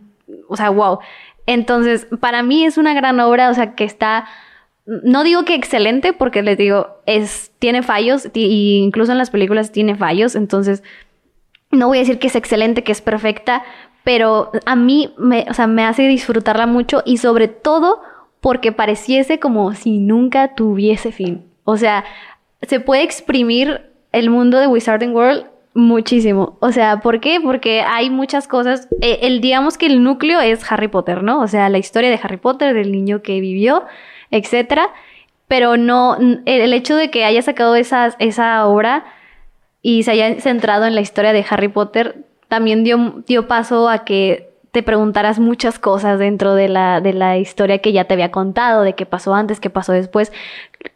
[0.49, 1.01] o sea wow
[1.47, 4.27] entonces para mí es una gran obra o sea que está
[5.03, 9.73] no digo que excelente, porque les digo, es, tiene fallos, y incluso en las películas
[9.73, 10.83] tiene fallos, entonces
[11.71, 13.65] no voy a decir que es excelente, que es perfecta,
[14.05, 18.01] pero a mí me, o sea, me hace disfrutarla mucho y sobre todo
[18.41, 21.45] porque pareciese como si nunca tuviese fin.
[21.65, 22.05] O sea,
[22.63, 26.59] se puede exprimir el mundo de Wizarding World muchísimo.
[26.61, 27.41] O sea, ¿por qué?
[27.41, 28.89] Porque hay muchas cosas.
[29.01, 31.41] eh, el, digamos que el núcleo es Harry Potter, ¿no?
[31.41, 33.85] O sea, la historia de Harry Potter, del niño que vivió,
[34.33, 34.91] etcétera.
[35.47, 36.17] Pero no,
[36.47, 39.05] el, hecho de que haya sacado esa, esa obra
[39.83, 44.05] y se haya centrado en la historia de Harry Potter también dio, dio paso a
[44.05, 48.31] que te preguntaras muchas cosas dentro de la, de la historia que ya te había
[48.31, 50.33] contado, de qué pasó antes, qué pasó después.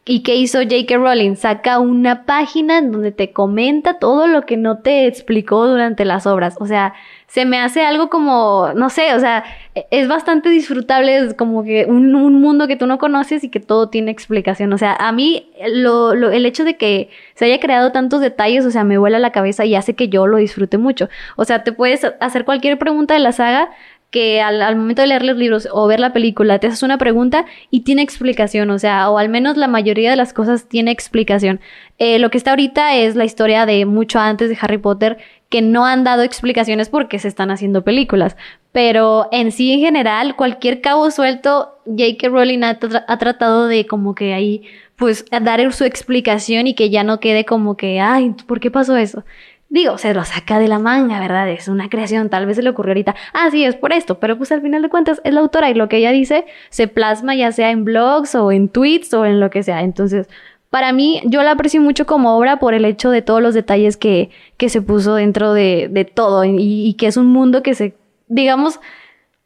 [0.08, 0.96] ¿Y qué hizo J.K.
[0.98, 1.34] Rowling?
[1.34, 6.26] Saca una página en donde te comenta todo lo que no te explicó durante las
[6.28, 6.56] obras.
[6.60, 6.94] O sea,
[7.26, 9.42] se me hace algo como, no sé, o sea,
[9.74, 13.50] e- es bastante disfrutable, es como que un, un mundo que tú no conoces y
[13.50, 14.72] que todo tiene explicación.
[14.72, 18.64] O sea, a mí lo, lo- el hecho de que se haya creado tantos detalles,
[18.64, 21.08] o sea, me vuela la cabeza y hace que yo lo disfrute mucho.
[21.34, 23.70] O sea, te puedes hacer cualquier pregunta de la saga
[24.16, 27.44] que al, momento de leer los libros o ver la película te haces una pregunta
[27.70, 31.60] y tiene explicación, o sea, o al menos la mayoría de las cosas tiene explicación.
[31.98, 35.18] Eh, lo que está ahorita es la historia de mucho antes de Harry Potter
[35.50, 38.38] que no han dado explicaciones porque se están haciendo películas,
[38.72, 42.30] pero en sí en general cualquier cabo suelto J.K.
[42.30, 42.78] Rowling ha,
[43.08, 44.62] ha tratado de como que ahí
[44.96, 48.96] pues dar su explicación y que ya no quede como que, ay, ¿por qué pasó
[48.96, 49.24] eso?
[49.68, 51.48] Digo, se lo saca de la manga, ¿verdad?
[51.50, 54.36] Es una creación, tal vez se le ocurrió ahorita, ah, sí, es por esto, pero
[54.38, 57.34] pues al final de cuentas es la autora y lo que ella dice se plasma
[57.34, 59.82] ya sea en blogs o en tweets o en lo que sea.
[59.82, 60.28] Entonces,
[60.70, 63.96] para mí, yo la aprecio mucho como obra por el hecho de todos los detalles
[63.96, 67.74] que, que se puso dentro de, de todo y, y que es un mundo que
[67.74, 67.96] se,
[68.28, 68.80] digamos,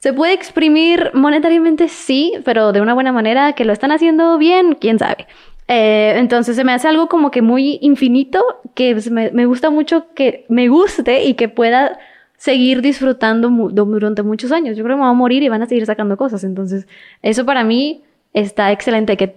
[0.00, 4.74] se puede exprimir monetariamente, sí, pero de una buena manera, que lo están haciendo bien,
[4.80, 5.26] quién sabe.
[5.72, 8.44] Eh, entonces se me hace algo como que muy infinito,
[8.74, 11.96] que me, gusta mucho que me guste y que pueda
[12.36, 14.76] seguir disfrutando durante muchos años.
[14.76, 16.42] Yo creo que me voy a morir y van a seguir sacando cosas.
[16.42, 16.88] Entonces,
[17.22, 18.02] eso para mí
[18.32, 19.36] está excelente, que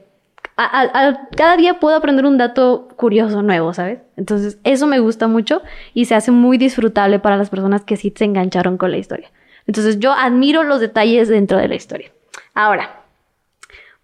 [0.58, 4.00] a- cada día puedo aprender un dato curioso nuevo, ¿sabes?
[4.18, 5.62] Entonces, eso me gusta mucho
[5.94, 9.30] y se hace muy disfrutable para las personas que sí se engancharon con la historia.
[9.68, 12.12] Entonces, yo admiro los detalles dentro de la historia.
[12.56, 13.03] Ahora,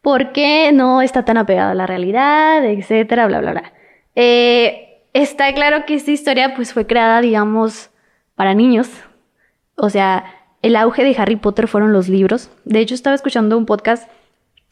[0.02, 3.74] ¿por qué no está tan apegado a la realidad, etcétera, bla, bla, bla?
[4.16, 7.90] Eh, está claro que esta historia pues fue creada, digamos,
[8.36, 8.90] para niños.
[9.76, 10.26] O sea,
[10.62, 12.52] el auge de Harry Potter fueron los libros.
[12.66, 14.10] De hecho, estaba escuchando un podcast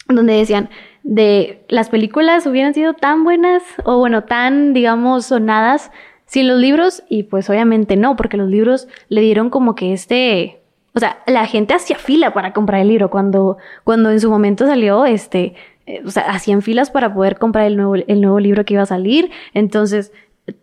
[0.08, 0.70] donde decían
[1.04, 5.92] de las películas hubieran sido tan buenas o bueno, tan, digamos, sonadas
[6.26, 10.57] sin los libros y pues obviamente no, porque los libros le dieron como que este,
[10.98, 14.66] o sea, la gente hacía fila para comprar el libro cuando, cuando en su momento
[14.66, 15.54] salió, este,
[15.86, 18.84] eh, o sea, hacían filas para poder comprar el nuevo, el nuevo libro que iba
[18.84, 19.30] a salir.
[19.54, 20.12] Entonces,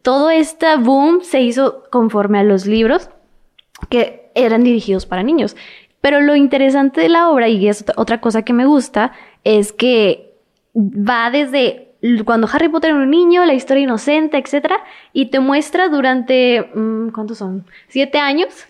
[0.03, 3.11] todo este boom se hizo conforme a los libros
[3.89, 5.57] que eran dirigidos para niños.
[6.01, 9.13] Pero lo interesante de la obra, y es ot- otra cosa que me gusta,
[9.45, 10.35] es que
[10.77, 11.93] va desde
[12.27, 14.77] cuando Harry Potter era un niño, la historia inocente, etcétera,
[15.15, 17.65] y te muestra durante, mm, ¿cuántos son?
[17.89, 18.67] Siete años,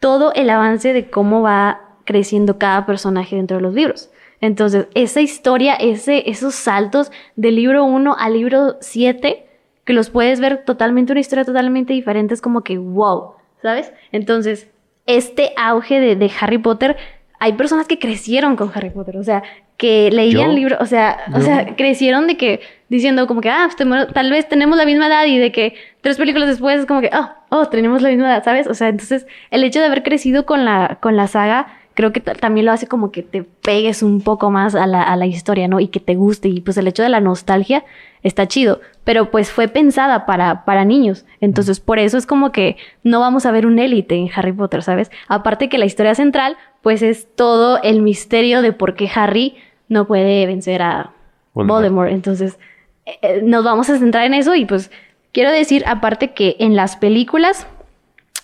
[0.00, 4.10] todo el avance de cómo va creciendo cada personaje dentro de los libros.
[4.40, 9.46] Entonces, esa historia, ese, esos saltos del libro 1 al libro 7,
[9.84, 13.32] que los puedes ver totalmente, una historia totalmente diferente, es como que wow,
[13.62, 13.92] ¿sabes?
[14.12, 14.68] Entonces,
[15.06, 16.96] este auge de, de Harry Potter,
[17.38, 19.42] hay personas que crecieron con Harry Potter, o sea,
[19.76, 24.12] que leían libros, o sea, o sea, crecieron de que diciendo como que, ah, pues,
[24.12, 27.10] tal vez tenemos la misma edad y de que tres películas después es como que,
[27.12, 28.66] oh, oh, tenemos la misma edad, ¿sabes?
[28.66, 32.20] O sea, entonces el hecho de haber crecido con la, con la saga, creo que
[32.20, 35.26] ta- también lo hace como que te pegues un poco más a la, a la
[35.26, 35.80] historia, ¿no?
[35.80, 36.48] Y que te guste.
[36.48, 37.84] Y pues el hecho de la nostalgia
[38.22, 41.24] está chido, pero pues fue pensada para, para niños.
[41.40, 44.82] Entonces, por eso es como que no vamos a ver un élite en Harry Potter,
[44.82, 45.10] ¿sabes?
[45.26, 49.56] Aparte que la historia central, pues es todo el misterio de por qué Harry
[49.88, 51.12] no puede vencer a
[51.54, 51.78] Voldemort.
[51.80, 52.10] Voldemort.
[52.12, 52.58] Entonces,
[53.06, 54.90] eh, eh, nos vamos a centrar en eso y pues
[55.32, 57.66] quiero decir, aparte que en las películas,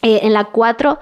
[0.03, 0.99] eh, en la 4,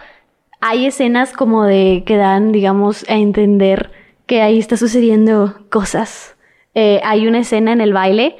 [0.60, 3.90] hay escenas como de que dan, digamos, a entender
[4.26, 6.36] que ahí está sucediendo cosas.
[6.74, 8.36] Eh, hay una escena en el baile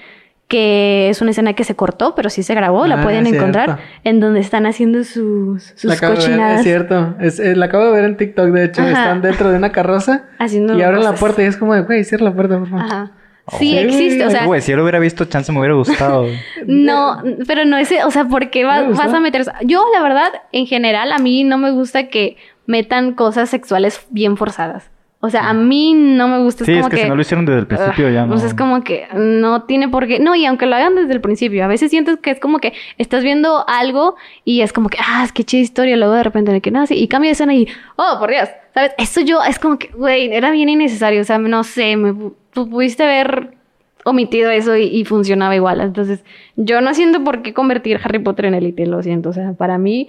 [0.46, 3.78] que es una escena que se cortó, pero sí se grabó, la Ah, pueden encontrar,
[4.02, 6.58] en donde están haciendo sus, La acabo ver, cochinadas.
[6.58, 7.14] es cierto.
[7.20, 8.82] Es, la acabo de ver en TikTok, de hecho.
[8.82, 8.90] Ajá.
[8.90, 12.02] Están dentro de una carroza Haciendo y abren la puerta y es como de, güey,
[12.02, 12.84] cierra la puerta, por favor.
[12.84, 13.12] Ajá.
[13.52, 13.58] Oh.
[13.58, 16.26] Sí, existe, o sea, Güey, si yo lo hubiera visto, chance me hubiera gustado.
[16.66, 19.44] No, pero no es, o sea, ¿por qué va- vas a meter?
[19.64, 22.36] Yo, la verdad, en general, a mí no me gusta que
[22.66, 24.90] metan cosas sexuales bien forzadas.
[25.22, 26.64] O sea, a mí no me gusta.
[26.64, 28.28] sí, es es como que, si no lo hicieron desde el principio ya no.
[28.32, 30.18] Pues es como que no tiene por qué.
[30.18, 32.72] No, y aunque lo hagan desde el principio, a veces sientes que es como que
[32.96, 34.16] estás viendo algo
[34.46, 35.98] y es como que, ah, es que chida historia.
[35.98, 38.48] Luego de repente, de que no, sí, y cambia de escena y, oh, por Dios,
[38.72, 38.92] ¿sabes?
[38.96, 41.20] Eso yo, es como que, güey, era bien innecesario.
[41.20, 43.56] O sea, no sé, me, tú pudiste haber
[44.04, 45.80] omitido eso y, y funcionaba igual.
[45.80, 46.24] Entonces,
[46.56, 49.30] yo no siento por qué convertir Harry Potter en élite, lo siento.
[49.30, 50.08] O sea, para mí,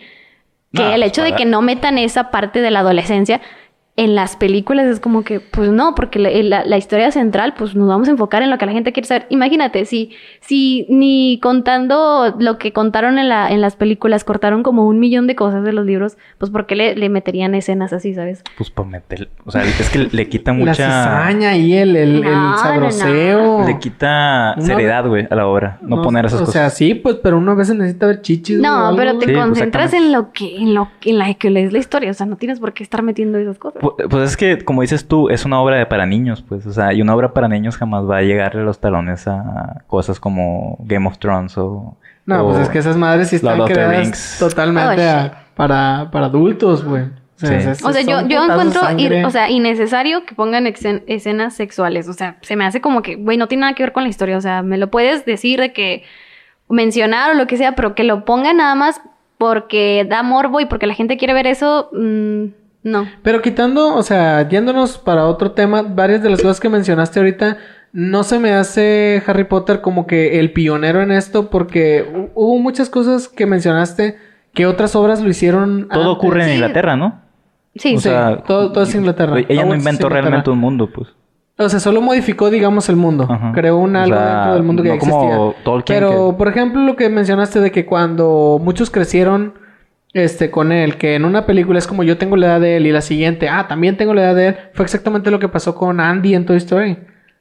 [0.74, 3.42] que No, el hecho de que no metan esa parte de la adolescencia
[3.98, 7.76] en las películas es como que, pues no, porque la, la- la historia central, pues
[7.76, 9.28] nos vamos a enfocar en lo que la gente quiere saber.
[9.30, 14.88] Imagínate, si, si ni contando lo que contaron en, la, en las películas, cortaron como
[14.88, 18.14] un millón de cosas de los libros, pues ¿por qué le, le meterían escenas así,
[18.14, 18.44] sabes?
[18.58, 19.30] Pues para meter.
[19.46, 20.74] O sea, es que le quita La mucha.
[20.74, 22.58] cizaña y el, el, No, el no, no.
[22.58, 23.68] sabroseo.
[23.68, 25.78] Le quita Una- seriedad, güey, a la obra.
[25.82, 26.54] No, poner esas o cosas.
[26.54, 28.58] sea, sí, pues, pero uno a veces necesita ver chichis.
[28.60, 31.50] o No, pero te Sí, pues, concentras en lo que, en lo en la que
[31.50, 33.82] lees la historia, o sea, no tienes por qué estar metiendo esas cosas.
[34.10, 36.66] Pues es que, como dices tú, es una obra de para niños, pues.
[36.66, 40.20] O sea, y una obra para niños jamás va a llegarle los talones a cosas
[40.20, 41.96] como Game of Thrones o.
[42.26, 46.26] No, o pues es que esas madres sí están creadas totalmente Oh, a- para, para
[46.28, 47.04] adultos, güey.
[47.04, 47.08] O
[47.44, 47.56] sea, Sí.
[47.56, 52.08] esas- O sea, yo, yo encuentro ir- o sea, innecesario que pongan exen- escenas sexuales.
[52.08, 54.10] O sea, se me hace como que, güey, no tiene nada que ver con la
[54.10, 54.38] historia.
[54.38, 56.04] O sea, me lo puedes decir de que
[56.70, 59.02] mencionar o lo que sea, pero que lo pongan nada más
[59.38, 62.46] porque da morbo y porque la gente quiere ver eso, mm,
[62.84, 63.06] no.
[63.24, 67.58] Pero quitando, o sea, yéndonos para otro tema, varias de las cosas que mencionaste ahorita,
[67.94, 72.58] no se me hace Harry Potter como que el pionero en esto, porque hu- hubo
[72.60, 74.18] muchas cosas que mencionaste
[74.54, 75.88] que otras obras lo hicieron.
[75.90, 76.16] Todo antes.
[76.18, 76.54] ocurre en Sí.
[76.56, 77.22] Inglaterra, ¿no?
[77.76, 79.38] Sí, O Sí, sea, todo- todo es Inglaterra.
[79.48, 81.10] Ella no inventó realmente un mundo, pues.
[81.58, 83.28] O sea, solo modificó, digamos, el mundo.
[83.30, 83.52] Ajá.
[83.54, 85.64] Creó un O algo sea, dentro del mundo que no ya como existía.
[85.64, 89.54] Tolkien, Pero, que- por ejemplo, lo que mencionaste de que cuando muchos crecieron
[90.14, 92.88] este, con él, que en una película es como yo tengo la edad de él
[92.88, 95.76] y la siguiente, ah, también tengo la edad de él, fue exactamente lo que pasó
[95.76, 96.98] con Andy en Toy Story.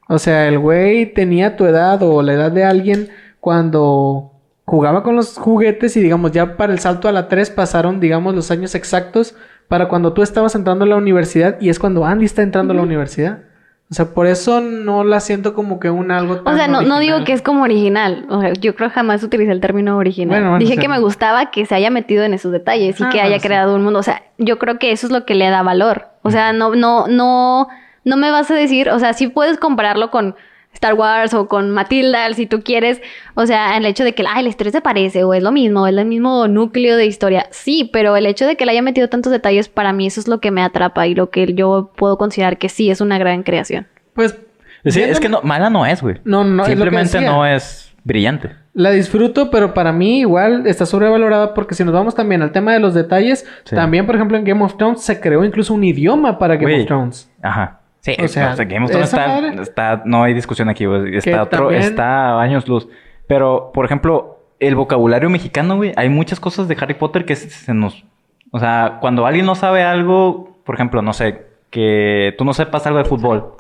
[0.09, 4.33] O sea, el güey tenía tu edad o la edad de alguien cuando
[4.65, 8.37] jugaba con los juguetes y digamos ya para el salto a la 3 pasaron digamos
[8.37, 9.35] los años exactos
[9.67, 12.77] para cuando tú estabas entrando a la universidad y es cuando Andy está entrando a
[12.77, 13.50] la universidad.
[13.91, 17.01] O sea, por eso no la siento como que un algo O sea, no, no
[17.01, 18.25] digo que es como original.
[18.29, 20.29] O sea, yo creo que jamás utilicé el término original.
[20.29, 23.09] Bueno, bueno, Dije que me gustaba que se haya metido en esos detalles y Ah,
[23.11, 23.47] que haya sí.
[23.49, 23.99] creado un mundo.
[23.99, 26.07] O sea, yo creo que eso es lo que le da valor.
[26.23, 27.67] O sea, no, no, no,
[28.05, 30.37] no me vas a decir, o sea, sí puedes compararlo con
[30.73, 33.03] Star Wars o con Matilda, si tú quieres.
[33.35, 35.87] O sea, el hecho de que, ay, la historia se parece o es lo mismo,
[35.87, 37.47] es el mismo núcleo de historia.
[37.51, 40.29] Sí, pero el hecho de que le haya metido tantos detalles, para mí eso es
[40.29, 43.43] lo que me atrapa y lo que yo puedo considerar que sí es una gran
[43.43, 43.87] creación.
[44.15, 44.39] Pues
[44.87, 46.17] Sí, es que no, mala no es, güey.
[46.25, 47.31] No, no, es lo que Simplemente decía.
[47.31, 48.53] no es brillante.
[48.73, 52.73] La disfruto, pero para mí igual está sobrevalorada porque si nos vamos también al tema
[52.73, 53.75] de los detalles, Sí.
[53.77, 56.87] también por ejemplo en Game of Thrones se creó incluso un idioma para Game of
[56.87, 57.31] Thrones.
[57.43, 57.80] Ajá.
[58.01, 60.85] Sí, O sea, o sea, Game of Thrones está, madre- está- no hay discusión aquí,
[61.13, 62.89] Está otro, también- está a años luz.
[63.27, 67.75] Pero, por ejemplo, el vocabulario mexicano, güey, hay muchas cosas de Harry Potter que se,
[67.75, 68.05] nos.
[68.53, 72.87] O sea, cuando alguien no sabe algo, por ejemplo, no sé, que tú no sepas
[72.87, 73.55] algo de fútbol,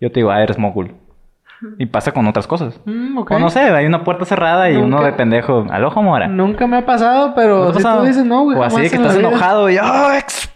[0.00, 0.94] yo te digo, ah, eres mogul.
[1.78, 2.78] Y pasa con otras cosas.
[2.84, 3.30] Mm, ok.
[3.32, 6.26] O no sé, hay una puerta cerrada y uno Nunca- de pendejo, al ojo mora.
[6.28, 8.00] Nunca me ha pasado, pero ¿No si pasado?
[8.00, 8.58] tú dices no, güey.
[8.58, 9.28] O así que estás vida.
[9.28, 10.10] enojado y ¡oh,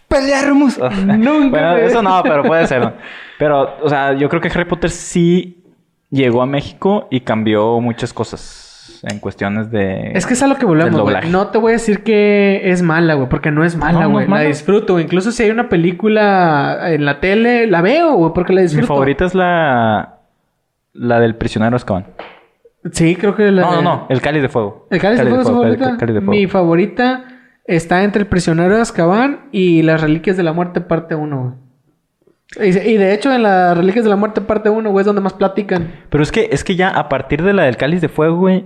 [0.09, 0.77] expelliarmus!
[1.05, 2.81] Nunca, bueno, eso no, pero puede ser.
[2.81, 2.93] ¿no?
[3.39, 5.63] Pero, o sea, yo creo que Harry Potter sí
[6.09, 10.11] llegó a México y cambió muchas cosas en cuestiones de...
[10.15, 11.03] Es que es a lo que volvemos.
[11.29, 14.27] No te voy a decir que es mala, güey, porque no es mala, no güey.
[14.27, 14.99] la disfruto.
[14.99, 18.87] Incluso si hay una película en la tele, la veo, güey, porque la Mi disfruto.
[18.87, 20.15] favorita es la...
[20.93, 22.07] La del prisionero Azkaban.
[22.91, 24.05] Sí, creo que la No, no, de- no.
[24.09, 24.87] El cáliz de fuego.
[24.89, 25.97] ¿El Cáliz de Fuego es favorita?
[25.97, 26.31] Cáliz de fuego.
[26.31, 27.23] Mi favorita
[27.67, 31.67] está entre El prisionero de Azkaban y Las Reliquias de la Muerte parte 1, güey.
[32.69, 35.33] Y, de hecho en Las Reliquias de la Muerte parte 1, güey, es donde más
[35.33, 35.91] platican.
[36.09, 38.65] Pero es que, es que ya a partir de la del cáliz de fuego, güey,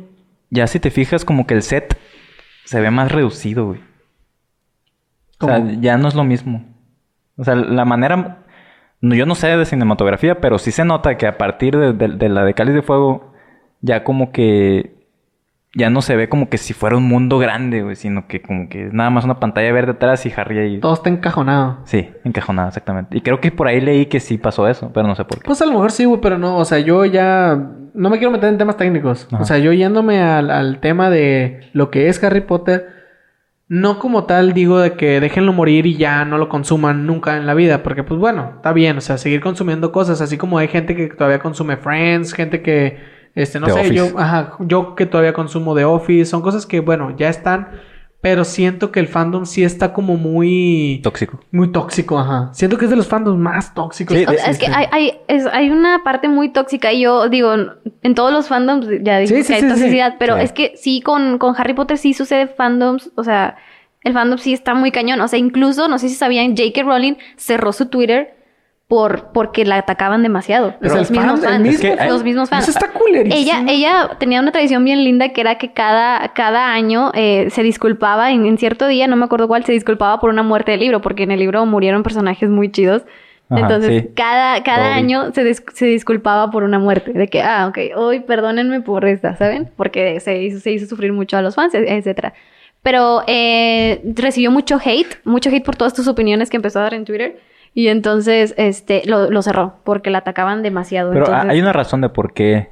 [0.52, 1.98] ya si te fijas como que el set
[2.66, 3.82] se ve más reducido, güey.
[5.40, 6.64] O sea, ya no es lo mismo.
[7.38, 8.44] O sea, la manera...
[9.02, 12.10] no, yo no sé de cinematografía, pero sí se nota que a partir de, de-
[12.16, 13.34] de la de cáliz de fuego,
[13.82, 14.91] ya como que...
[15.74, 18.68] Ya no se ve como que si fuera un mundo grande, güey, sino que como
[18.68, 20.80] que es nada más una pantalla verde atrás y Harry ahí...
[20.82, 21.80] Todo está encajonado.
[21.86, 23.18] Sí, encajonada, exactamente.
[23.18, 25.46] Y creo que por ahí leí que sí pasó eso, pero no sé por qué.
[25.46, 27.56] Pues a lo mejor sí, güey, pero no, o sea, yo ya
[27.94, 29.28] no me quiero meter en temas técnicos.
[29.32, 29.44] Ajá.
[29.44, 32.88] O sea, yo yéndome al, al tema de lo que es Harry Potter,
[33.72, 37.48] no como tal digo de que déjenlo morir y ya no lo consuman nunca en
[37.48, 40.68] la vida, porque pues bueno, está bien, o sea, seguir consumiendo cosas, así como hay
[40.68, 42.98] gente que todavía consume Friends, gente que,
[43.36, 43.96] este, no The sé, Office.
[43.96, 47.70] yo, ajá, yo que todavía consumo The Office, son cosas que, bueno, ya están,
[48.22, 51.00] pero siento que el fandom sí está como muy...
[51.04, 51.40] Tóxico.
[51.52, 52.50] Muy tóxico, ajá.
[52.54, 54.16] Siento que es de los fandoms más tóxicos.
[54.16, 54.74] Sí, que O sea, es que existen.
[54.76, 57.54] hay, hay, es- hay una parte muy tóxica y yo digo,
[58.04, 59.74] en todos los fandoms ya dije Sí, sí, que hay sí, sí.
[59.74, 60.44] toxicidad, pero Sí.
[60.44, 63.56] es que sí, con, con Harry Potter sí sucede fandoms, o sea,
[64.04, 66.84] el fandom sí está muy cañón, o sea, incluso, no sé si sabían, J.K.
[66.84, 68.36] Rowling cerró su Twitter
[68.92, 70.76] por, porque la atacaban demasiado.
[70.82, 71.62] Es los mismos fan- fans.
[71.62, 72.68] mismo Es que- los mismos fans.
[72.68, 73.42] Eso está culerísimo.
[73.42, 77.64] Ella, ella tenía una tradición bien linda que era que cada, cada año eh, se
[77.64, 80.82] disculpaba, en, en cierto día, no me acuerdo cuál, se disculpaba por una muerte del
[80.82, 83.04] libro, porque en el libro murieron personajes muy chidos.
[83.50, 84.10] Ajá, Entonces, sí.
[84.14, 87.14] cada, cada año se, dis- se disculpaba por una muerte.
[87.14, 89.70] De que, ah, ok, hoy perdónenme por esta, ¿saben?
[89.78, 92.34] Porque se hizo, se hizo sufrir mucho a los fans, e- etcétera.
[92.84, 96.94] Pero eh, recibió mucho hate, mucho hate por todas tus opiniones que empezó a dar
[96.94, 97.40] en Twitter.
[97.74, 101.12] Y entonces, este, lo, lo cerró, porque la atacaban demasiado.
[101.12, 102.70] Pero Entonces- hay una razón de por qué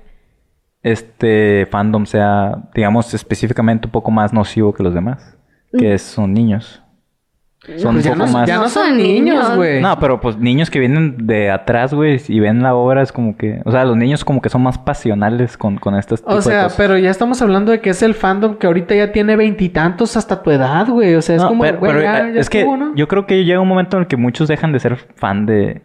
[0.83, 5.37] este fandom sea, digamos, específicamente un poco más nocivo que los demás.
[5.77, 6.81] Que son niños.
[7.77, 8.47] Son Pues un poco no, más...
[8.47, 9.81] ya no son niños, güey.
[9.81, 13.35] No, pero pues niños que vienen de atrás, güey, y ven la obra es como
[13.35, 13.61] que...
[13.65, 16.97] O sea, los niños como que son más pasionales con, con estas O sea, pero
[16.97, 20.51] ya estamos hablando de que es el fandom que ahorita ya tiene veintitantos hasta tu
[20.51, 21.15] edad, güey.
[21.15, 22.65] O sea, es No, como, pero, pero, ya, eh, ya es que
[22.95, 25.81] yo creo que llega un momento en el que muchos dejan de ser fan de,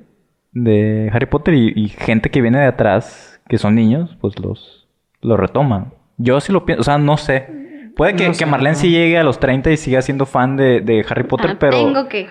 [0.53, 4.89] de Harry Potter y, y gente que viene de atrás, que son niños, pues los,
[5.21, 5.93] los retoman.
[6.19, 7.64] Yo sí lo pienso, o sea, no sé.
[7.97, 8.81] Puede que, No que sé, Marlene no.
[8.81, 11.77] sí llegue a los 30 y siga siendo fan de, de Harry Potter, Ah, pero...
[11.77, 12.29] Tengo que.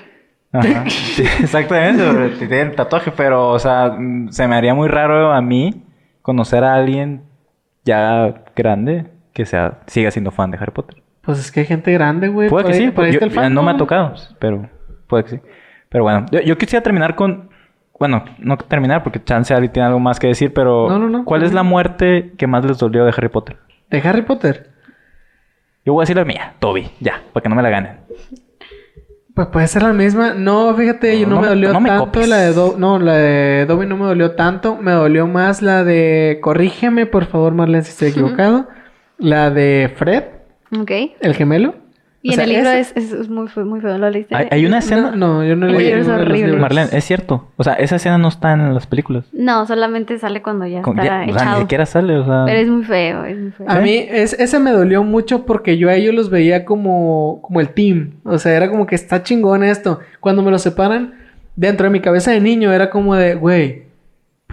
[0.51, 0.83] Ajá.
[0.89, 2.03] Sí, exactamente,
[2.37, 3.97] tiene el tatuaje, pero, o sea,
[4.29, 5.83] se me haría muy raro a mí
[6.21, 7.23] conocer a alguien
[7.85, 11.01] ya grande que sea, siga siendo fan de Harry Potter.
[11.21, 12.49] Pues es que hay gente grande, güey.
[12.49, 14.69] Puede que sí, por ahí yo- está el ya no me ha tocado, pero
[15.07, 15.39] puede que sí.
[15.89, 17.49] Pero bueno, yo, yo quisiera terminar con,
[17.99, 21.25] bueno, no terminar porque Chance Ali tiene algo más que decir, pero No, no, no.
[21.25, 23.57] ¿cuál es la muerte que más les dolió de Harry Potter?
[23.89, 24.71] De Harry Potter.
[25.85, 27.97] Yo voy a decir la mía, Toby, ya, para que no me la ganen.
[29.35, 30.33] Pues puede ser la misma.
[30.33, 32.29] No, fíjate, No, yo no, no me dolió no me tanto copies.
[32.29, 34.75] la de Do- No, la de Dobby no me dolió tanto.
[34.77, 36.37] Me dolió más la de...
[36.41, 38.67] Corrígeme, por favor, Marlene, si estoy equivocado.
[39.17, 40.23] La de Fred,
[40.79, 40.91] Ok.
[41.19, 41.73] el gemelo.
[42.25, 44.33] Y O en sea, el libro es, es, es muy, feo- muy feo, ¿lo leíste?
[44.33, 45.11] Hay, hay una escena...
[45.11, 46.55] No, no, yo no El leí libro es horrible.
[46.55, 47.49] Marlene, es cierto.
[47.57, 49.25] O sea, esa escena no está en las películas.
[49.33, 51.61] No, solamente sale cuando ya Con- está ya- o sea, ni echado.
[51.61, 52.43] siquiera sale, o sea...
[52.45, 53.69] Pero es muy feo, es muy feo.
[53.69, 57.59] A mí es, ese me dolió mucho porque yo a ellos los veía como, como
[57.59, 58.11] el team.
[58.23, 59.99] O sea, era como que está chingón esto.
[60.21, 61.15] Cuando me los separan,
[61.57, 63.83] dentro de mi cabeza de niño era como de, güey,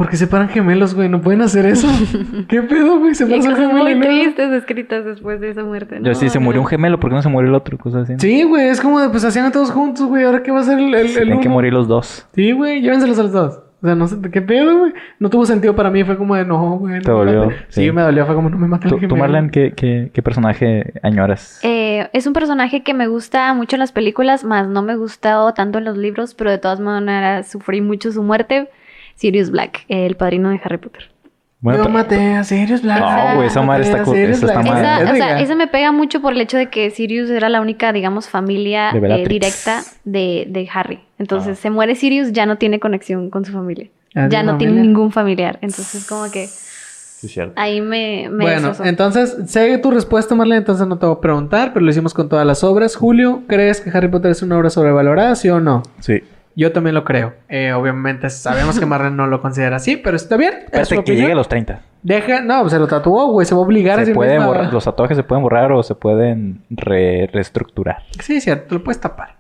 [0.01, 1.11] ¿por qué separan gemelos, güey?
[1.11, 1.87] ¿No pueden hacer eso?
[2.49, 3.13] ¿Qué pedo, güey?
[3.13, 3.83] Y Separan cosas gemelos.
[3.83, 5.97] muy y tristes escritas después de esa muerte.
[5.97, 6.15] Yo ¿no?
[6.15, 7.77] sí, se murió un gemelo, ¿por qué no se murió el otro?
[7.77, 8.15] Cosas así.
[8.19, 10.25] Sí, güey, es como de, pues hacían a todos juntos, güey.
[10.25, 12.27] ¿Ahora qué va a ser el, el, el Tienen que morir los dos.
[12.35, 13.61] Sí, güey, llévenselos a los dos.
[13.83, 14.95] O sea, no sé, ¿qué pedo, güey?
[15.19, 16.03] No tuvo sentido para mí.
[16.03, 16.95] Fue como de, no, güey.
[16.95, 17.51] no Te dolió.
[17.69, 17.85] Sí.
[17.85, 17.93] sí.
[17.93, 18.25] me dolió.
[18.25, 19.23] Fue como, no me maten ¿Tú, el tú, gemelo.
[19.23, 21.61] Marlene, ¿qué, qué, qué personaje añoras?
[21.63, 25.53] Eh, es un personaje que me gusta mucho en las películas, más no me gustó
[25.53, 28.71] tanto en los libros, pero de todas maneras sufrí mucho su muerte.
[29.21, 31.11] Sirius Black, el padrino de Harry Potter.
[31.61, 33.01] Bueno, Yo maté a Sirius Black.
[33.01, 34.79] No, güey, esa madre está esa está mal.
[34.79, 37.51] Esa, Es o sea, esa me pega mucho por el hecho de que Sirius era
[37.51, 41.01] la única, digamos, familia De eh, directa de, de Harry.
[41.19, 41.61] Entonces, Ah.
[41.61, 43.89] se muere Sirius, ya no tiene conexión con su familia.
[44.15, 45.59] Ah, ya ¿de no tiene ningún familiar.
[45.61, 47.53] Entonces, como que Sí, cierto.
[47.57, 51.75] ahí me, me Bueno, entonces, sé tu respuesta, Marlene, entonces no te voy a preguntar,
[51.75, 52.97] pero lo hicimos con todas las obras.
[52.97, 55.83] Julio, ¿crees que Harry Potter es una obra sobrevalorada, sí o no?
[55.99, 56.23] Sí.
[56.57, 57.35] Yo también lo creo.
[57.49, 60.53] Eh, obviamente sabemos que Marlene no lo considera así, pero está bien.
[60.65, 61.21] Espérate que opinión.
[61.23, 61.81] llegue a los 30.
[62.03, 64.47] Deja, no, se lo tatuó, güey, se va a obligar a Se sí pueden misma.
[64.49, 68.03] borrar- los tatuajes se pueden borrar o se pueden re- reestructurar.
[68.21, 69.37] Sí, cierto, te lo puedes tapar.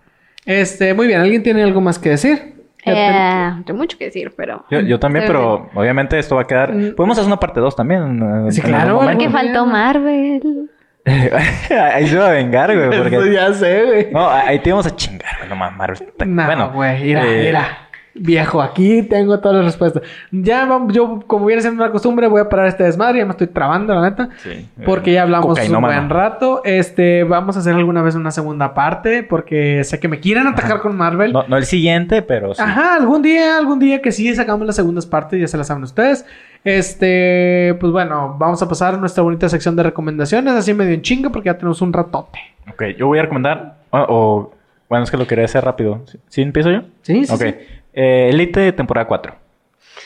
[0.46, 2.54] Este, muy bien, ¿alguien tiene algo más que decir?
[2.86, 4.64] Eh, tengo mucho que decir, pero...
[4.70, 6.72] Yo, yo también, pero obviamente esto va a quedar.
[6.74, 6.94] Mm.
[6.94, 8.46] Podemos hacer una parte 2 también.
[8.48, 10.70] eh, Sí, claro, Porque faltó Marvel.
[11.06, 12.88] ahí se va a vengar, güey.
[12.92, 13.32] Eso Porque...
[13.32, 14.10] ya sé, güey.
[14.10, 15.48] No, ahí te íbamos a chingar, güey.
[15.48, 16.12] No mames, Marvel.
[16.26, 17.89] No, bueno, güey, mira, eh, mira.
[18.12, 20.02] Viejo, aquí tengo todas las respuestas.
[20.32, 23.18] Ya vamos, yo, como viene siendo una costumbre, voy a parar este desmadre.
[23.20, 24.30] Ya me estoy trabando, la neta.
[24.38, 24.68] Sí.
[24.84, 26.60] Porque ya hablamos un buen rato.
[26.64, 29.22] Este, vamos a hacer alguna vez una segunda parte.
[29.22, 31.32] Porque sé que me quieren atacar con Marvel.
[31.32, 32.60] No, no el siguiente, pero sí.
[32.60, 35.84] Ajá, algún día, algún día que sí sacamos las segundas partes, ya se las saben
[35.84, 36.26] ustedes.
[36.64, 41.02] Este, pues bueno, vamos a pasar a nuestra bonita sección de recomendaciones, así medio en
[41.02, 42.38] chinga, porque ya tenemos un ratote.
[42.72, 43.76] Ok, yo voy a recomendar.
[43.90, 44.54] o- o-
[44.88, 46.02] bueno, es que lo quería hacer rápido.
[46.06, 46.82] ¿Sí, ¿Sí empiezo yo?
[47.02, 47.32] Sí, sí.
[47.32, 47.40] ok.
[47.40, 47.54] sí.
[47.92, 49.34] Eh, Elite temporada 4.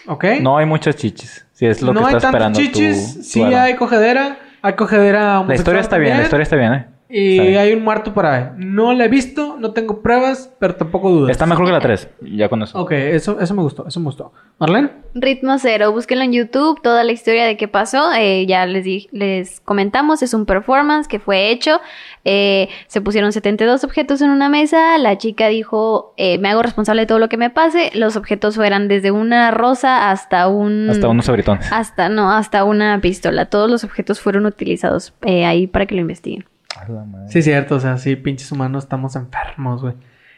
[0.06, 0.24] Ok.
[0.40, 1.46] No hay muchas chichis.
[1.52, 4.38] Si es lo no que hay está tantos esperando chichis, tu- tu sí hay cogedera,
[4.62, 6.86] hay cogedera La historia está bien, la también, historia está bien, ¿eh?
[7.08, 7.58] Y bien.
[7.58, 8.46] hay un muerto por ahí.
[8.56, 11.30] No la he visto, no tengo pruebas, pero tampoco dudas.
[11.30, 12.08] Está mejor que la 3.
[12.22, 12.78] Ya con eso.
[12.80, 14.32] Ok, eso, eso me gustó, eso me gustó.
[14.58, 18.84] Marlene, Ritmo Cero, búsquenlo en YouTube, toda la historia de qué pasó, eh, ya les,
[18.84, 21.80] di- les comentamos, es un performance que fue hecho,
[22.24, 27.02] eh, se pusieron 72 objetos en una mesa, la chica dijo, eh, me hago responsable
[27.02, 30.88] de todo lo que me pase, los objetos fueran desde una rosa hasta un...
[30.88, 31.70] Hasta unos abritones.
[31.72, 36.00] Hasta, no, hasta una pistola, todos los objetos fueron utilizados eh, ahí para que lo
[36.00, 36.44] investiguen.
[36.76, 37.30] A la madre.
[37.30, 39.94] Sí, cierto, o sea, sí, pinches humanos estamos enfermos, güey.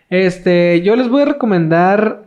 [0.08, 2.24] Este, yo les voy a recomendar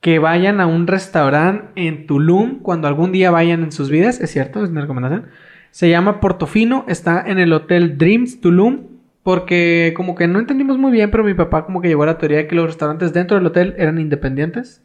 [0.00, 4.30] que vayan a un restaurante en Tulum cuando algún día vayan en sus vidas, es
[4.30, 5.26] cierto, es mi recomendación.
[5.70, 8.82] Se llama Portofino, está en el Hotel Dreams Tulum,
[9.22, 12.18] porque como que no entendimos muy bien, pero mi papá como que llegó a la
[12.18, 14.82] teoría de que los restaurantes dentro del hotel eran independientes.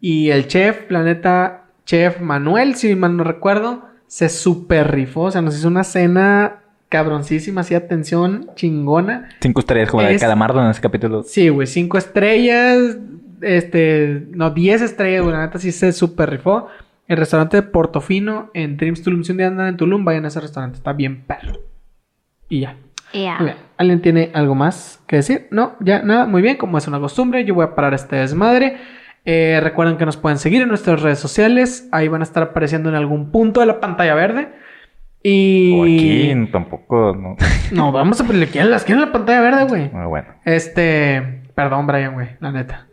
[0.00, 5.22] Y el chef, planeta chef Manuel, si mal no recuerdo, se super rifó.
[5.22, 6.62] O sea, nos hizo una cena
[6.98, 9.28] cabroncísima, así atención chingona.
[9.40, 11.24] Cinco estrellas como la de Es- Calamardo en ese capítulo.
[11.24, 12.98] Sí, güey, cinco estrellas.
[13.40, 15.34] Este, no, diez estrellas, güey.
[15.34, 16.68] La neta sí se super rifó.
[17.08, 19.24] El restaurante de Portofino en Dreams Tulum.
[19.24, 20.76] Si un día andan en Tulum, vayan a ese restaurante.
[20.76, 21.58] Está bien perro.
[22.48, 22.76] Y ya.
[23.12, 23.34] Ya.
[23.38, 23.56] Muy bien.
[23.76, 25.48] ¿Alguien tiene algo más que decir?
[25.50, 26.26] No, ya nada.
[26.26, 28.76] Muy bien, como es una costumbre, yo voy a parar este desmadre.
[29.24, 31.88] Eh, recuerden que nos pueden seguir en nuestras redes sociales.
[31.90, 34.48] Ahí van a estar apareciendo en algún punto de la pantalla verde.
[35.24, 35.72] Y.
[35.80, 37.16] O aquí tampoco.
[37.16, 37.36] No.
[37.72, 39.90] No, vamos a le quieren las quieren en la pantalla verde, güey.
[39.94, 40.28] Ah, bueno.
[40.44, 41.40] Este.
[41.56, 42.86] Perdón, Brian, güey, la neta.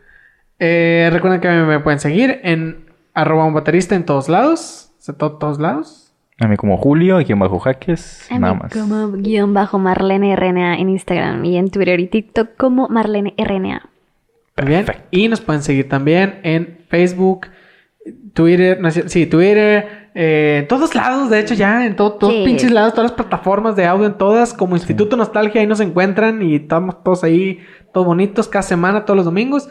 [0.58, 4.92] Eh, recuerden que me pueden seguir en arroba un baterista en todos lados.
[5.18, 6.12] To- todos lados.
[6.40, 8.26] A mí como Julio, aquí en Bajo Jaques.
[8.30, 8.72] A mí Nada más.
[8.72, 13.88] como guion bajo Marlene RNA en Instagram y en Twitter y TikTok como Marlene RNA.
[14.64, 14.86] Bien.
[15.10, 17.48] Y nos pueden seguir también en Facebook,
[18.34, 22.42] Twitter, no sí, Twitter, eh, en todos lados, de hecho, ya, en todo- todos Sí.
[22.44, 26.42] pinches lados, todas las plataformas de audio, en todas, como Instituto Nostalgia, ahí nos encuentran
[26.42, 27.60] y estamos todos ahí,
[27.92, 29.68] todos bonitos, cada semana, todos los domingos.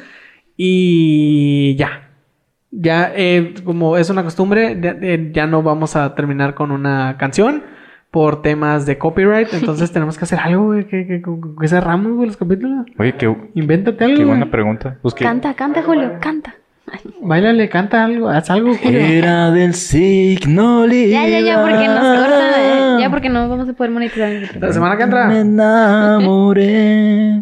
[0.58, 2.10] Y ya.
[2.72, 7.18] Ya, eh, como es una costumbre, ya, eh, ya no vamos a terminar con una
[7.18, 7.64] canción.
[8.12, 9.48] por temas de copyright.
[9.54, 10.86] Entonces tenemos que hacer algo, güey.
[10.86, 11.32] Que, que, que-
[11.62, 12.86] que cerramos, güey, los capítulos.
[13.00, 14.18] Oye, qué, Invéntate algo.
[14.18, 14.38] qué güey.
[14.38, 14.98] buena pregunta.
[15.02, 16.56] Pues que Canta, canta, Julio, canta.
[17.22, 22.54] Báilale, canta algo, haz algo, era del signo Ya, ya, ya, porque nos cortan.
[22.60, 24.30] eh, Ya, porque no vamos a poder monetizar.
[24.60, 25.28] La semana que entra.
[25.28, 27.42] Me enamoré.